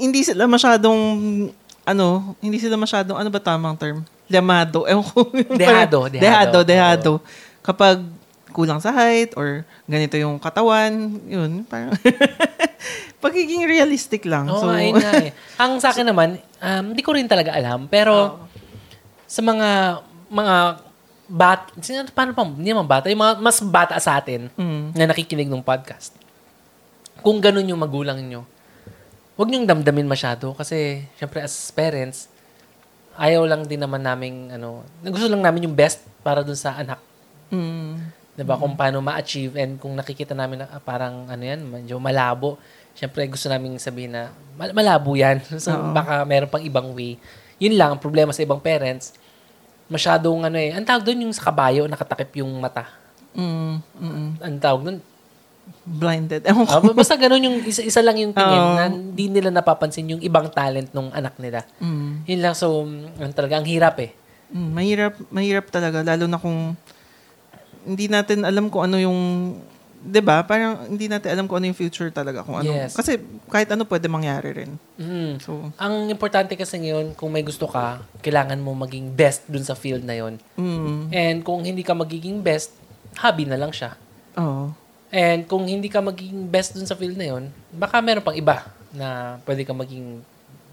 hindi 0.01 0.25
sila 0.25 0.49
masyadong 0.49 1.01
ano, 1.83 2.35
hindi 2.39 2.59
sila 2.63 2.79
masyadong 2.79 3.19
ano 3.19 3.29
ba 3.31 3.41
tamang 3.43 3.75
term? 3.79 4.07
Lamado. 4.31 4.87
Ewan 4.91 5.05
ko. 5.05 5.29
Dehado, 5.55 6.09
dehado. 6.09 6.11
dehado. 6.11 6.59
Dehado, 6.65 7.13
Kapag 7.63 8.03
kulang 8.53 8.79
sa 8.79 8.93
height 8.93 9.33
or 9.35 9.65
ganito 9.89 10.15
yung 10.21 10.37
katawan, 10.37 10.93
yun, 11.25 11.65
parang 11.67 11.97
pagiging 13.25 13.65
realistic 13.65 14.23
lang. 14.29 14.47
Oo 14.47 14.61
so, 14.61 14.69
nga, 14.69 14.79
yun 14.79 14.99
nga 15.01 15.13
eh. 15.19 15.31
Ang 15.63 15.81
sa 15.81 15.91
akin 15.91 16.07
naman, 16.07 16.37
um, 16.61 16.85
hindi 16.93 17.03
ko 17.03 17.17
rin 17.17 17.27
talaga 17.27 17.57
alam. 17.57 17.89
Pero, 17.89 18.45
sa 19.25 19.41
mga, 19.41 20.03
mga 20.29 20.57
bat, 21.33 21.73
sino, 21.81 22.05
paano 22.13 22.37
pa, 22.37 22.45
hindi 22.45 22.71
naman 22.71 22.85
bata, 22.85 23.09
yung 23.09 23.25
mga 23.25 23.35
mas 23.41 23.59
bata 23.65 23.97
sa 23.97 24.21
atin 24.21 24.53
mm, 24.53 24.93
na 24.93 25.09
nakikinig 25.09 25.49
ng 25.49 25.65
podcast, 25.65 26.13
kung 27.25 27.41
ganun 27.41 27.65
yung 27.65 27.81
magulang 27.81 28.21
nyo, 28.21 28.45
huwag 29.43 29.51
niyong 29.51 29.67
damdamin 29.67 30.07
masyado 30.07 30.55
kasi, 30.55 31.03
syempre 31.19 31.43
as 31.43 31.51
parents, 31.75 32.31
ayaw 33.19 33.43
lang 33.43 33.67
din 33.67 33.83
naman 33.83 33.99
namin, 33.99 34.55
ano, 34.55 34.87
gusto 35.03 35.27
lang 35.27 35.43
namin 35.43 35.67
yung 35.67 35.75
best 35.75 35.99
para 36.23 36.47
dun 36.47 36.55
sa 36.55 36.79
anak. 36.79 37.03
mm, 37.51 38.23
'Di 38.33 38.47
ba? 38.47 38.55
Kung 38.55 38.79
paano 38.79 39.03
ma-achieve 39.03 39.59
and 39.59 39.77
kung 39.77 39.93
nakikita 39.93 40.33
namin 40.33 40.63
na 40.63 40.71
ah, 40.71 40.79
parang 40.79 41.27
ano 41.27 41.43
yan, 41.43 41.59
medyo 41.61 41.99
malabo. 41.99 42.55
Siyempre 42.95 43.27
gusto 43.27 43.51
namin 43.51 43.77
sabihin 43.77 44.15
na 44.15 44.31
mal- 44.55 44.73
malabo 44.73 45.13
yan. 45.13 45.43
So 45.61 45.75
Oo. 45.75 45.91
baka 45.93 46.23
meron 46.25 46.49
pang 46.49 46.63
ibang 46.63 46.95
way. 46.95 47.19
Yun 47.59 47.75
lang 47.77 47.93
ang 47.93 48.01
problema 48.01 48.31
sa 48.33 48.41
ibang 48.41 48.63
parents. 48.63 49.13
Masyadong 49.91 50.47
ano 50.49 50.57
eh, 50.57 50.73
ang 50.73 50.87
tawag 50.87 51.05
doon 51.05 51.29
yung 51.29 51.35
sa 51.35 51.51
kabayo 51.51 51.85
nakatakip 51.85 52.31
yung 52.41 52.49
mata. 52.57 52.89
mm, 53.35 53.75
mm, 54.01 54.29
Ang 54.41 54.57
tawag 54.63 54.81
doon. 54.87 54.99
Blinded. 55.83 56.47
Ewan 56.47 56.65
ko. 56.67 56.79
Ah, 56.79 56.95
basta 56.95 57.19
ganun 57.19 57.43
yung 57.43 57.57
isa, 57.67 57.83
isa 57.83 57.99
lang 58.03 58.15
yung 58.19 58.31
tingin 58.31 58.63
Oo. 58.63 58.77
na 58.79 58.87
hindi 58.87 59.27
nila 59.27 59.51
napapansin 59.51 60.15
yung 60.15 60.23
ibang 60.23 60.47
talent 60.51 60.95
ng 60.95 61.11
anak 61.11 61.35
nila. 61.43 61.67
Mm. 61.83 62.23
Yun 62.27 62.41
lang 62.41 62.55
so 62.55 62.87
mm, 62.87 63.19
ano 63.19 63.33
talaga 63.35 63.59
ang 63.59 63.67
hirap 63.67 63.99
eh. 63.99 64.15
Mm, 64.55 64.71
mahirap, 64.71 65.15
mahirap 65.33 65.67
talaga 65.75 66.07
lalo 66.07 66.31
na 66.31 66.39
kung 66.39 66.79
hindi 67.83 68.07
natin 68.07 68.47
alam 68.47 68.71
kung 68.71 68.87
ano 68.87 68.97
yung 68.99 69.19
'di 70.03 70.23
ba? 70.23 70.43
Parang 70.43 70.87
hindi 70.87 71.07
natin 71.07 71.31
alam 71.31 71.47
kung 71.47 71.63
ano 71.63 71.71
yung 71.71 71.79
future 71.79 72.11
talaga 72.11 72.43
kung 72.43 72.59
ano. 72.59 72.71
Yes. 72.71 72.95
Kasi 72.95 73.23
kahit 73.47 73.71
ano 73.71 73.87
pwede 73.87 74.11
mangyari 74.11 74.51
rin. 74.55 74.71
Mhm. 74.99 75.39
So, 75.39 75.71
Ang 75.79 76.11
importante 76.11 76.59
kasi 76.59 76.79
ngayon, 76.79 77.15
kung 77.15 77.31
may 77.31 77.47
gusto 77.47 77.71
ka, 77.71 78.03
kailangan 78.19 78.59
mo 78.59 78.75
maging 78.75 79.15
best 79.15 79.47
dun 79.47 79.63
sa 79.63 79.79
field 79.79 80.03
na 80.03 80.19
yon. 80.19 80.43
mm, 80.59 81.11
And 81.11 81.39
kung 81.47 81.63
hindi 81.63 81.87
ka 81.87 81.95
magiging 81.95 82.43
best, 82.43 82.75
hobby 83.19 83.47
na 83.47 83.59
lang 83.59 83.71
siya. 83.71 83.95
oh. 84.39 84.75
And 85.13 85.45
kung 85.45 85.69
hindi 85.69 85.93
ka 85.93 86.01
magiging 86.01 86.49
best 86.49 86.73
dun 86.73 86.89
sa 86.89 86.97
field 86.97 87.21
na 87.21 87.37
yon, 87.37 87.53
baka 87.69 88.01
meron 88.01 88.25
pang 88.25 88.33
iba 88.33 88.65
na 88.97 89.37
pwede 89.45 89.69
ka 89.69 89.77
maging 89.77 90.25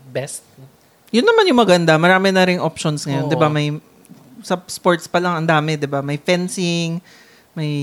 best. 0.07 0.47
Yun 1.11 1.27
naman 1.27 1.43
yung 1.51 1.59
maganda. 1.59 1.99
Marami 1.99 2.31
na 2.31 2.47
ring 2.47 2.63
options 2.63 3.03
ngayon, 3.03 3.27
Oo. 3.27 3.31
'di 3.31 3.37
ba? 3.37 3.51
May 3.51 3.75
sa 4.39 4.55
sports 4.71 5.11
pa 5.11 5.19
lang 5.19 5.43
ang 5.43 5.47
dami, 5.47 5.75
'di 5.75 5.91
ba? 5.91 5.99
May 5.99 6.15
fencing, 6.15 7.03
may 7.51 7.73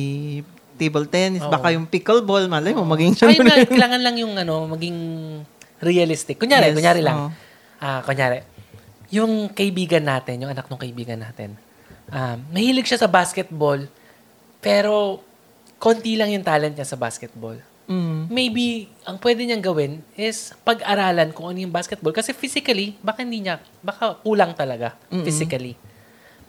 table 0.80 1.04
tennis, 1.08 1.44
Oo. 1.44 1.52
baka 1.52 1.72
yung 1.72 1.84
pickleball, 1.88 2.48
malay 2.48 2.72
mo 2.76 2.84
maging 2.84 3.16
Ay, 3.24 3.40
na, 3.40 3.64
kailangan 3.64 4.00
lang 4.00 4.16
yung 4.20 4.36
ano, 4.36 4.68
maging 4.68 4.96
realistic. 5.80 6.36
Kunyari, 6.36 6.72
Yes, 6.72 6.76
kunyari 6.76 7.00
lang. 7.00 7.16
oo. 7.16 7.28
Ah, 7.80 8.00
kunyari, 8.04 8.44
yung 9.12 9.52
kaibigan 9.52 10.04
natin, 10.04 10.40
yung 10.40 10.52
anak 10.52 10.68
ng 10.68 10.80
kaibigan 10.80 11.20
natin, 11.20 11.56
ah, 12.12 12.36
mahilig 12.52 12.88
siya 12.88 13.04
sa 13.04 13.08
basketball, 13.08 13.88
pero 14.60 15.20
konti 15.76 16.16
lang 16.16 16.32
yung 16.32 16.44
talent 16.44 16.74
niya 16.76 16.88
sa 16.88 16.96
basketball. 16.96 17.56
Mm. 17.86 18.26
Maybe, 18.26 18.90
ang 19.06 19.16
pwede 19.22 19.46
niyang 19.46 19.62
gawin 19.62 20.02
is 20.18 20.50
pag-aralan 20.66 21.30
kung 21.30 21.54
ano 21.54 21.58
yung 21.62 21.70
basketball. 21.70 22.10
Kasi 22.10 22.34
physically, 22.34 22.98
baka 22.98 23.22
hindi 23.22 23.46
niya, 23.46 23.62
baka 23.78 24.18
kulang 24.26 24.52
talaga 24.58 24.98
physically. 25.22 25.78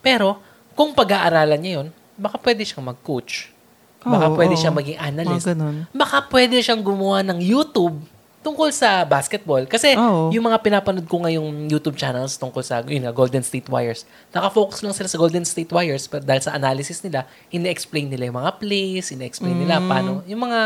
Pero, 0.02 0.42
kung 0.74 0.98
pag-aaralan 0.98 1.60
niya 1.62 1.74
yun, 1.82 1.88
baka 2.18 2.42
pwede 2.42 2.66
siyang 2.66 2.90
mag-coach. 2.90 3.54
Baka 4.02 4.34
Oo, 4.34 4.36
pwede 4.38 4.58
oo. 4.58 4.62
siyang 4.62 4.78
maging 4.78 4.98
analyst. 4.98 5.46
Mga 5.46 5.54
ganun. 5.54 5.76
Baka 5.94 6.18
pwede 6.32 6.58
siyang 6.62 6.82
gumawa 6.82 7.22
ng 7.22 7.40
YouTube 7.42 7.98
tungkol 8.40 8.72
sa 8.72 9.04
basketball. 9.04 9.66
Kasi 9.66 9.98
Oo. 9.98 10.32
yung 10.32 10.48
mga 10.48 10.64
pinapanood 10.64 11.04
ko 11.04 11.20
ngayong 11.20 11.68
YouTube 11.68 12.00
channels 12.00 12.38
tungkol 12.38 12.64
sa 12.64 12.80
yun 12.86 13.04
nga, 13.04 13.12
Golden 13.12 13.44
State 13.44 13.68
Warriors, 13.68 14.08
nakafocus 14.32 14.82
lang 14.82 14.96
sila 14.96 15.10
sa 15.12 15.18
Golden 15.20 15.44
State 15.44 15.68
Warriors 15.68 16.08
but 16.08 16.24
dahil 16.24 16.40
sa 16.40 16.56
analysis 16.56 17.04
nila, 17.04 17.28
ine-explain 17.52 18.08
nila 18.08 18.32
yung 18.32 18.40
mga 18.40 18.56
plays, 18.56 19.12
ine-explain 19.12 19.58
nila 19.58 19.84
Mm. 19.84 19.88
paano, 19.90 20.12
yung 20.24 20.42
mga, 20.48 20.60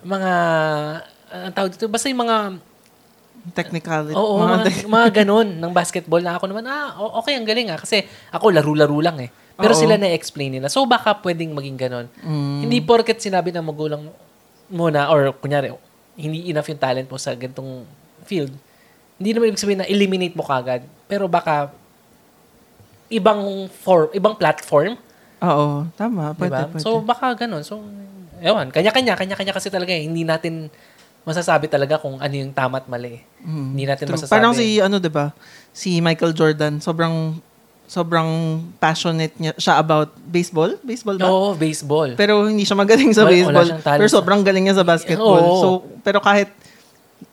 mga, 0.00 0.32
ang 1.28 1.52
tawag 1.52 1.70
dito, 1.76 1.86
basta 1.86 2.08
yung 2.08 2.22
mga, 2.24 2.36
Technicality. 3.48 4.12
oo, 4.12 4.44
mga 4.44 4.56
mga, 4.60 4.88
mga 4.88 5.08
ganun 5.24 5.48
ng 5.56 5.72
basketball 5.72 6.20
na 6.20 6.36
ako 6.36 6.52
naman, 6.52 6.64
ah, 6.68 6.92
okay, 7.20 7.32
ang 7.32 7.48
galing 7.48 7.68
ah. 7.72 7.80
Kasi 7.80 8.04
ako, 8.28 8.52
laro-laro 8.52 8.98
lang 9.00 9.16
eh. 9.24 9.30
Pero 9.56 9.72
Oo. 9.72 9.80
sila 9.80 9.96
na-explain 9.96 10.52
nila. 10.58 10.68
So, 10.68 10.84
baka 10.84 11.16
pwedeng 11.24 11.56
maging 11.56 11.76
ganun. 11.80 12.06
Mm. 12.20 12.68
Hindi 12.68 12.78
porket 12.84 13.18
sinabi 13.18 13.48
ng 13.50 13.64
magulang 13.64 14.04
mo 14.68 14.86
na, 14.92 15.08
or 15.08 15.32
kunyari, 15.32 15.72
hindi 16.18 16.50
enough 16.50 16.66
yung 16.66 16.82
talent 16.82 17.06
mo 17.06 17.16
sa 17.16 17.38
ganitong 17.38 17.86
field, 18.26 18.50
hindi 19.16 19.30
naman 19.30 19.54
ibig 19.54 19.62
sabihin 19.62 19.80
na 19.80 19.88
eliminate 19.88 20.34
mo 20.34 20.42
kagad. 20.42 20.82
Pero 21.06 21.30
baka 21.30 21.70
ibang 23.08 23.70
form, 23.70 24.10
ibang 24.12 24.34
platform, 24.34 24.98
Oo, 25.38 25.86
tama. 25.94 26.34
Pwede, 26.34 26.50
diba? 26.50 26.66
pwede. 26.74 26.82
So 26.82 26.98
baka 26.98 27.30
ganun. 27.38 27.62
So 27.62 27.78
ewan, 28.42 28.70
kanya-kanya, 28.74 29.14
kanya-kanya 29.14 29.54
kasi 29.54 29.70
talaga 29.70 29.94
eh. 29.94 30.02
Hindi 30.02 30.26
natin 30.26 30.70
masasabi 31.22 31.68
talaga 31.68 32.00
kung 32.00 32.18
ano 32.18 32.34
yung 32.34 32.50
tama 32.54 32.80
at 32.80 32.86
mali. 32.88 33.20
Mm. 33.44 33.68
Hindi 33.76 33.84
natin 33.86 34.04
True. 34.08 34.16
masasabi. 34.16 34.34
Parang 34.34 34.54
si, 34.56 34.80
ano, 34.80 34.96
ba 35.12 35.34
Si 35.76 36.00
Michael 36.00 36.34
Jordan, 36.34 36.80
sobrang, 36.80 37.38
sobrang 37.88 38.60
passionate 38.76 39.32
niya 39.40 39.56
siya 39.56 39.80
about 39.80 40.12
baseball. 40.28 40.76
Baseball 40.84 41.16
ba? 41.16 41.26
Oo, 41.32 41.56
baseball. 41.56 42.12
Pero 42.14 42.44
hindi 42.44 42.68
siya 42.68 42.76
magaling 42.76 43.16
sa 43.16 43.24
Wala- 43.24 43.32
baseball. 43.32 43.68
Pero 43.80 44.08
sobrang 44.12 44.40
galing 44.44 44.68
niya 44.68 44.76
sa 44.76 44.84
basketball. 44.84 45.40
Oo. 45.40 45.56
So, 45.58 45.68
pero 46.04 46.20
kahit 46.20 46.52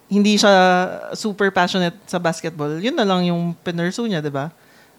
hindi 0.08 0.40
siya 0.40 0.54
super 1.12 1.52
passionate 1.52 2.00
sa 2.08 2.18
basketball, 2.24 2.80
yun 2.80 2.96
na 2.96 3.04
lang 3.04 3.28
yung 3.28 3.52
pinursu 3.68 4.08
niya, 4.08 4.24
di 4.24 4.32
ba? 4.32 4.48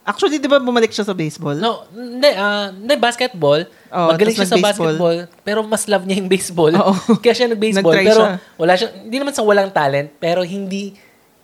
Actually, 0.07 0.39
di 0.39 0.47
ba 0.47 0.63
bumalik 0.63 0.95
siya 0.95 1.03
sa 1.03 1.17
baseball? 1.17 1.59
No, 1.59 1.83
hindi, 1.91 2.31
ah, 2.39 2.71
hindi, 2.71 2.95
basketball. 2.95 3.67
Oo, 3.67 4.09
magaling 4.15 4.39
siya 4.39 4.47
sa 4.47 4.61
basketball, 4.63 5.27
pero 5.43 5.67
mas 5.67 5.83
love 5.91 6.07
niya 6.07 6.23
yung 6.23 6.31
baseball. 6.31 6.71
Oo. 6.79 6.95
Kaya 7.25 7.35
siya 7.35 7.49
nag-baseball. 7.51 7.97
Pero 7.97 8.23
siya. 8.23 8.39
wala 8.55 8.73
siya, 8.79 8.89
hindi 9.03 9.17
naman 9.19 9.35
sa 9.35 9.43
walang 9.43 9.73
talent, 9.75 10.15
pero 10.23 10.47
hindi 10.47 10.95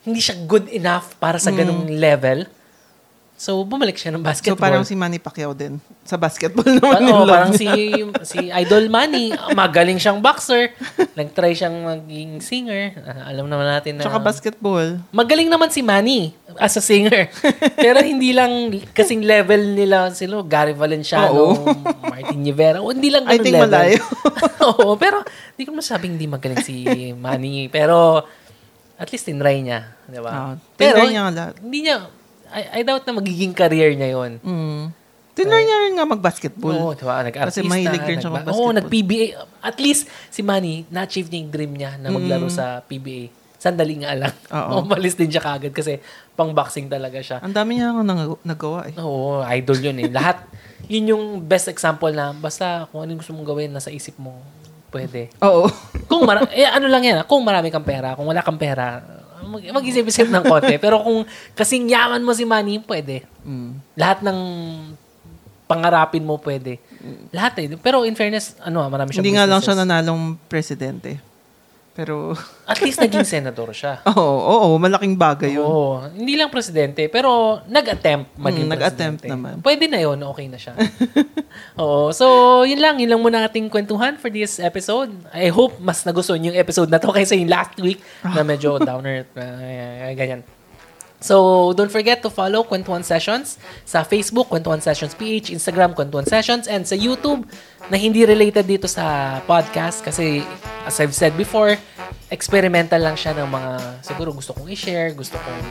hindi 0.03 0.19
siya 0.19 0.39
good 0.47 0.71
enough 0.71 1.15
para 1.19 1.39
sa 1.39 1.51
ganung 1.51 1.87
level. 1.91 2.47
So, 3.43 3.59
bumalik 3.67 3.99
siya 3.99 4.15
ng 4.15 4.23
Mm. 4.23 4.23
So, 4.23 4.31
basketball. 4.31 4.63
parang 4.63 4.85
si 4.87 4.95
Manny 4.95 5.19
Pacquiao 5.19 5.51
din. 5.51 5.83
Sa 6.03 6.15
basketball 6.15 6.63
naman 6.79 7.03
oo, 7.03 7.27
love 7.27 7.27
parang 7.27 7.51
niya. 7.51 7.59
si 7.59 7.67
si 8.23 8.39
Idol 8.49 8.87
Manny, 8.87 9.35
magaling 9.51 9.99
siyang 9.99 10.23
boxer. 10.23 10.71
Nag-try 11.13 11.51
siyang 11.51 11.75
maging 11.75 12.39
singer. 12.39 12.95
Alam 13.27 13.51
naman 13.51 13.67
natin 13.67 13.99
na 13.99 14.07
Tsaka 14.07 14.23
basketball. 14.23 15.03
Magaling 15.11 15.51
naman 15.51 15.69
si 15.69 15.83
Manny 15.83 16.31
as 16.55 16.79
a 16.79 16.81
singer. 16.81 17.35
Pero 17.83 17.99
hindi 17.99 18.31
lang 18.31 18.51
kasing 18.89 19.27
level 19.27 19.75
nila 19.75 20.15
sila 20.15 20.39
Gary 20.45 20.71
Valenciano, 20.73 21.67
Martin 21.99 22.47
Rivera. 22.47 22.79
O, 22.79 22.95
hindi 22.95 23.11
lang 23.11 23.27
I 23.27 23.35
ganun 23.35 23.43
think 23.43 23.57
level. 23.59 23.67
malayo. 23.69 24.03
Oo, 24.71 24.95
pero 24.95 25.19
hindi 25.53 25.65
ko 25.67 25.75
masabing 25.75 26.15
hindi 26.15 26.31
magaling 26.31 26.63
si 26.63 26.87
Manny. 27.13 27.67
Pero 27.67 28.23
at 28.95 29.11
least 29.11 29.27
tinry 29.27 29.67
niya. 29.67 29.99
Di 30.07 30.23
ba? 30.23 30.55
Pero 30.79 30.95
tinry 30.95 31.11
niya 31.11 31.27
lahat. 31.27 31.59
hindi 31.59 31.79
niya, 31.83 32.07
I, 32.53 32.63
I 32.73 32.83
doubt 32.83 33.03
na 33.03 33.15
magiging 33.15 33.53
career 33.53 33.93
niya 33.93 34.13
yon. 34.13 34.33
Mm. 34.39 34.83
Tinry 35.33 35.65
niya 35.65 35.79
rin 35.81 35.95
nga 35.97 36.05
mag-basketball. 36.05 36.77
Oo, 36.77 36.93
diba? 36.93 37.25
Nag-artista. 37.25 37.65
Kasi 37.65 37.65
mahilig 37.65 38.05
rin 38.05 38.21
siya 38.21 38.29
mag-basketball. 38.29 38.69
Oo, 38.69 38.77
nag-PBA. 38.77 39.27
At 39.59 39.81
least, 39.81 40.05
si 40.29 40.45
Manny, 40.45 40.85
na-achieve 40.87 41.33
niya 41.33 41.41
yung 41.41 41.53
dream 41.53 41.73
niya 41.73 41.97
na 41.97 42.13
maglaro 42.13 42.53
sa 42.53 42.85
PBA. 42.85 43.33
Sandali 43.57 43.97
nga 43.97 44.13
lang. 44.13 44.35
Mm. 44.47 44.53
Oo. 44.53 44.73
Umalis 44.85 45.17
din 45.17 45.33
siya 45.33 45.41
kagad 45.41 45.73
kasi 45.73 45.97
pang-boxing 46.37 46.93
talaga 46.93 47.25
siya. 47.25 47.41
Ang 47.41 47.57
dami 47.57 47.81
niya 47.81 47.97
nga 47.97 48.05
nang- 48.05 48.43
nagawa 48.45 48.93
eh. 48.93 48.95
Oo, 49.01 49.41
idol 49.41 49.79
yun 49.81 49.97
eh. 50.05 50.13
Lahat, 50.13 50.45
yun 50.93 51.17
yung 51.17 51.25
best 51.41 51.73
example 51.73 52.13
na 52.13 52.37
basta 52.37 52.85
kung 52.93 53.01
ano 53.01 53.17
yung 53.17 53.21
gusto 53.25 53.33
mong 53.33 53.49
gawin, 53.49 53.73
nasa 53.73 53.89
isip 53.89 54.21
mo, 54.21 54.37
pwede. 54.93 55.33
Oo. 55.41 55.65
Kung 56.05 56.29
mara- 56.29 56.45
eh, 56.53 56.69
ano 56.69 56.93
lang 56.93 57.09
yan, 57.09 57.17
ah, 57.23 57.27
kung 57.27 57.41
marami 57.41 57.73
kang 57.73 57.89
pera, 57.89 58.13
kung 58.13 58.29
wala 58.29 58.45
kang 58.45 58.61
pera, 58.61 59.01
mag- 59.45 59.73
mag-isip-isip 59.83 60.29
ng 60.31 60.45
konti. 60.47 60.77
Pero 60.79 61.03
kung 61.03 61.27
kasing 61.55 61.91
yaman 61.91 62.23
mo 62.23 62.33
si 62.33 62.47
Manny, 62.47 62.79
pwede. 62.87 63.27
Mm. 63.43 63.83
Lahat 63.95 64.23
ng 64.23 64.39
pangarapin 65.67 66.21
mo 66.21 66.37
pwede. 66.39 66.77
Lahat 67.33 67.57
eh. 67.59 67.75
Pero 67.81 68.05
in 68.05 68.13
fairness, 68.13 68.55
ano, 68.61 68.85
ah, 68.85 68.89
marami 68.93 69.11
siyang 69.11 69.25
Hindi 69.25 69.35
nga 69.41 69.49
lang 69.49 69.61
siya 69.65 69.75
businesses. 69.75 69.89
nanalong 69.89 70.23
presidente. 70.47 71.11
Pero, 71.93 72.33
At 72.73 72.81
least 72.81 72.97
naging 72.97 73.21
senador 73.23 73.69
siya. 73.71 74.01
oo, 74.03 74.17
oo, 74.49 74.69
malaking 74.77 75.13
bagay 75.13 75.55
yun. 75.55 75.61
Oo. 75.63 76.01
Hindi 76.09 76.35
lang 76.35 76.49
presidente, 76.49 77.05
pero 77.07 77.61
nag-attempt 77.67 78.33
maging 78.35 78.65
Mm, 78.65 78.73
nag-attempt 78.73 79.21
presidente. 79.21 79.29
naman. 79.29 79.55
Pwede 79.61 79.85
na 79.87 80.01
yun, 80.01 80.17
okay 80.23 80.49
na 80.49 80.57
siya. 80.57 80.73
Oo. 81.77 82.09
So, 82.11 82.27
yun 82.65 82.81
lang. 82.81 82.97
Yun 82.97 83.11
lang 83.11 83.21
muna 83.21 83.45
ating 83.45 83.69
kwentuhan 83.69 84.17
for 84.17 84.29
this 84.29 84.57
episode. 84.57 85.13
I 85.31 85.49
hope 85.49 85.77
mas 85.79 86.01
nagustuhan 86.03 86.41
yung 86.43 86.57
episode 86.57 86.89
na 86.89 86.97
to 86.97 87.13
kaysa 87.13 87.37
yung 87.37 87.53
last 87.53 87.77
week 87.77 88.01
na 88.25 88.41
medyo 88.41 88.81
downer. 88.81 89.29
uh, 89.37 90.13
ganyan. 90.15 90.41
So, 91.23 91.71
don't 91.79 91.91
forget 91.91 92.19
to 92.27 92.29
follow 92.29 92.67
Kwentuhan 92.67 93.07
Sessions 93.07 93.57
sa 93.87 94.03
Facebook, 94.03 94.51
Kwentuhan 94.51 94.83
Sessions 94.83 95.15
PH, 95.15 95.55
Instagram, 95.55 95.95
Kwentuhan 95.95 96.27
Sessions, 96.27 96.67
and 96.67 96.83
sa 96.83 96.99
YouTube 96.99 97.47
na 97.87 97.95
hindi 97.95 98.27
related 98.27 98.67
dito 98.67 98.91
sa 98.91 99.39
podcast 99.47 100.03
kasi 100.03 100.43
as 100.83 100.99
I've 100.99 101.15
said 101.15 101.39
before, 101.39 101.79
experimental 102.31 102.99
lang 102.99 103.15
siya 103.15 103.39
ng 103.39 103.49
mga 103.49 103.71
siguro 104.03 104.35
gusto 104.35 104.51
kong 104.57 104.67
i-share, 104.75 105.15
gusto 105.15 105.39
kong 105.39 105.63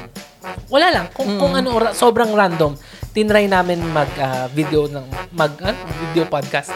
wala 0.72 0.88
lang 0.93 1.06
kung 1.12 1.36
kung 1.36 1.54
ano 1.58 1.76
ra- 1.76 1.95
sobrang 1.95 2.32
random. 2.32 2.76
Tinry 3.12 3.52
namin 3.52 3.84
mag 3.91 4.08
ah, 4.16 4.47
video 4.47 4.88
ng 4.88 5.04
mag 5.36 5.52
ano, 5.60 5.76
video 6.08 6.24
podcast. 6.32 6.72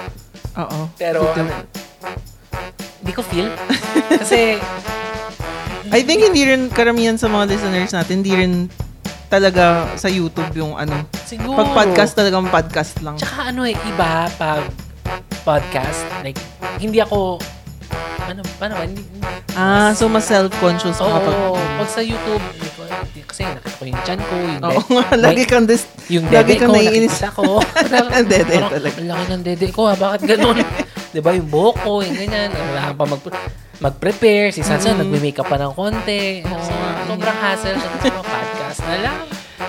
Oo. 0.59 0.91
Pero 0.99 1.23
ano, 1.31 1.51
hindi 2.99 3.13
ko 3.15 3.21
feel 3.23 3.47
kasi 4.21 4.59
I 5.91 6.01
think 6.01 6.23
hindi 6.23 6.41
rin 6.43 6.69
karamihan 6.69 7.13
sa 7.13 7.27
mga 7.27 7.45
listeners 7.47 7.91
natin, 7.91 8.21
hindi 8.21 8.33
rin 8.33 8.53
talaga 9.27 9.89
sa 9.95 10.07
YouTube 10.07 10.49
yung 10.55 10.73
ano. 10.73 11.05
siguro 11.25 11.57
Pag 11.57 11.69
podcast 11.75 12.13
talagang 12.13 12.45
podcast 12.47 12.93
lang. 13.01 13.15
Tsaka 13.17 13.53
ano 13.53 13.65
eh, 13.65 13.75
iba 13.75 14.29
pag 14.37 14.65
podcast, 15.43 16.01
like, 16.21 16.37
hindi 16.81 16.97
ako, 16.97 17.37
ano, 18.23 18.41
paano 18.57 18.73
ba? 18.75 18.83
Hindi, 18.83 19.01
Ah, 19.55 19.93
so 19.93 20.09
mas 20.09 20.25
self-conscious 20.25 20.99
Oo, 20.99 21.07
ka 21.07 21.15
kapag... 21.21 21.35
pag 21.79 21.89
sa 21.89 22.01
YouTube, 22.03 22.43
kasi 23.25 23.45
nakita 23.45 23.71
ko 23.71 23.83
yung 23.85 24.01
chan 24.03 24.19
ko, 24.19 24.35
yung, 24.35 24.59
Oo 24.59 24.81
nga, 24.89 25.05
lagi 25.25 25.43
kang 25.45 25.63
dis... 25.63 25.85
yung 26.09 26.25
lagi 26.27 26.55
dede 26.55 26.59
kang 26.59 26.71
ko, 26.71 26.75
naiinis. 26.75 27.13
nakita 27.13 27.29
ko. 27.31 27.43
Ang 28.17 28.27
dede 28.27 28.55
talaga. 28.59 28.97
Ang 28.97 29.07
laki 29.07 29.25
ng 29.29 29.43
dede 29.43 29.67
ko, 29.71 29.81
ha? 29.85 29.93
bakit 29.95 30.21
ganun? 30.25 30.57
Di 31.15 31.23
ba 31.23 31.31
yung 31.31 31.47
buhok 31.47 31.79
ko, 31.79 32.03
yung 32.03 32.19
ganyan. 32.19 32.51
Wala 32.51 32.91
pa 32.91 33.07
mag 33.07 33.23
mag-prepare. 33.79 34.51
Si 34.51 34.63
Sansa, 34.63 34.91
Mm. 34.91 35.07
nagme-makeup 35.07 35.47
pa 35.47 35.55
ng 35.55 35.71
konti. 35.71 36.43
So, 36.43 36.55
sobrang 37.07 37.39
hassle. 37.39 37.75
So, 37.75 37.87
ko, 38.03 38.19
podcast 38.19 38.79
na 38.83 38.97
lang. 38.99 39.17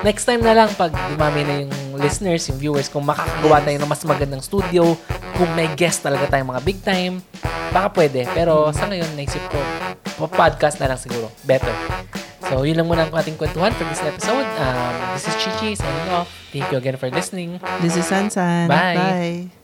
Next 0.03 0.27
time 0.27 0.43
na 0.43 0.55
lang, 0.55 0.69
pag 0.75 0.91
dumami 1.11 1.43
na 1.43 1.55
yung 1.67 1.73
listeners, 1.99 2.47
yung 2.47 2.59
viewers, 2.59 2.87
kung 2.87 3.03
makakagawa 3.03 3.63
tayo 3.63 3.79
ng 3.79 3.91
mas 3.91 4.03
magandang 4.03 4.43
studio, 4.43 4.95
kung 5.35 5.51
may 5.55 5.71
guest 5.75 6.03
talaga 6.03 6.27
tayong 6.31 6.51
mga 6.51 6.63
big 6.63 6.79
time, 6.83 7.23
baka 7.71 7.95
pwede. 7.95 8.27
Pero 8.31 8.71
sa 8.71 8.87
ngayon, 8.87 9.15
naisip 9.15 9.43
ko, 9.51 9.59
podcast 10.31 10.79
na 10.79 10.91
lang 10.91 10.99
siguro. 10.99 11.31
Better. 11.43 11.75
So, 12.47 12.63
yun 12.63 12.79
lang 12.79 12.87
muna 12.87 13.07
ang 13.07 13.15
ating 13.15 13.35
kwentuhan 13.35 13.75
for 13.75 13.87
this 13.91 14.03
episode. 14.07 14.47
Um, 14.59 14.95
this 15.19 15.27
is 15.27 15.35
Chichi 15.35 15.75
signing 15.75 16.11
off. 16.15 16.31
Thank 16.55 16.71
you 16.71 16.79
again 16.79 16.95
for 16.95 17.11
listening. 17.11 17.59
This 17.83 17.99
is 17.99 18.07
Sansan. 18.07 18.71
Bye. 18.71 18.95
Bye. 18.95 19.56